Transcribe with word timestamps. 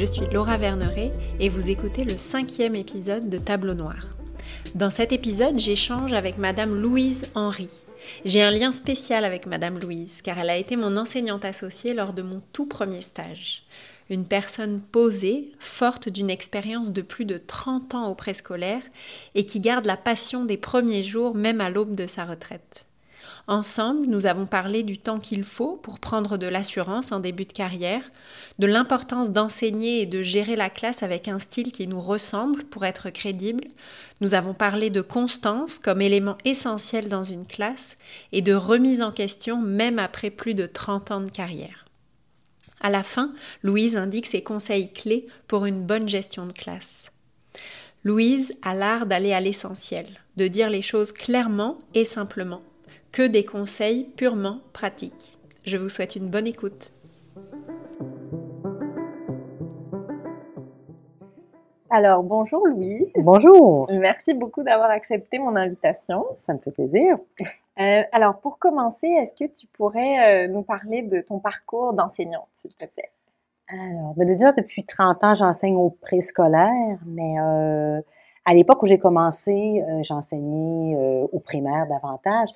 Je 0.00 0.06
suis 0.06 0.24
Laura 0.32 0.56
Verneret 0.56 1.10
et 1.40 1.50
vous 1.50 1.68
écoutez 1.68 2.04
le 2.04 2.16
cinquième 2.16 2.74
épisode 2.74 3.28
de 3.28 3.36
Tableau 3.36 3.74
Noir. 3.74 4.16
Dans 4.74 4.90
cet 4.90 5.12
épisode, 5.12 5.58
j'échange 5.58 6.14
avec 6.14 6.38
Madame 6.38 6.74
Louise 6.74 7.26
Henry. 7.34 7.68
J'ai 8.24 8.42
un 8.42 8.50
lien 8.50 8.72
spécial 8.72 9.26
avec 9.26 9.44
Madame 9.44 9.78
Louise 9.78 10.22
car 10.22 10.38
elle 10.38 10.48
a 10.48 10.56
été 10.56 10.76
mon 10.76 10.96
enseignante 10.96 11.44
associée 11.44 11.92
lors 11.92 12.14
de 12.14 12.22
mon 12.22 12.40
tout 12.54 12.64
premier 12.64 13.02
stage. 13.02 13.66
Une 14.08 14.24
personne 14.24 14.80
posée, 14.80 15.52
forte 15.58 16.08
d'une 16.08 16.30
expérience 16.30 16.92
de 16.92 17.02
plus 17.02 17.26
de 17.26 17.36
30 17.36 17.94
ans 17.94 18.08
au 18.10 18.14
préscolaire 18.14 18.82
et 19.34 19.44
qui 19.44 19.60
garde 19.60 19.84
la 19.84 19.98
passion 19.98 20.46
des 20.46 20.56
premiers 20.56 21.02
jours 21.02 21.34
même 21.34 21.60
à 21.60 21.68
l'aube 21.68 21.94
de 21.94 22.06
sa 22.06 22.24
retraite. 22.24 22.86
Ensemble, 23.46 24.06
nous 24.06 24.26
avons 24.26 24.46
parlé 24.46 24.82
du 24.82 24.98
temps 24.98 25.18
qu'il 25.18 25.44
faut 25.44 25.76
pour 25.76 25.98
prendre 25.98 26.36
de 26.36 26.46
l'assurance 26.46 27.10
en 27.10 27.20
début 27.20 27.46
de 27.46 27.52
carrière, 27.52 28.04
de 28.58 28.66
l'importance 28.66 29.30
d'enseigner 29.30 30.02
et 30.02 30.06
de 30.06 30.22
gérer 30.22 30.56
la 30.56 30.70
classe 30.70 31.02
avec 31.02 31.26
un 31.26 31.38
style 31.38 31.72
qui 31.72 31.86
nous 31.86 32.00
ressemble 32.00 32.64
pour 32.64 32.84
être 32.84 33.10
crédible. 33.10 33.64
Nous 34.20 34.34
avons 34.34 34.54
parlé 34.54 34.90
de 34.90 35.00
constance 35.00 35.78
comme 35.78 36.02
élément 36.02 36.36
essentiel 36.44 37.08
dans 37.08 37.24
une 37.24 37.46
classe 37.46 37.96
et 38.32 38.42
de 38.42 38.54
remise 38.54 39.02
en 39.02 39.12
question 39.12 39.60
même 39.60 39.98
après 39.98 40.30
plus 40.30 40.54
de 40.54 40.66
30 40.66 41.10
ans 41.10 41.20
de 41.20 41.30
carrière. 41.30 41.86
À 42.80 42.90
la 42.90 43.02
fin, 43.02 43.32
Louise 43.62 43.96
indique 43.96 44.26
ses 44.26 44.42
conseils 44.42 44.92
clés 44.92 45.26
pour 45.48 45.66
une 45.66 45.82
bonne 45.82 46.08
gestion 46.08 46.46
de 46.46 46.52
classe. 46.52 47.10
Louise 48.04 48.54
a 48.62 48.74
l'art 48.74 49.04
d'aller 49.04 49.34
à 49.34 49.40
l'essentiel, 49.40 50.06
de 50.36 50.48
dire 50.48 50.70
les 50.70 50.80
choses 50.80 51.12
clairement 51.12 51.78
et 51.92 52.06
simplement 52.06 52.62
que 53.12 53.26
des 53.26 53.44
conseils 53.44 54.04
purement 54.04 54.60
pratiques. 54.72 55.38
Je 55.64 55.76
vous 55.76 55.88
souhaite 55.88 56.16
une 56.16 56.28
bonne 56.28 56.46
écoute. 56.46 56.92
Alors, 61.92 62.22
bonjour 62.22 62.64
Louise. 62.68 63.08
Bonjour. 63.16 63.90
Merci 63.90 64.32
beaucoup 64.32 64.62
d'avoir 64.62 64.90
accepté 64.90 65.40
mon 65.40 65.56
invitation. 65.56 66.24
Ça 66.38 66.54
me 66.54 66.58
fait 66.60 66.70
plaisir. 66.70 67.18
Euh, 67.80 68.02
alors, 68.12 68.38
pour 68.40 68.58
commencer, 68.58 69.06
est-ce 69.06 69.32
que 69.32 69.50
tu 69.50 69.66
pourrais 69.66 70.44
euh, 70.44 70.48
nous 70.48 70.62
parler 70.62 71.02
de 71.02 71.20
ton 71.20 71.40
parcours 71.40 71.92
d'enseignante, 71.92 72.46
s'il 72.60 72.74
te 72.74 72.84
plaît? 72.84 73.10
Alors, 73.68 74.14
ben, 74.16 74.28
de 74.28 74.34
dire 74.34 74.54
depuis 74.56 74.84
30 74.84 75.24
ans, 75.24 75.34
j'enseigne 75.34 75.76
au 75.76 75.90
préscolaire, 75.90 76.98
mais 77.06 77.40
euh, 77.40 78.00
à 78.44 78.54
l'époque 78.54 78.82
où 78.82 78.86
j'ai 78.86 78.98
commencé, 78.98 79.82
j'enseignais 80.02 80.96
au 81.32 81.38
primaire 81.40 81.86
davantage. 81.88 82.50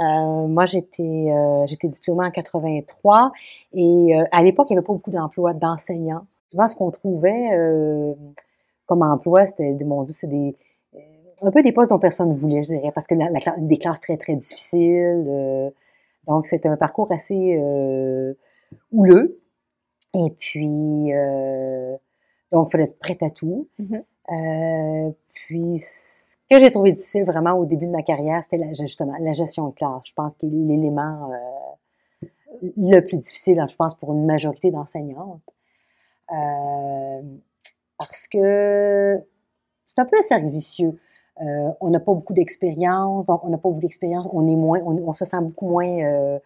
Euh, 0.00 0.46
moi, 0.46 0.66
j'étais 0.66 1.02
euh, 1.02 1.66
j'étais 1.66 1.88
diplômée 1.88 2.24
en 2.24 2.30
83 2.30 3.32
et 3.74 4.16
euh, 4.16 4.24
à 4.32 4.42
l'époque, 4.42 4.68
il 4.70 4.72
n'y 4.72 4.78
avait 4.78 4.86
pas 4.86 4.94
beaucoup 4.94 5.10
d'emplois 5.10 5.52
d'enseignants. 5.52 6.26
Souvent, 6.48 6.68
ce 6.68 6.74
qu'on 6.74 6.90
trouvait 6.90 8.16
comme 8.86 9.02
emploi, 9.02 9.46
c'était 9.46 9.72
mon 9.84 10.06
c'est 10.10 10.26
des 10.26 10.56
un 11.42 11.50
peu 11.50 11.62
des 11.62 11.72
postes 11.72 11.90
dont 11.90 11.98
personne 11.98 12.30
ne 12.30 12.34
voulait, 12.34 12.62
je 12.64 12.74
dirais, 12.74 12.92
parce 12.92 13.06
que 13.06 13.14
la, 13.14 13.30
des 13.58 13.78
classes 13.78 14.00
très 14.00 14.16
très 14.16 14.34
difficiles. 14.34 15.72
donc, 16.26 16.46
c'est 16.46 16.66
un 16.66 16.76
parcours 16.76 17.10
assez 17.12 17.56
houleux. 18.92 19.40
Et 20.14 20.30
puis, 20.38 21.12
donc, 22.50 22.68
il 22.68 22.72
fallait 22.72 22.84
être 22.84 22.98
prête 22.98 23.22
à 23.22 23.30
tout. 23.30 23.68
Mm-hmm. 23.78 25.14
puis 25.34 25.78
que 26.50 26.58
j'ai 26.58 26.70
trouvé 26.70 26.92
difficile 26.92 27.24
vraiment 27.24 27.52
au 27.52 27.64
début 27.64 27.86
de 27.86 27.92
ma 27.92 28.02
carrière, 28.02 28.42
c'était 28.42 28.74
justement 28.74 29.14
la 29.20 29.32
gestion 29.32 29.68
de 29.68 29.74
classe. 29.74 30.02
Je 30.04 30.12
pense 30.14 30.32
est 30.42 30.46
l'élément 30.46 31.30
euh, 31.32 32.26
le 32.76 33.00
plus 33.00 33.18
difficile, 33.18 33.60
hein, 33.60 33.66
je 33.68 33.76
pense, 33.76 33.94
pour 33.94 34.12
une 34.12 34.26
majorité 34.26 34.70
d'enseignantes. 34.70 35.42
Euh, 36.32 37.22
parce 37.98 38.26
que 38.26 39.20
c'est 39.86 39.98
un 40.00 40.06
peu 40.06 40.16
un 40.18 40.22
cercle 40.22 40.48
vicieux. 40.48 40.98
Euh, 41.40 41.70
on 41.80 41.90
n'a 41.90 42.00
pas 42.00 42.12
beaucoup 42.12 42.34
d'expérience, 42.34 43.26
donc 43.26 43.44
on 43.44 43.48
n'a 43.48 43.56
pas 43.56 43.68
beaucoup 43.68 43.80
d'expérience, 43.80 44.28
on 44.32 44.46
est 44.48 44.56
moins, 44.56 44.80
on, 44.80 45.14
se 45.14 45.24
sent 45.24 45.40
beaucoup 45.40 45.68
moins, 45.68 46.38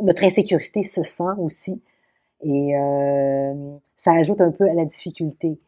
notre 0.00 0.24
insécurité 0.24 0.82
se 0.82 1.02
sent 1.02 1.34
aussi, 1.38 1.82
et 2.42 2.72
ça 3.98 4.12
ajoute 4.12 4.40
un 4.40 4.50
peu 4.50 4.68
à 4.68 4.72
la 4.72 4.86
difficulté. 4.86 5.58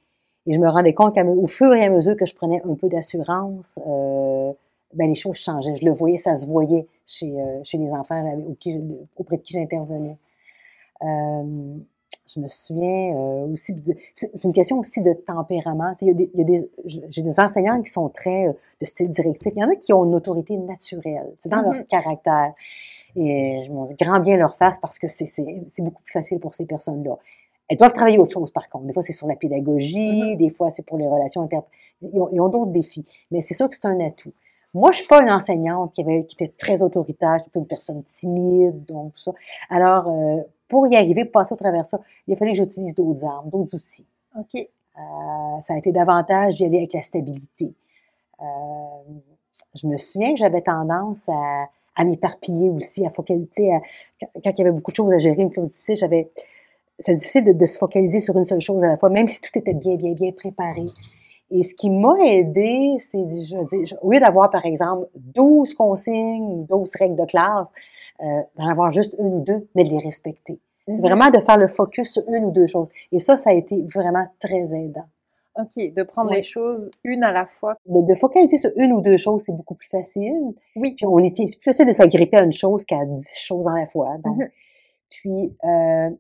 Et 0.47 0.55
je 0.55 0.59
me 0.59 0.69
rendais 0.69 0.93
compte 0.93 1.15
qu'au 1.15 1.47
fur 1.47 1.73
et 1.73 1.85
à 1.85 1.91
mesure 1.91 2.17
que 2.17 2.27
je 2.27 2.35
prenais 2.35 2.61
un 2.65 2.75
peu 2.75 2.89
d'assurance, 2.89 3.79
euh, 3.87 4.53
ben 4.95 5.09
les 5.09 5.15
choses 5.15 5.37
changeaient. 5.37 5.77
Je 5.77 5.85
le 5.85 5.93
voyais, 5.93 6.19
ça 6.19 6.37
se 6.37 6.47
voyait 6.47 6.87
chez, 7.07 7.41
euh, 7.41 7.61
chez 7.65 7.79
les 7.79 7.91
enfants 7.93 8.23
auprès 9.17 9.37
de 9.37 9.43
qui 9.43 9.55
j'intervenais. 9.55 10.17
Euh, 11.03 11.77
je 12.35 12.41
me 12.41 12.49
souviens 12.49 13.15
aussi, 13.53 13.77
c'est 14.17 14.45
une 14.45 14.53
question 14.53 14.79
aussi 14.79 15.03
de 15.03 15.13
tempérament. 15.13 15.95
J'ai 16.01 17.23
des 17.23 17.41
enseignants 17.41 17.83
qui 17.83 17.91
sont 17.91 18.09
très 18.09 18.49
de 18.81 18.87
style 18.87 19.11
directif. 19.11 19.53
Il 19.55 19.61
y 19.61 19.65
en 19.65 19.69
a 19.69 19.77
qui 19.77 19.93
ont 19.93 20.05
une 20.05 20.15
autorité 20.15 20.57
naturelle, 20.57 21.35
c'est 21.41 21.49
dans 21.49 21.61
leur 21.61 21.73
mm-hmm. 21.73 21.87
caractère. 21.87 22.55
Et 23.17 23.65
je 23.67 23.73
m'en 23.73 23.85
dis 23.85 23.95
grand 23.95 24.21
bien 24.21 24.37
leur 24.37 24.57
face 24.57 24.81
parce 24.81 24.99
que 24.99 25.09
c'est 25.09 25.27
beaucoup 25.81 26.03
plus 26.03 26.13
facile 26.13 26.39
pour 26.39 26.55
ces 26.55 26.65
personnes-là. 26.65 27.19
Elles 27.69 27.79
doivent 27.79 27.93
travailler 27.93 28.19
autre 28.19 28.33
chose, 28.33 28.51
par 28.51 28.69
contre. 28.69 28.87
Des 28.87 28.93
fois, 28.93 29.03
c'est 29.03 29.13
sur 29.13 29.27
la 29.27 29.37
pédagogie, 29.37 30.35
mm-hmm. 30.35 30.37
des 30.37 30.51
fois, 30.51 30.71
c'est 30.71 30.85
pour 30.85 30.99
les 30.99 31.07
relations 31.07 31.43
inter... 31.43 31.61
Ils 32.03 32.41
ont, 32.41 32.49
d'autres 32.49 32.73
défis. 32.73 33.09
Mais 33.31 33.43
c'est 33.43 33.55
sûr 33.55 33.69
que 33.69 33.77
c'est 33.77 33.87
un 33.87 34.01
atout. 34.01 34.33
Moi, 34.75 34.91
je 34.93 34.99
suis 34.99 35.07
pas 35.07 35.23
une 35.23 35.31
enseignante 35.31 35.93
qui, 35.93 36.03
avait, 36.03 36.25
qui 36.25 36.35
était 36.35 36.53
très 36.53 36.83
autoritaire, 36.83 37.43
plutôt 37.43 37.61
une 37.61 37.67
personne 37.67 38.03
timide, 38.05 38.85
donc 38.87 39.13
ça. 39.19 39.33
Alors, 39.71 40.09
euh, 40.09 40.43
pour 40.69 40.87
y 40.89 40.97
arriver, 40.97 41.25
pour 41.25 41.33
passer 41.33 41.53
au 41.53 41.57
travers 41.57 41.83
de 41.83 41.87
ça, 41.87 42.01
il 42.27 42.35
a 42.35 42.37
fallu 42.37 42.53
que 42.53 42.59
j'utilise 42.59 42.95
d'autres 42.95 43.25
armes, 43.25 43.51
d'autres 43.51 43.77
outils. 43.77 44.07
OK. 44.39 44.55
Euh, 44.57 45.61
ça 45.63 45.75
a 45.75 45.79
été 45.79 45.93
davantage 45.93 46.57
d'y 46.57 46.65
aller 46.65 46.79
avec 46.79 46.93
la 46.93 47.03
stabilité. 47.03 47.73
Euh, 48.41 48.45
je 49.75 49.87
me 49.87 49.97
souviens 49.97 50.33
que 50.33 50.39
j'avais 50.39 50.63
tendance 50.63 51.29
à, 51.29 51.69
à 51.95 52.05
m'éparpiller 52.05 52.71
aussi, 52.71 53.07
à 53.07 53.11
focaliser, 53.11 53.79
quand 54.21 54.51
il 54.51 54.59
y 54.59 54.63
avait 54.63 54.73
beaucoup 54.73 54.91
de 54.91 54.97
choses 54.97 55.13
à 55.13 55.19
gérer, 55.19 55.43
une 55.43 55.51
clause 55.51 55.71
difficile, 55.71 55.97
j'avais 55.97 56.31
c'est 57.03 57.15
difficile 57.15 57.57
de, 57.57 57.67
se 57.67 57.79
focaliser 57.79 58.21
sur 58.21 58.37
une 58.39 58.45
seule 58.45 58.61
chose 58.61 58.83
à 58.85 58.89
la 58.89 58.97
fois, 58.97 59.11
même 59.11 59.29
si 59.29 59.41
tout 59.41 59.51
était 59.57 59.75
bien, 59.75 59.97
bien, 59.97 60.13
bien 60.13 60.33
préparé. 60.33 60.87
Et 61.51 61.63
ce 61.63 61.75
qui 61.75 61.91
m'a 61.91 62.15
aidé, 62.25 62.97
c'est, 63.11 63.19
je 63.19 63.95
au 64.01 64.11
lieu 64.11 64.21
d'avoir, 64.21 64.51
par 64.51 64.65
exemple, 64.65 65.09
12 65.15 65.75
consignes, 65.75 66.65
12 66.67 66.91
règles 66.99 67.17
de 67.17 67.27
classe, 67.27 67.69
euh, 68.23 68.41
d'en 68.57 68.69
avoir 68.69 68.91
juste 68.91 69.15
une 69.19 69.35
ou 69.35 69.41
deux, 69.41 69.69
mais 69.75 69.85
de 69.85 69.91
les 69.91 69.99
respecter. 69.99 70.59
C'est 70.89 70.95
mhm. 70.95 71.01
vraiment 71.01 71.31
de 71.31 71.39
faire 71.39 71.59
le 71.59 71.69
focus 71.69 72.13
sur 72.13 72.23
une 72.29 72.47
ou 72.47 72.51
deux 72.51 72.67
choses. 72.67 72.89
Et 73.13 73.21
ça, 73.21 73.37
ça 73.37 73.51
a 73.51 73.53
été 73.53 73.85
vraiment 73.95 74.27
très 74.41 74.75
aidant. 74.75 75.05
OK, 75.59 75.93
de 75.95 76.03
prendre 76.03 76.31
les 76.31 76.43
choses 76.43 76.91
une 77.05 77.23
à 77.23 77.31
la 77.31 77.45
fois. 77.45 77.77
De, 77.85 78.15
focaliser 78.15 78.57
sur 78.57 78.71
une 78.77 78.93
ou 78.93 79.03
deux 79.03 79.19
choses, 79.19 79.43
c'est 79.45 79.55
beaucoup 79.55 79.75
plus 79.75 79.89
facile. 79.89 80.55
Oui. 80.77 80.95
Puis 80.97 81.05
on 81.05 81.19
est, 81.19 81.37
c'est 81.37 81.59
plus 81.59 81.71
facile 81.71 81.87
de 81.87 81.93
s'agripper 81.93 82.39
à 82.39 82.43
une 82.43 82.53
chose 82.53 82.87
qu'à 82.87 83.05
dix 83.05 83.39
choses 83.39 83.69
à 83.69 83.79
la 83.79 83.87
fois. 83.87 84.17
Donc, 84.25 84.39
mhm. 84.39 84.49
Puis, 85.11 85.55
euh, 85.65 86.11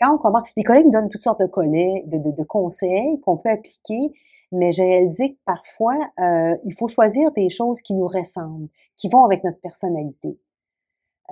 quand 0.00 0.14
on 0.14 0.18
commence, 0.18 0.48
les 0.56 0.62
collègues 0.62 0.86
nous 0.86 0.92
donnent 0.92 1.08
toutes 1.08 1.22
sortes 1.22 1.40
de, 1.40 1.46
collègues, 1.46 2.08
de, 2.08 2.18
de, 2.18 2.30
de 2.30 2.42
conseils 2.42 3.20
qu'on 3.20 3.36
peut 3.36 3.50
appliquer, 3.50 4.12
mais 4.52 4.72
j'ai 4.72 4.84
réalisé 4.84 5.34
que 5.34 5.38
parfois, 5.44 5.96
euh, 6.20 6.56
il 6.64 6.74
faut 6.74 6.88
choisir 6.88 7.30
des 7.32 7.50
choses 7.50 7.82
qui 7.82 7.94
nous 7.94 8.06
ressemblent, 8.06 8.68
qui 8.96 9.08
vont 9.08 9.24
avec 9.24 9.44
notre 9.44 9.60
personnalité. 9.60 10.38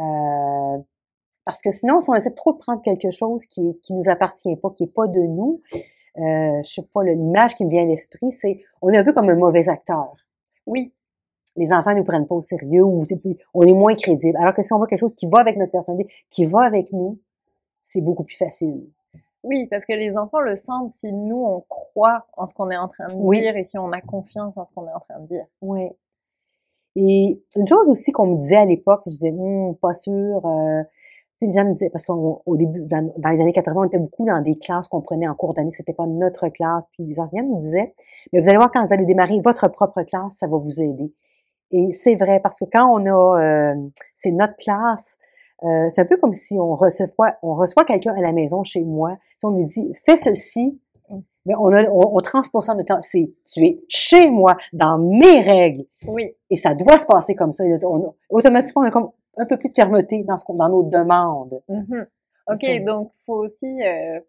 Euh, 0.00 0.78
parce 1.44 1.60
que 1.60 1.70
sinon, 1.70 2.00
si 2.00 2.10
on 2.10 2.14
essaie 2.14 2.34
trop 2.34 2.52
de 2.52 2.58
prendre 2.58 2.82
quelque 2.82 3.10
chose 3.10 3.46
qui 3.46 3.78
qui 3.82 3.92
nous 3.92 4.08
appartient 4.08 4.56
pas, 4.56 4.70
qui 4.70 4.84
est 4.84 4.94
pas 4.94 5.06
de 5.06 5.20
nous, 5.20 5.60
euh, 6.18 6.62
je 6.64 6.72
sais 6.74 6.88
pas, 6.92 7.02
l'image 7.04 7.54
qui 7.56 7.64
me 7.64 7.70
vient 7.70 7.82
à 7.82 7.86
l'esprit, 7.86 8.32
c'est 8.32 8.62
on 8.82 8.90
est 8.90 8.96
un 8.96 9.04
peu 9.04 9.12
comme 9.12 9.28
un 9.28 9.36
mauvais 9.36 9.68
acteur. 9.68 10.14
Oui. 10.66 10.92
Les 11.56 11.72
enfants 11.72 11.94
nous 11.94 12.02
prennent 12.02 12.26
pas 12.26 12.34
au 12.34 12.42
sérieux 12.42 12.82
ou 12.82 13.04
on 13.54 13.62
est 13.62 13.72
moins 13.72 13.94
crédible. 13.94 14.36
Alors 14.38 14.54
que 14.54 14.62
si 14.62 14.72
on 14.72 14.78
voit 14.78 14.88
quelque 14.88 15.00
chose 15.00 15.14
qui 15.14 15.28
va 15.28 15.38
avec 15.38 15.56
notre 15.56 15.70
personnalité, 15.70 16.12
qui 16.30 16.46
va 16.46 16.62
avec 16.62 16.92
nous, 16.92 17.20
c'est 17.84 18.00
beaucoup 18.00 18.24
plus 18.24 18.36
facile. 18.36 18.88
Oui, 19.44 19.66
parce 19.66 19.84
que 19.84 19.92
les 19.92 20.16
enfants 20.16 20.40
le 20.40 20.56
sentent 20.56 20.92
si 20.92 21.12
nous, 21.12 21.44
on 21.44 21.60
croit 21.68 22.26
en 22.36 22.46
ce 22.46 22.54
qu'on 22.54 22.70
est 22.70 22.76
en 22.76 22.88
train 22.88 23.06
de 23.08 23.30
dire 23.30 23.56
et 23.56 23.62
si 23.62 23.78
on 23.78 23.92
a 23.92 24.00
confiance 24.00 24.56
en 24.56 24.64
ce 24.64 24.72
qu'on 24.72 24.88
est 24.88 24.92
en 24.92 25.00
train 25.00 25.20
de 25.20 25.26
dire. 25.28 25.44
Oui. 25.60 25.90
Et 26.96 27.42
une 27.54 27.68
chose 27.68 27.90
aussi 27.90 28.10
qu'on 28.10 28.26
me 28.26 28.38
disait 28.38 28.56
à 28.56 28.64
l'époque, 28.64 29.02
je 29.06 29.10
disais, 29.10 29.30
hum, 29.30 29.76
pas 29.76 29.92
sûr. 29.92 30.46
Euh, 30.46 30.82
tu 31.38 31.40
sais, 31.40 31.46
les 31.46 31.52
gens 31.52 31.64
me 31.64 31.72
disaient, 31.72 31.90
parce 31.90 32.06
qu'au 32.06 32.56
début, 32.56 32.80
dans, 32.86 33.12
les 33.16 33.42
années 33.42 33.52
80, 33.52 33.80
on 33.82 33.84
était 33.84 33.98
beaucoup 33.98 34.24
dans 34.24 34.40
des 34.40 34.56
classes 34.56 34.88
qu'on 34.88 35.02
prenait 35.02 35.28
en 35.28 35.34
cours 35.34 35.52
d'année, 35.52 35.72
c'était 35.72 35.92
pas 35.92 36.06
notre 36.06 36.48
classe. 36.48 36.84
Puis 36.92 37.04
les 37.04 37.20
enseignants 37.20 37.56
me 37.56 37.60
disaient, 37.60 37.94
mais 38.32 38.40
vous 38.40 38.48
allez 38.48 38.56
voir, 38.56 38.70
quand 38.72 38.86
vous 38.86 38.94
allez 38.94 39.04
démarrer 39.04 39.40
votre 39.40 39.68
propre 39.68 40.02
classe, 40.04 40.36
ça 40.38 40.46
va 40.46 40.56
vous 40.56 40.80
aider. 40.80 41.12
Et 41.72 41.92
c'est 41.92 42.14
vrai, 42.14 42.40
parce 42.40 42.60
que 42.60 42.64
quand 42.72 42.88
on 42.88 43.04
a, 43.06 43.42
euh, 43.42 43.74
c'est 44.16 44.30
notre 44.30 44.56
classe, 44.56 45.18
euh, 45.62 45.88
c'est 45.88 46.02
un 46.02 46.04
peu 46.04 46.16
comme 46.16 46.34
si 46.34 46.58
on 46.58 46.74
reçoit, 46.74 47.36
on 47.42 47.54
reçoit 47.54 47.84
quelqu'un 47.84 48.14
à 48.14 48.20
la 48.20 48.32
maison 48.32 48.64
chez 48.64 48.82
moi. 48.82 49.16
Si 49.36 49.46
on 49.46 49.50
lui 49.50 49.64
dit 49.64 49.92
fais 50.04 50.16
ceci, 50.16 50.80
mm. 51.08 51.18
mais 51.46 51.54
on, 51.56 51.72
a, 51.72 51.84
on, 51.84 52.16
on 52.16 52.20
transpose 52.20 52.64
ça 52.64 52.74
de 52.74 52.82
temps. 52.82 53.00
C'est 53.00 53.32
tu 53.46 53.64
es 53.64 53.80
chez 53.88 54.30
moi 54.30 54.56
dans 54.72 54.98
mes 54.98 55.40
règles. 55.40 55.84
Oui. 56.06 56.34
Et 56.50 56.56
ça 56.56 56.74
doit 56.74 56.98
se 56.98 57.06
passer 57.06 57.34
comme 57.34 57.52
ça. 57.52 57.64
On, 57.84 58.14
automatiquement, 58.30 58.82
on 58.82 58.86
a 58.86 58.90
comme 58.90 59.10
un 59.36 59.46
peu 59.46 59.56
plus 59.56 59.68
de 59.68 59.74
fermeté 59.74 60.22
dans 60.24 60.38
ce 60.38 60.44
dans 60.52 60.68
nos 60.68 60.82
demandes. 60.82 61.62
Mm-hmm. 61.68 62.06
Ok, 62.46 62.84
donc 62.84 63.12
faut 63.24 63.36
aussi 63.36 63.82
euh, 63.82 64.20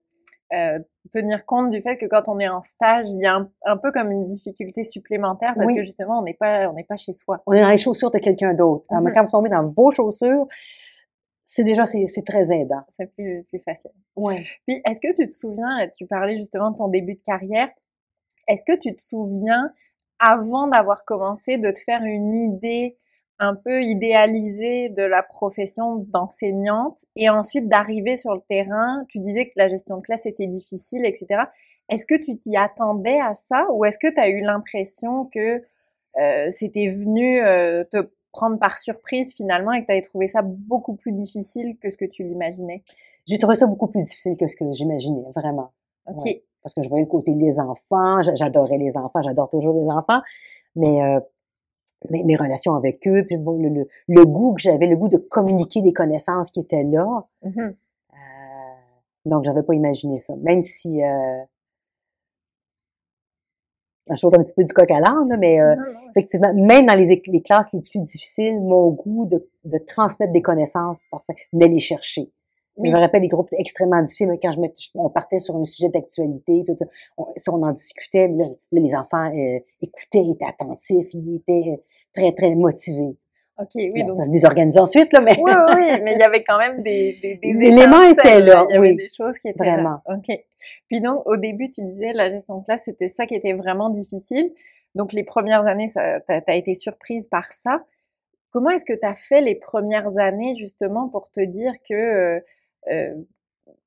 euh, 0.54 0.80
tenir 1.12 1.46
compte 1.46 1.70
du 1.70 1.82
fait 1.82 1.98
que 1.98 2.06
quand 2.06 2.24
on 2.28 2.40
est 2.40 2.48
en 2.48 2.62
stage, 2.62 3.08
il 3.10 3.22
y 3.22 3.26
a 3.26 3.46
un, 3.66 3.78
peu 3.78 3.92
comme 3.92 4.12
une 4.12 4.28
difficulté 4.28 4.84
supplémentaire 4.84 5.54
parce 5.56 5.74
que 5.74 5.84
justement, 5.84 6.20
on 6.20 6.24
n'est 6.24 6.34
pas, 6.34 6.70
on 6.70 6.74
n'est 6.74 6.84
pas 6.84 6.98
chez 6.98 7.14
soi. 7.14 7.42
On 7.46 7.54
est 7.54 7.62
dans 7.62 7.70
les 7.70 7.78
chaussures 7.78 8.12
de 8.12 8.20
quelqu'un 8.20 8.54
d'autre. 8.54 8.86
Mm 8.90 9.12
Quand 9.14 9.26
vous 9.26 9.32
tombez 9.32 9.50
dans 9.50 9.68
vos 9.68 9.92
chaussures, 9.92 10.48
c'est 11.46 11.64
déjà 11.64 11.86
c'est 11.86 12.26
très 12.26 12.52
aidant. 12.52 12.82
C'est 12.98 13.14
plus, 13.14 13.44
plus 13.44 13.60
facile. 13.60 13.92
Ouais. 14.16 14.46
Puis 14.68 14.82
est-ce 14.86 15.00
que 15.00 15.14
tu 15.14 15.30
te 15.30 15.36
souviens, 15.36 15.88
tu 15.96 16.06
parlais 16.08 16.38
justement 16.38 16.72
de 16.72 16.78
ton 16.78 16.88
début 16.88 17.14
de 17.14 17.24
carrière, 17.26 17.70
est-ce 18.48 18.64
que 18.66 18.78
tu 18.78 18.96
te 18.96 19.02
souviens 19.02 19.72
avant 20.20 20.68
d'avoir 20.68 21.06
commencé 21.06 21.58
de 21.58 21.72
te 21.72 21.80
faire 21.80 22.02
une 22.04 22.36
idée 22.36 22.98
un 23.38 23.54
peu 23.54 23.84
idéalisée 23.84 24.90
de 24.90 25.04
la 25.04 25.22
profession 25.22 25.98
d'enseignante 25.98 27.00
et 27.16 27.30
ensuite 27.30 27.68
d'arriver 27.68 28.16
sur 28.16 28.34
le 28.34 28.42
terrain, 28.48 29.06
tu 29.10 29.20
disais 29.20 29.48
que 29.48 29.54
la 29.58 29.68
gestion 29.68 29.98
de 29.98 30.02
classe 30.02 30.26
était 30.26 30.48
difficile, 30.48 31.06
etc. 31.06 31.44
Est-ce 31.90 32.06
que 32.06 32.16
tu 32.16 32.38
t'y 32.38 32.56
attendais 32.56 33.20
à 33.20 33.34
ça 33.34 33.68
ou 33.74 33.84
est-ce 33.86 34.00
que 34.00 34.12
tu 34.12 34.20
as 34.20 34.30
eu 34.30 34.42
l'impression 34.42 35.26
que 35.26 35.62
euh, 36.18 36.48
c'était 36.50 36.88
venu 36.88 37.42
euh, 37.44 37.84
te 37.84 38.10
prendre 38.36 38.60
par 38.60 38.78
surprise 38.78 39.34
finalement 39.34 39.72
et 39.72 39.82
que 39.82 39.86
tu 39.86 39.92
avais 39.94 40.02
trouvé 40.02 40.28
ça 40.28 40.42
beaucoup 40.44 40.96
plus 40.96 41.14
difficile 41.14 41.78
que 41.82 41.90
ce 41.90 41.96
que 41.96 42.04
tu 42.04 42.24
l'imaginais? 42.24 42.84
J'ai 43.26 43.40
trouvé 43.40 43.56
ça 43.56 43.66
beaucoup 43.66 43.88
plus 43.88 44.02
difficile 44.02 44.36
que 44.38 44.48
ce 44.48 44.58
que 44.58 44.66
j'imaginais, 44.74 45.24
vraiment. 45.34 45.72
OK. 46.08 46.30
parce 46.62 46.76
que 46.76 46.84
je 46.84 46.90
voyais 46.90 47.06
le 47.06 47.10
côté 47.10 47.34
des 47.34 47.60
enfants, 47.60 48.22
j'adorais 48.36 48.78
les 48.78 48.96
enfants, 48.96 49.22
j'adore 49.24 49.50
toujours 49.50 49.74
les 49.74 49.90
enfants, 49.90 50.22
mais 50.76 51.02
euh, 51.02 51.20
mes, 52.12 52.36
relations 52.36 52.76
avec 52.76 53.08
eux, 53.08 53.24
puis 53.26 53.38
bon, 53.38 53.58
le, 53.58 53.88
le, 54.08 54.26
goût 54.26 54.54
que 54.54 54.62
j'avais, 54.62 54.86
le 54.86 54.96
goût 54.96 55.08
de 55.08 55.18
communiquer 55.18 55.82
des 55.82 55.94
connaissances 55.94 56.52
qui 56.52 56.60
étaient 56.60 56.84
là. 56.84 57.26
Mmh 57.42 57.60
euh, 57.60 57.76
donc, 59.26 59.44
j'avais 59.44 59.64
pas 59.64 59.74
imaginé 59.74 60.20
ça. 60.20 60.36
Même 60.36 60.62
si 60.62 61.04
euh, 61.04 61.42
je 64.10 64.16
saute 64.16 64.36
un 64.36 64.44
petit 64.44 64.54
peu 64.54 64.64
du 64.64 64.74
coq 64.74 64.90
à 64.92 65.00
l'âne, 65.00 65.36
mais 65.40 65.60
euh, 65.60 65.76
effectivement, 66.12 66.54
même 66.54 66.86
dans 66.86 66.96
les, 66.96 67.22
les, 67.26 67.42
classes 67.42 67.70
les 67.74 67.82
plus 67.82 68.00
difficiles, 68.02 68.60
mon 68.60 68.90
goût 68.92 69.26
de, 69.26 69.48
de 69.64 69.78
transmettre 69.88 70.32
des 70.32 70.42
connaissances, 70.42 71.00
parfait, 71.10 71.36
venait 71.52 71.68
les 71.68 71.80
chercher. 71.80 72.30
Je 72.78 72.92
me 72.92 73.00
rappelle 73.00 73.22
des 73.22 73.30
groupes 73.30 73.50
extrêmement 73.58 74.02
difficiles, 74.02 74.28
mais 74.28 74.38
quand 74.38 74.52
je, 74.52 74.60
on 74.96 75.10
partait 75.10 75.40
sur 75.40 75.56
un 75.56 75.64
sujet 75.64 75.90
d'actualité, 75.90 76.66
on, 77.18 77.26
si 77.38 77.50
on 77.50 77.64
en 77.64 77.72
discutait, 77.72 78.28
là, 78.28 78.46
les 78.74 78.94
enfants 78.94 79.32
euh, 79.34 79.60
écoutaient, 79.82 80.30
étaient 80.30 80.46
attentifs, 80.46 81.08
ils 81.14 81.38
étaient 81.38 81.82
très, 82.14 82.34
très 82.34 82.54
motivés. 82.54 83.16
OK, 83.58 83.70
oui. 83.76 84.04
donc... 84.04 84.14
Ça 84.14 84.26
se 84.26 84.32
désorganise 84.32 84.78
ensuite, 84.78 85.14
là, 85.14 85.22
mais... 85.22 85.38
Oui, 85.42 85.52
oui, 85.70 85.86
mais 86.04 86.16
il 86.16 86.20
y 86.20 86.24
avait 86.24 86.44
quand 86.44 86.58
même 86.58 86.84
des, 86.84 87.18
des, 87.22 87.36
des 87.36 87.68
éléments 87.68 88.04
étaient 88.04 88.42
là, 88.42 88.66
Il 88.70 88.74
y 88.74 88.78
avait 88.78 88.96
des 88.96 89.10
choses 89.16 89.40
qui 89.40 89.48
étaient 89.48 89.58
vraiment. 89.58 90.02
là. 90.06 90.18
OK. 90.18 90.38
Puis 90.88 91.02
donc, 91.02 91.26
au 91.26 91.38
début, 91.38 91.72
tu 91.72 91.82
disais, 91.82 92.14
la 92.14 92.30
gestion 92.30 92.60
de 92.60 92.66
classe, 92.66 92.84
c'était 92.86 93.08
ça 93.08 93.26
qui 93.26 93.36
était 93.36 93.54
vraiment 93.54 93.90
difficile. 93.90 94.52
Donc, 94.96 95.14
les 95.14 95.24
premières 95.24 95.66
années, 95.68 95.88
tu 95.88 96.00
as, 96.00 96.56
été 96.56 96.76
surprise 96.76 97.28
par 97.28 97.52
ça. 97.52 97.84
Comment 98.52 98.70
est-ce 98.70 98.86
que 98.86 98.94
tu 98.94 99.06
as 99.06 99.16
fait 99.16 99.42
les 99.42 99.56
premières 99.56 100.18
années, 100.18 100.56
justement, 100.56 101.10
pour 101.10 101.32
te 101.32 101.42
dire 101.42 101.74
que... 101.88 101.94
Euh, 101.94 102.40
euh, 102.92 103.16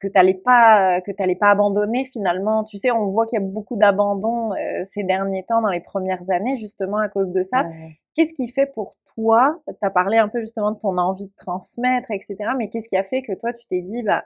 que 0.00 0.06
tu 0.06 0.12
n'allais 0.14 0.34
pas 0.34 1.00
que 1.00 1.10
t'allais 1.10 1.34
pas 1.34 1.50
abandonner 1.50 2.04
finalement? 2.04 2.64
Tu 2.64 2.78
sais, 2.78 2.90
on 2.90 3.06
voit 3.06 3.26
qu'il 3.26 3.38
y 3.38 3.42
a 3.42 3.44
beaucoup 3.44 3.76
d'abandon 3.76 4.52
euh, 4.52 4.82
ces 4.84 5.02
derniers 5.02 5.44
temps 5.44 5.60
dans 5.60 5.70
les 5.70 5.80
premières 5.80 6.30
années 6.30 6.56
justement 6.56 6.98
à 6.98 7.08
cause 7.08 7.32
de 7.32 7.42
ça. 7.42 7.66
Qu'est-ce 8.14 8.32
qui 8.32 8.48
fait 8.48 8.66
pour 8.66 8.96
toi? 9.14 9.60
Tu 9.66 9.74
as 9.82 9.90
parlé 9.90 10.18
un 10.18 10.28
peu 10.28 10.40
justement 10.40 10.72
de 10.72 10.78
ton 10.78 10.98
envie 10.98 11.26
de 11.26 11.32
transmettre, 11.36 12.10
etc. 12.10 12.36
Mais 12.56 12.68
qu'est-ce 12.68 12.88
qui 12.88 12.96
a 12.96 13.02
fait 13.02 13.22
que 13.22 13.32
toi 13.32 13.52
tu 13.52 13.66
t'es 13.66 13.80
dit 13.80 14.02
bah 14.02 14.24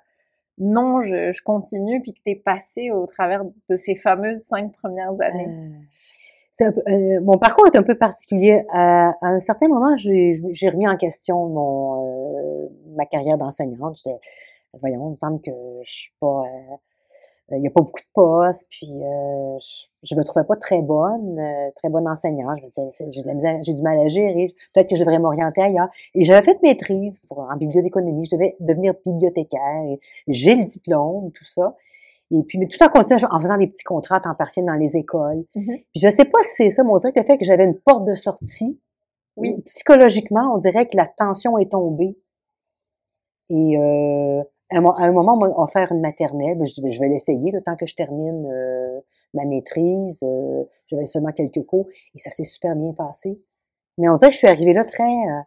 non, 0.58 1.00
je, 1.00 1.32
je 1.32 1.42
continue, 1.42 2.00
puis 2.02 2.12
que 2.12 2.20
tu 2.24 2.32
es 2.32 2.36
passé 2.36 2.90
au 2.90 3.06
travers 3.06 3.42
de 3.68 3.76
ces 3.76 3.96
fameuses 3.96 4.40
cinq 4.40 4.72
premières 4.72 5.14
années 5.20 5.48
euh, 6.60 7.20
mon 7.22 7.38
parcours 7.38 7.66
est 7.66 7.76
un 7.76 7.82
peu 7.82 7.96
particulier. 7.96 8.62
À, 8.70 9.14
un 9.22 9.40
certain 9.40 9.68
moment, 9.68 9.96
j'ai 9.96 10.68
remis 10.68 10.86
en 10.86 10.96
question 10.96 11.48
mon, 11.48 12.70
ma 12.94 13.06
carrière 13.06 13.38
d'enseignante 13.38 13.96
voyons, 14.80 15.08
il 15.08 15.12
me 15.12 15.16
semble 15.16 15.40
que 15.40 15.50
je 15.84 15.92
suis 15.92 16.12
pas, 16.18 16.44
euh, 16.46 16.76
il 17.50 17.60
n'y 17.60 17.66
a 17.66 17.70
pas 17.70 17.82
beaucoup 17.82 18.00
de 18.00 18.12
postes, 18.14 18.66
puis 18.70 18.88
euh, 18.88 19.58
je, 20.02 20.14
me 20.14 20.24
trouvais 20.24 20.44
pas 20.44 20.56
très 20.56 20.80
bonne, 20.80 21.38
euh, 21.38 21.70
très 21.76 21.90
bonne 21.90 22.08
enseignante. 22.08 22.58
j'ai 23.10 23.74
du 23.74 23.82
mal 23.82 23.98
à 23.98 24.08
gérer, 24.08 24.54
peut-être 24.72 24.88
que 24.88 24.96
je 24.96 25.00
devrais 25.00 25.18
m'orienter 25.18 25.62
ailleurs. 25.62 25.88
Et 26.14 26.24
j'avais 26.24 26.42
fait 26.42 26.62
maîtrise 26.62 27.20
pour, 27.28 27.40
en 27.40 27.56
bibliothéconomie, 27.56 28.24
je 28.26 28.36
devais 28.36 28.56
devenir 28.60 28.94
bibliothécaire, 29.04 29.84
j'ai 30.28 30.54
le 30.54 30.64
diplôme, 30.64 31.30
tout 31.32 31.44
ça. 31.44 31.76
Et 32.30 32.42
puis, 32.44 32.58
mais 32.58 32.66
tout 32.66 32.82
en 32.82 32.88
continuant, 32.88 33.28
en 33.30 33.40
faisant 33.40 33.58
des 33.58 33.66
petits 33.66 33.84
contrats 33.84 34.22
en 34.24 34.34
partiel 34.34 34.64
dans 34.64 34.74
les 34.74 34.96
écoles. 34.96 35.44
Mm-hmm. 35.54 35.84
Puis 35.92 36.00
je 36.00 36.08
sais 36.08 36.24
pas 36.24 36.40
si 36.42 36.54
c'est 36.56 36.70
ça, 36.70 36.82
mais 36.82 36.90
on 36.90 36.96
dirait 36.96 37.12
que 37.12 37.20
le 37.20 37.26
fait 37.26 37.36
que 37.36 37.44
j'avais 37.44 37.64
une 37.64 37.78
porte 37.78 38.06
de 38.06 38.14
sortie, 38.14 38.80
oui. 39.36 39.60
psychologiquement, 39.66 40.54
on 40.54 40.58
dirait 40.58 40.86
que 40.86 40.96
la 40.96 41.06
tension 41.06 41.58
est 41.58 41.70
tombée. 41.70 42.16
Et 43.50 43.76
euh, 43.76 44.42
à 44.72 45.04
un 45.04 45.12
moment, 45.12 45.34
on 45.34 45.38
m'a 45.38 45.48
offert 45.48 45.92
une 45.92 46.00
maternelle. 46.00 46.58
Ben, 46.58 46.66
je 46.66 46.74
dis, 46.74 46.82
ben, 46.82 46.92
je 46.92 47.00
vais 47.00 47.08
l'essayer 47.08 47.50
le 47.50 47.62
temps 47.62 47.76
que 47.76 47.86
je 47.86 47.94
termine 47.94 48.46
euh, 48.46 49.00
ma 49.34 49.44
maîtrise. 49.44 50.22
Euh, 50.22 50.64
J'avais 50.86 51.06
seulement 51.06 51.32
quelques 51.32 51.64
cours 51.66 51.88
et 52.14 52.18
ça 52.18 52.30
s'est 52.30 52.44
super 52.44 52.74
bien 52.76 52.92
passé. 52.92 53.40
Mais 53.98 54.08
on 54.08 54.14
dirait 54.14 54.30
que 54.30 54.34
je 54.34 54.38
suis 54.38 54.48
arrivée 54.48 54.72
là 54.72 54.84
très 54.84 55.04
euh, 55.04 55.40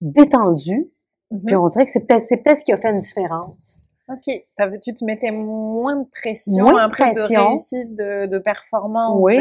détendue. 0.00 0.90
Mm-hmm. 1.32 1.44
Puis 1.46 1.56
on 1.56 1.66
dirait 1.66 1.84
que 1.86 1.90
c'est 1.90 2.06
peut-être 2.06 2.58
ce 2.58 2.64
qui 2.64 2.72
a 2.72 2.76
fait 2.76 2.90
une 2.90 2.98
différence. 2.98 3.82
OK. 4.08 4.44
Tu 4.82 4.94
te 4.94 5.04
mettais 5.04 5.30
moins 5.30 5.96
de 5.96 6.08
pression, 6.10 6.64
moins 6.64 6.88
de 6.88 6.92
pression. 6.92 7.22
de 7.28 7.46
réussite, 7.48 7.94
de, 7.94 8.26
de 8.26 8.38
performance. 8.38 9.16
Oui. 9.20 9.36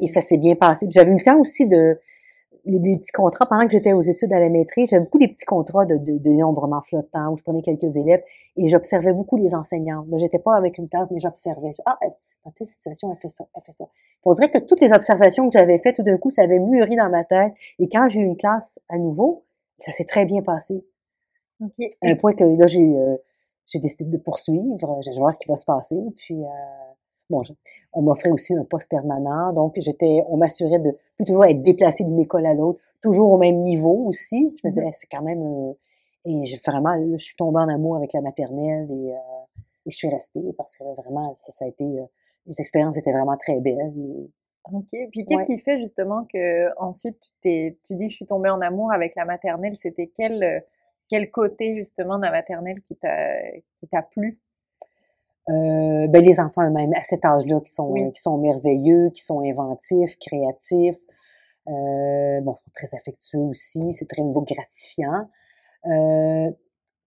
Et 0.00 0.06
ça 0.06 0.22
s'est 0.22 0.38
bien 0.38 0.54
passé. 0.54 0.86
J'avais 0.90 1.10
eu 1.12 1.18
le 1.18 1.24
temps 1.24 1.38
aussi 1.38 1.66
de 1.66 2.00
les, 2.64 2.96
petits 2.98 3.12
contrats, 3.12 3.46
pendant 3.46 3.66
que 3.66 3.72
j'étais 3.72 3.92
aux 3.92 4.00
études 4.00 4.32
à 4.32 4.40
la 4.40 4.48
maîtrise, 4.48 4.90
j'avais 4.90 5.04
beaucoup 5.04 5.18
des 5.18 5.28
petits 5.28 5.44
contrats 5.44 5.84
de, 5.84 5.96
de, 5.96 6.18
de 6.18 6.30
nombrement 6.30 6.80
flottants 6.82 7.32
où 7.32 7.36
je 7.36 7.42
prenais 7.42 7.62
quelques 7.62 7.96
élèves 7.96 8.22
et 8.56 8.68
j'observais 8.68 9.12
beaucoup 9.12 9.36
les 9.36 9.54
enseignants. 9.54 10.06
Là, 10.08 10.18
j'étais 10.18 10.38
pas 10.38 10.56
avec 10.56 10.78
une 10.78 10.88
classe, 10.88 11.10
mais 11.10 11.18
j'observais. 11.18 11.74
Ah, 11.86 11.98
dans 12.44 12.50
telle 12.52 12.66
situation, 12.66 13.12
elle 13.12 13.18
fait 13.18 13.28
ça, 13.28 13.44
elle 13.54 13.62
fait 13.62 13.72
ça. 13.72 13.84
On 14.24 14.32
dirait 14.32 14.50
que 14.50 14.58
toutes 14.58 14.80
les 14.80 14.92
observations 14.92 15.48
que 15.48 15.58
j'avais 15.58 15.78
faites, 15.78 15.96
tout 15.96 16.02
d'un 16.02 16.16
coup, 16.16 16.30
ça 16.30 16.42
avait 16.42 16.58
mûri 16.58 16.96
dans 16.96 17.10
ma 17.10 17.24
tête. 17.24 17.52
Et 17.78 17.88
quand 17.88 18.08
j'ai 18.08 18.20
eu 18.20 18.24
une 18.24 18.36
classe 18.36 18.80
à 18.88 18.96
nouveau, 18.96 19.44
ça 19.78 19.92
s'est 19.92 20.04
très 20.04 20.24
bien 20.24 20.42
passé. 20.42 20.84
Okay. 21.62 21.96
À 22.02 22.08
un 22.08 22.16
point 22.16 22.32
que 22.34 22.44
là, 22.44 22.66
j'ai 22.66 22.80
euh, 22.80 23.16
j'ai 23.70 23.78
décidé 23.78 24.04
de 24.10 24.16
poursuivre. 24.16 24.76
Je 24.80 25.10
vais 25.10 25.18
voir 25.18 25.32
ce 25.32 25.38
qui 25.38 25.48
va 25.48 25.56
se 25.56 25.64
passer. 25.64 26.00
Puis, 26.16 26.42
euh, 26.42 26.48
bon, 27.30 27.42
on 27.92 28.02
m'offrait 28.02 28.30
aussi 28.30 28.54
un 28.54 28.64
poste 28.64 28.90
permanent, 28.90 29.52
donc 29.52 29.74
j'étais, 29.76 30.22
on 30.28 30.36
m'assurait 30.36 30.78
de 30.78 30.96
plus 31.16 31.24
toujours 31.24 31.44
être 31.44 31.62
déplacée 31.62 32.04
d'une 32.04 32.20
école 32.20 32.46
à 32.46 32.54
l'autre, 32.54 32.80
toujours 33.02 33.32
au 33.32 33.38
même 33.38 33.62
niveau 33.62 34.04
aussi. 34.06 34.54
Je 34.62 34.68
me 34.68 34.72
disais, 34.72 34.84
mm-hmm. 34.84 34.92
c'est 34.92 35.06
quand 35.10 35.22
même, 35.22 35.42
euh, 35.42 35.72
et 36.26 36.44
j'ai 36.44 36.60
vraiment, 36.66 36.94
je 37.12 37.24
suis 37.24 37.36
tombée 37.36 37.60
en 37.60 37.68
amour 37.68 37.96
avec 37.96 38.12
la 38.12 38.20
maternelle 38.20 38.90
et, 38.90 39.14
euh, 39.14 39.60
et 39.86 39.90
je 39.90 39.96
suis 39.96 40.08
restée 40.08 40.52
parce 40.56 40.76
que 40.76 40.84
vraiment, 41.00 41.34
ça, 41.38 41.52
ça 41.52 41.64
a 41.64 41.68
été, 41.68 41.84
euh, 41.84 42.04
les 42.46 42.60
expériences 42.60 42.96
étaient 42.98 43.12
vraiment 43.12 43.36
très 43.36 43.60
belles. 43.60 43.92
Ok. 44.72 44.88
Puis 44.90 45.24
qu'est-ce 45.24 45.44
qui 45.44 45.58
fait 45.58 45.78
justement 45.78 46.26
que 46.32 46.68
ensuite 46.78 47.18
tu 47.20 47.30
t'es, 47.42 47.78
tu 47.86 47.94
dis, 47.94 48.10
je 48.10 48.16
suis 48.16 48.26
tombée 48.26 48.50
en 48.50 48.60
amour 48.60 48.92
avec 48.92 49.14
la 49.16 49.24
maternelle. 49.24 49.74
C'était 49.74 50.10
quel, 50.14 50.64
quel 51.08 51.30
côté 51.30 51.74
justement 51.76 52.18
de 52.18 52.24
la 52.24 52.30
maternelle 52.30 52.80
qui 52.82 52.94
t'a, 52.96 53.40
qui 53.78 53.88
t'a 53.88 54.02
plu? 54.02 54.38
Euh, 55.48 56.06
ben 56.06 56.22
les 56.24 56.38
enfants 56.38 56.62
eux-mêmes 56.62 56.92
à 56.94 57.02
cet 57.02 57.24
âge-là 57.24 57.60
qui 57.60 57.72
sont 57.72 57.92
qui 58.14 58.22
sont 58.22 58.38
merveilleux, 58.38 59.10
qui 59.10 59.22
sont 59.22 59.40
inventifs, 59.40 60.16
créatifs, 60.18 60.98
euh, 61.66 62.40
bon 62.42 62.56
très 62.74 62.94
affectueux 62.94 63.40
aussi, 63.40 63.92
c'est 63.92 64.06
très 64.06 64.22
nouveau 64.22 64.42
gratifiant. 64.42 65.28
Euh, 65.86 66.50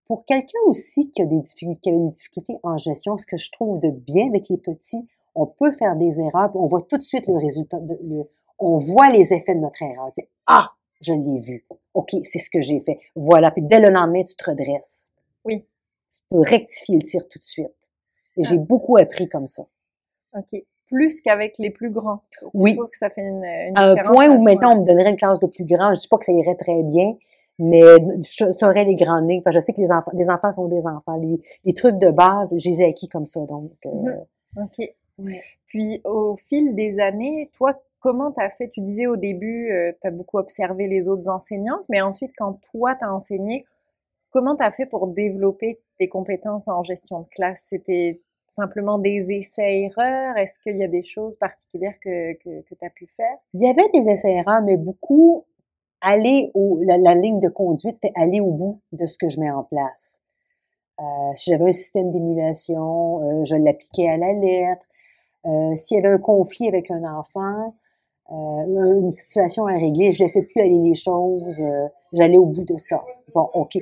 pour 0.07 0.25
quelqu'un 0.25 0.59
aussi 0.65 1.11
qui 1.11 1.21
a 1.21 1.25
des 1.25 1.39
difficultés, 1.39 1.79
qui 1.81 1.89
a 1.89 1.97
des 1.97 2.09
difficultés 2.09 2.57
en 2.63 2.77
gestion, 2.77 3.17
ce 3.17 3.25
que 3.25 3.37
je 3.37 3.51
trouve 3.51 3.79
de 3.79 3.89
bien 3.89 4.27
avec 4.27 4.49
les 4.49 4.57
petits, 4.57 5.07
on 5.35 5.45
peut 5.45 5.71
faire 5.71 5.95
des 5.95 6.19
erreurs, 6.19 6.51
on 6.55 6.67
voit 6.67 6.81
tout 6.81 6.97
de 6.97 7.03
suite 7.03 7.27
le 7.27 7.37
résultat, 7.37 7.79
de, 7.79 7.97
le, 8.03 8.23
on 8.59 8.79
voit 8.79 9.09
les 9.09 9.33
effets 9.33 9.55
de 9.55 9.59
notre 9.59 9.81
erreur. 9.81 10.11
Dit, 10.17 10.27
ah, 10.47 10.71
je 11.01 11.13
l'ai 11.13 11.39
vu. 11.39 11.65
Ok, 11.93 12.11
c'est 12.23 12.39
ce 12.39 12.49
que 12.49 12.61
j'ai 12.61 12.79
fait. 12.81 12.99
Voilà. 13.15 13.51
Puis 13.51 13.61
dès 13.61 13.79
le 13.79 13.89
lendemain, 13.89 14.23
tu 14.23 14.35
te 14.35 14.49
redresses. 14.49 15.11
Oui. 15.45 15.65
Tu 16.11 16.21
peux 16.29 16.41
rectifier 16.41 16.97
le 16.97 17.03
tir 17.03 17.27
tout 17.29 17.39
de 17.39 17.43
suite. 17.43 17.73
Et 18.37 18.43
j'ai 18.43 18.57
beaucoup 18.57 18.97
appris 18.97 19.27
comme 19.29 19.47
ça. 19.47 19.63
OK. 20.35 20.63
Plus 20.87 21.21
qu'avec 21.21 21.57
les 21.57 21.69
plus 21.69 21.89
grands. 21.89 22.21
Oui. 22.53 22.77
Que 22.77 22.97
ça 22.97 23.09
fait 23.09 23.21
une, 23.21 23.43
une 23.43 23.77
à 23.77 23.91
un 23.91 23.95
point 23.95 24.29
où 24.29 24.43
maintenant 24.43 24.75
on 24.75 24.81
me 24.81 24.85
donnerait 24.85 25.11
une 25.11 25.17
classe 25.17 25.39
de 25.39 25.47
plus 25.47 25.65
grand. 25.65 25.93
Je 25.95 26.01
dis 26.01 26.07
pas 26.07 26.17
que 26.17 26.25
ça 26.25 26.31
irait 26.31 26.55
très 26.55 26.83
bien, 26.83 27.15
mais 27.57 27.97
je 28.21 28.51
saurais 28.51 28.85
les 28.85 28.95
grandes 28.95 29.29
lignes. 29.29 29.41
Parce 29.41 29.55
que 29.55 29.61
je 29.61 29.65
sais 29.65 29.73
que 29.73 29.81
les 29.81 29.91
enfants, 29.91 30.11
des 30.13 30.29
enfants 30.29 30.51
sont 30.51 30.67
des 30.67 30.85
enfants. 30.85 31.19
Les, 31.63 31.73
trucs 31.73 31.97
de 31.97 32.11
base, 32.11 32.53
je 32.57 32.69
les 32.69 32.81
ai 32.81 32.85
acquis 32.85 33.07
comme 33.07 33.25
ça. 33.25 33.39
Donc. 33.41 33.71
Euh, 33.85 33.89
mmh. 33.89 34.63
OK. 34.63 34.93
Puis 35.67 36.01
au 36.03 36.35
fil 36.35 36.75
des 36.75 36.99
années, 36.99 37.49
toi, 37.53 37.73
comment 37.99 38.31
tu 38.31 38.41
as 38.43 38.49
fait? 38.49 38.69
Tu 38.69 38.81
disais 38.81 39.07
au 39.07 39.15
début, 39.15 39.71
euh, 39.71 39.91
tu 40.01 40.07
as 40.07 40.11
beaucoup 40.11 40.37
observé 40.37 40.87
les 40.87 41.07
autres 41.07 41.29
enseignantes, 41.29 41.83
mais 41.89 42.01
ensuite, 42.01 42.31
quand 42.37 42.59
toi, 42.71 42.95
tu 42.95 43.05
as 43.05 43.13
enseigné, 43.13 43.65
comment 44.33 44.55
tu 44.55 44.65
fait 44.73 44.85
pour 44.85 45.07
développer 45.07 45.79
tes 45.97 46.09
compétences 46.09 46.67
en 46.67 46.83
gestion 46.83 47.21
de 47.21 47.27
classe? 47.29 47.67
C'était 47.69 48.19
simplement 48.49 48.97
des 48.97 49.31
essais-erreurs? 49.31 50.35
Est-ce 50.37 50.59
qu'il 50.59 50.75
y 50.75 50.83
a 50.83 50.87
des 50.87 51.03
choses 51.03 51.37
particulières 51.37 51.95
que, 52.01 52.33
que, 52.33 52.61
que 52.61 52.75
tu 52.75 52.89
pu 52.95 53.07
faire? 53.15 53.37
Il 53.53 53.61
y 53.61 53.69
avait 53.69 53.87
des 53.93 54.09
essais-erreurs, 54.09 54.61
mais 54.63 54.77
beaucoup 54.77 55.45
aller 56.01 56.51
au, 56.53 56.79
la, 56.83 57.15
ligne 57.15 57.39
de 57.39 57.47
conduite, 57.47 57.95
c'était 57.95 58.11
aller 58.15 58.41
au 58.41 58.51
bout 58.51 58.81
de 58.91 59.07
ce 59.07 59.17
que 59.17 59.29
je 59.29 59.39
mets 59.39 59.49
en 59.49 59.63
place. 59.63 60.19
Euh, 60.99 61.03
si 61.37 61.49
j'avais 61.49 61.69
un 61.69 61.71
système 61.71 62.11
d'émulation, 62.11 63.21
euh, 63.21 63.45
je 63.45 63.55
l'appliquais 63.55 64.09
à 64.09 64.17
la 64.17 64.33
lettre. 64.33 64.85
Euh, 65.45 65.75
S'il 65.77 65.97
y 65.97 65.99
avait 65.99 66.13
un 66.13 66.19
conflit 66.19 66.67
avec 66.67 66.91
un 66.91 67.03
enfant, 67.03 67.73
euh, 68.31 69.01
une 69.01 69.13
situation 69.13 69.67
à 69.67 69.73
régler, 69.73 70.13
je 70.13 70.19
laissais 70.19 70.43
plus 70.43 70.61
aller 70.61 70.79
les 70.79 70.95
choses, 70.95 71.59
euh, 71.61 71.87
j'allais 72.13 72.37
au 72.37 72.45
bout 72.45 72.63
de 72.63 72.77
ça. 72.77 73.03
Bon, 73.33 73.49
ok. 73.53 73.77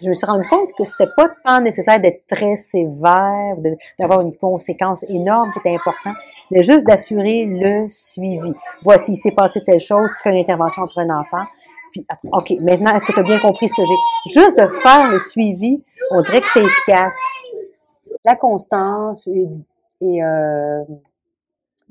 je 0.00 0.08
me 0.08 0.14
suis 0.14 0.26
rendu 0.26 0.46
compte 0.48 0.68
que 0.76 0.84
c'était 0.84 1.10
pas 1.14 1.28
tant 1.44 1.60
nécessaire 1.60 2.00
d'être 2.00 2.26
très 2.26 2.56
sévère, 2.56 3.56
d'avoir 3.98 4.22
une 4.22 4.34
conséquence 4.34 5.04
énorme 5.08 5.52
qui 5.52 5.58
était 5.58 5.74
important, 5.74 6.12
mais 6.50 6.62
juste 6.62 6.86
d'assurer 6.86 7.44
le 7.44 7.86
suivi. 7.88 8.52
Voici, 8.82 9.12
il 9.12 9.16
s'est 9.16 9.32
passé 9.32 9.62
telle 9.64 9.80
chose, 9.80 10.10
tu 10.16 10.22
fais 10.22 10.30
une 10.30 10.40
intervention 10.40 10.82
entre 10.82 10.98
un 11.00 11.10
enfant, 11.10 11.44
puis 11.92 12.06
ok, 12.32 12.52
maintenant, 12.60 12.94
est-ce 12.94 13.04
que 13.04 13.12
tu 13.12 13.18
as 13.18 13.24
bien 13.24 13.40
compris 13.40 13.68
ce 13.68 13.74
que 13.74 13.84
j'ai? 13.84 14.40
Juste 14.40 14.58
de 14.58 14.66
faire 14.82 15.10
le 15.10 15.18
suivi, 15.18 15.82
on 16.12 16.22
dirait 16.22 16.40
que 16.40 16.46
c'était 16.46 16.66
efficace. 16.66 17.16
La 18.24 18.36
constance 18.36 19.26
et, 19.26 19.48
et 20.00 20.22
euh, 20.22 20.82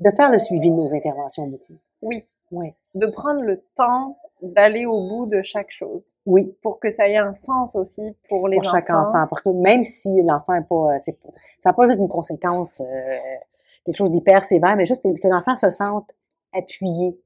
de 0.00 0.10
faire 0.10 0.30
le 0.30 0.38
suivi 0.38 0.70
de 0.70 0.76
nos 0.76 0.94
interventions 0.94 1.46
beaucoup. 1.46 1.76
Oui. 2.02 2.24
Oui. 2.50 2.74
De 2.94 3.06
prendre 3.06 3.42
le 3.42 3.62
temps 3.76 4.16
d'aller 4.42 4.86
au 4.86 5.06
bout 5.08 5.26
de 5.26 5.42
chaque 5.42 5.70
chose. 5.70 6.18
Oui. 6.26 6.56
Pour 6.62 6.80
que 6.80 6.90
ça 6.90 7.08
ait 7.08 7.16
un 7.16 7.32
sens 7.32 7.76
aussi 7.76 8.16
pour 8.28 8.48
les 8.48 8.56
pour 8.56 8.64
chaque 8.64 8.90
enfant. 8.90 9.26
Pour 9.28 9.42
que 9.42 9.50
même 9.50 9.82
si 9.82 10.22
l'enfant 10.22 10.54
n'est 10.54 10.62
pas, 10.62 10.98
c'est, 10.98 11.16
ça 11.58 11.70
n'a 11.70 11.72
pas 11.74 11.92
une 11.92 12.08
conséquence, 12.08 12.80
euh, 12.80 13.16
quelque 13.84 13.96
chose 13.96 14.10
d'hyper 14.10 14.44
sévère, 14.44 14.76
mais 14.76 14.86
juste 14.86 15.02
que, 15.02 15.28
l'enfant 15.28 15.56
se 15.56 15.70
sente 15.70 16.10
appuyé. 16.52 17.18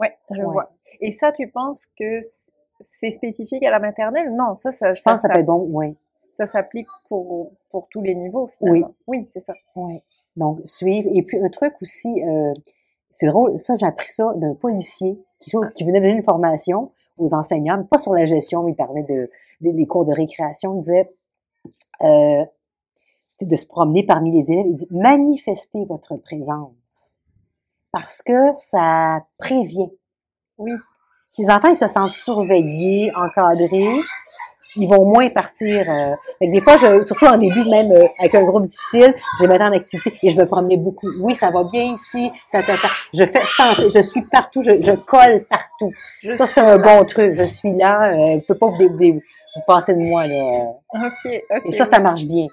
Oui, 0.00 0.08
je 0.30 0.42
vois. 0.42 0.70
Et 1.00 1.12
ça, 1.12 1.32
tu 1.32 1.48
penses 1.48 1.86
que 1.98 2.20
c'est 2.80 3.10
spécifique 3.10 3.62
à 3.64 3.70
la 3.70 3.78
maternelle? 3.78 4.34
Non, 4.34 4.54
ça, 4.54 4.70
ça, 4.70 4.92
je 4.92 5.00
pense 5.02 5.20
ça, 5.20 5.28
ça 5.28 5.34
peut 5.34 5.40
être 5.40 5.46
bon, 5.46 5.66
oui. 5.70 5.96
Ça 6.32 6.46
s'applique 6.46 6.88
pour, 7.08 7.52
pour 7.70 7.88
tous 7.88 8.02
les 8.02 8.14
niveaux, 8.14 8.48
finalement. 8.58 8.88
Oui. 9.06 9.18
Oui, 9.20 9.28
c'est 9.32 9.40
ça. 9.40 9.54
Oui. 9.76 10.02
Donc, 10.36 10.60
suivre. 10.64 11.08
Et 11.12 11.22
puis, 11.22 11.38
un 11.38 11.48
truc 11.48 11.74
aussi, 11.82 12.22
euh, 12.22 12.54
c'est 13.12 13.26
drôle, 13.26 13.58
ça, 13.58 13.76
j'ai 13.76 13.86
appris 13.86 14.08
ça 14.08 14.32
d'un 14.36 14.54
policier 14.54 15.18
qui, 15.40 15.52
qui 15.74 15.84
venait 15.84 16.00
donner 16.00 16.12
une 16.12 16.22
formation 16.22 16.90
aux 17.18 17.34
enseignants, 17.34 17.82
pas 17.84 17.98
sur 17.98 18.14
la 18.14 18.24
gestion, 18.24 18.62
mais 18.62 18.72
il 18.72 18.76
parlait 18.76 19.02
de, 19.02 19.30
des 19.60 19.86
cours 19.86 20.04
de 20.04 20.12
récréation. 20.12 20.76
Il 20.76 20.82
disait 20.82 21.14
euh, 22.02 22.44
de 23.40 23.56
se 23.56 23.66
promener 23.66 24.04
parmi 24.04 24.32
les 24.32 24.50
élèves. 24.50 24.66
Il 24.68 24.76
dit 24.76 24.88
manifestez 24.90 25.84
votre 25.84 26.16
présence 26.16 27.18
parce 27.90 28.22
que 28.22 28.52
ça 28.52 29.24
prévient. 29.38 29.90
Oui. 30.58 30.72
Les 31.38 31.50
enfants 31.50 31.68
ils 31.68 31.76
se 31.76 31.86
sentent 31.86 32.12
surveillés, 32.12 33.10
encadrés, 33.16 34.00
ils 34.76 34.88
vont 34.88 35.04
moins 35.04 35.28
partir. 35.30 35.86
Euh, 35.88 36.14
des 36.40 36.60
fois, 36.60 36.76
je, 36.76 37.04
surtout 37.04 37.26
en 37.26 37.36
début, 37.36 37.64
même 37.68 37.92
euh, 37.92 38.06
avec 38.18 38.34
un 38.34 38.44
groupe 38.44 38.66
difficile, 38.66 39.14
je 39.40 39.46
mettais 39.46 39.64
en 39.64 39.72
activité 39.72 40.12
et 40.22 40.28
je 40.28 40.36
me 40.36 40.46
promenais 40.46 40.76
beaucoup. 40.76 41.08
Oui, 41.20 41.34
ça 41.34 41.50
va 41.50 41.64
bien 41.64 41.94
ici. 41.94 42.30
Je 42.52 43.24
fais 43.24 43.44
santé, 43.44 43.90
je 43.90 44.00
suis 44.00 44.22
partout, 44.22 44.62
je, 44.62 44.80
je 44.80 44.92
colle 44.92 45.44
partout. 45.48 45.92
ça, 46.34 46.46
c'est 46.46 46.60
un 46.60 46.78
bon 46.78 47.04
truc. 47.04 47.34
Je 47.38 47.44
suis 47.44 47.74
là. 47.74 48.12
Euh, 48.12 48.36
vous 48.36 48.40
pouvez 48.46 48.58
pas 48.58 48.66
vous, 48.68 48.96
vous, 48.96 49.20
vous 49.56 49.62
passer 49.66 49.94
de 49.94 50.00
moi 50.00 50.26
là. 50.26 50.64
Ok, 50.94 51.42
ok. 51.50 51.62
Et 51.66 51.72
ça, 51.72 51.84
ça 51.84 52.00
marche 52.00 52.24
bien. 52.24 52.46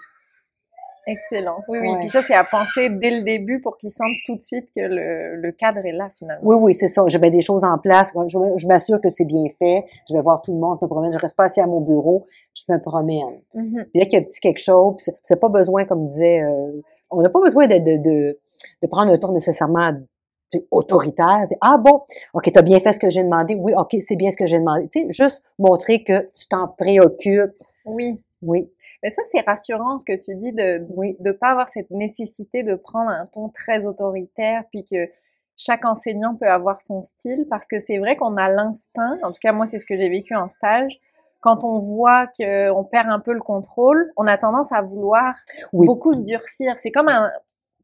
Excellent. 1.07 1.63
Oui, 1.67 1.79
oui. 1.79 1.95
Puis 1.99 2.09
ça, 2.09 2.21
c'est 2.21 2.33
à 2.33 2.43
penser 2.43 2.89
dès 2.89 3.11
le 3.11 3.23
début 3.23 3.61
pour 3.61 3.77
qu'ils 3.77 3.91
sentent 3.91 4.07
tout 4.25 4.35
de 4.35 4.41
suite 4.41 4.69
que 4.75 4.81
le, 4.81 5.35
le 5.35 5.51
cadre 5.51 5.79
est 5.85 5.91
là, 5.91 6.11
finalement. 6.17 6.47
Oui, 6.47 6.57
oui, 6.59 6.75
c'est 6.75 6.87
ça. 6.87 7.03
Je 7.07 7.17
mets 7.17 7.31
des 7.31 7.41
choses 7.41 7.63
en 7.63 7.77
place. 7.77 8.11
Je, 8.27 8.67
m'assure 8.67 9.01
que 9.01 9.09
c'est 9.11 9.25
bien 9.25 9.45
fait. 9.57 9.85
Je 10.07 10.15
vais 10.15 10.21
voir 10.21 10.41
tout 10.41 10.53
le 10.53 10.59
monde. 10.59 10.77
Je 10.79 10.85
me 10.85 10.89
promène. 10.89 11.11
Je 11.13 11.17
reste 11.17 11.35
pas 11.35 11.45
assis 11.45 11.61
à 11.61 11.67
mon 11.67 11.81
bureau. 11.81 12.27
Je 12.53 12.71
me 12.71 12.79
promène. 12.79 13.41
Mm-hmm. 13.55 13.85
Puis 13.85 13.99
là, 13.99 14.05
qu'il 14.05 14.13
y 14.13 14.15
a 14.17 14.19
un 14.19 14.23
petit 14.23 14.39
quelque 14.39 14.61
chose, 14.61 14.95
c'est 15.23 15.39
pas 15.39 15.49
besoin, 15.49 15.85
comme 15.85 16.07
disait, 16.07 16.41
euh, 16.41 16.81
on 17.09 17.21
n'a 17.21 17.29
pas 17.29 17.41
besoin 17.41 17.67
de, 17.67 17.77
de, 17.77 17.97
de, 17.97 18.39
de, 18.81 18.87
prendre 18.87 19.11
un 19.11 19.17
tour 19.17 19.31
nécessairement 19.31 19.93
autoritaire. 20.71 21.45
Ah 21.61 21.77
bon, 21.77 22.01
ok, 22.33 22.51
tu 22.51 22.57
as 22.59 22.61
bien 22.61 22.79
fait 22.79 22.93
ce 22.93 22.99
que 22.99 23.09
j'ai 23.09 23.23
demandé. 23.23 23.55
Oui, 23.55 23.73
ok, 23.75 23.95
c'est 23.99 24.15
bien 24.15 24.31
ce 24.31 24.37
que 24.37 24.45
j'ai 24.45 24.59
demandé. 24.59 24.87
Tu 24.89 25.01
sais, 25.01 25.07
juste 25.11 25.43
montrer 25.57 26.03
que 26.03 26.29
tu 26.35 26.47
t'en 26.47 26.67
préoccupes. 26.67 27.55
Oui. 27.85 28.21
Oui. 28.41 28.69
Mais 29.03 29.09
ça, 29.11 29.21
c'est 29.31 29.41
rassurant 29.41 29.97
ce 29.97 30.05
que 30.05 30.17
tu 30.21 30.35
dis 30.35 30.51
de 30.51 30.85
oui. 30.95 31.15
de 31.19 31.31
pas 31.31 31.49
avoir 31.51 31.69
cette 31.69 31.89
nécessité 31.91 32.63
de 32.63 32.75
prendre 32.75 33.09
un 33.09 33.25
ton 33.27 33.49
très 33.49 33.85
autoritaire, 33.85 34.63
puis 34.71 34.85
que 34.85 35.09
chaque 35.57 35.85
enseignant 35.85 36.35
peut 36.35 36.49
avoir 36.49 36.81
son 36.81 37.03
style, 37.03 37.45
parce 37.49 37.67
que 37.67 37.79
c'est 37.79 37.97
vrai 37.97 38.15
qu'on 38.15 38.37
a 38.37 38.49
l'instinct, 38.49 39.17
en 39.23 39.31
tout 39.31 39.39
cas 39.41 39.51
moi 39.51 39.65
c'est 39.65 39.79
ce 39.79 39.85
que 39.85 39.97
j'ai 39.97 40.09
vécu 40.09 40.35
en 40.35 40.47
stage, 40.47 40.99
quand 41.41 41.63
on 41.63 41.79
voit 41.79 42.27
qu'on 42.27 42.83
perd 42.83 43.09
un 43.09 43.19
peu 43.19 43.33
le 43.33 43.41
contrôle, 43.41 44.11
on 44.17 44.27
a 44.27 44.37
tendance 44.37 44.71
à 44.71 44.81
vouloir 44.81 45.35
beaucoup 45.71 46.13
se 46.13 46.21
durcir. 46.21 46.77
C'est 46.77 46.91
comme 46.91 47.07
un 47.07 47.31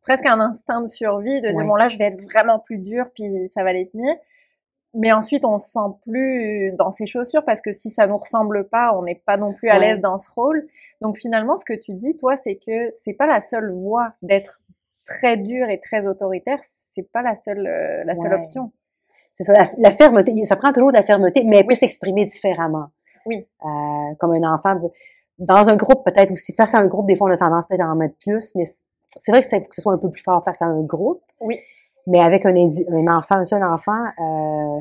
presque 0.01 0.25
un 0.25 0.39
instinct 0.39 0.81
de 0.81 0.87
survie 0.87 1.41
de 1.41 1.49
dire 1.49 1.65
bon 1.65 1.75
là 1.75 1.87
je 1.87 1.97
vais 1.97 2.05
être 2.05 2.21
vraiment 2.31 2.59
plus 2.59 2.77
dur 2.77 3.05
puis 3.15 3.49
ça 3.49 3.63
va 3.63 3.73
les 3.73 3.89
tenir 3.89 4.15
mais 4.95 5.11
ensuite 5.11 5.45
on 5.45 5.59
se 5.59 5.71
sent 5.71 5.95
plus 6.03 6.71
dans 6.77 6.91
ses 6.91 7.05
chaussures 7.05 7.43
parce 7.43 7.61
que 7.61 7.71
si 7.71 7.89
ça 7.89 8.07
nous 8.07 8.17
ressemble 8.17 8.67
pas, 8.69 8.93
on 8.97 9.03
n'est 9.03 9.21
pas 9.25 9.37
non 9.37 9.53
plus 9.53 9.69
à 9.69 9.77
l'aise 9.77 9.99
dans 9.99 10.17
ce 10.17 10.31
rôle. 10.31 10.67
Donc 11.01 11.17
finalement, 11.17 11.57
ce 11.57 11.65
que 11.65 11.73
tu 11.73 11.93
dis, 11.93 12.15
toi, 12.17 12.35
c'est 12.37 12.55
que 12.55 12.91
c'est 12.95 13.13
pas 13.13 13.27
la 13.27 13.41
seule 13.41 13.71
voie 13.71 14.13
d'être 14.21 14.61
très 15.05 15.37
dur 15.37 15.69
et 15.69 15.79
très 15.79 16.07
autoritaire, 16.07 16.59
c'est 16.61 17.11
pas 17.11 17.21
la 17.21 17.35
seule 17.35 17.67
euh, 17.67 18.03
la 18.05 18.15
seule 18.15 18.33
option. 18.33 18.71
C'est 19.35 19.43
ça, 19.43 19.53
la, 19.77 19.91
fermeté, 19.91 20.33
ça 20.45 20.55
prend 20.55 20.71
toujours 20.71 20.91
de 20.91 20.97
la 20.97 21.03
fermeté, 21.03 21.43
mais 21.43 21.57
elle 21.57 21.67
peut 21.67 21.75
s'exprimer 21.75 22.25
différemment. 22.25 22.87
Oui. 23.25 23.45
Euh, 23.65 24.15
comme 24.19 24.31
un 24.31 24.53
enfant, 24.53 24.79
dans 25.37 25.69
un 25.69 25.75
groupe 25.75 26.05
peut-être 26.05 26.31
aussi, 26.31 26.53
face 26.53 26.73
à 26.73 26.79
un 26.79 26.85
groupe, 26.85 27.07
des 27.07 27.17
fois 27.17 27.29
on 27.29 27.33
a 27.33 27.37
tendance 27.37 27.67
peut-être 27.67 27.85
à 27.85 27.91
en 27.91 27.95
mettre 27.95 28.15
plus, 28.19 28.55
mais 28.55 28.63
c'est 29.17 29.31
vrai 29.31 29.41
que 29.41 29.47
ça 29.47 29.59
faut 29.59 29.67
que 29.67 29.75
ce 29.75 29.81
soit 29.81 29.93
un 29.93 29.97
peu 29.97 30.09
plus 30.09 30.23
fort 30.23 30.43
face 30.43 30.61
à 30.61 30.65
un 30.65 30.81
groupe. 30.81 31.21
Oui. 31.41 31.59
Mais 32.07 32.19
avec 32.19 32.45
un, 32.45 32.53
un 32.55 33.07
enfant, 33.17 33.35
un 33.35 33.45
seul 33.45 33.63
enfant, 33.63 34.03
euh, 34.19 34.79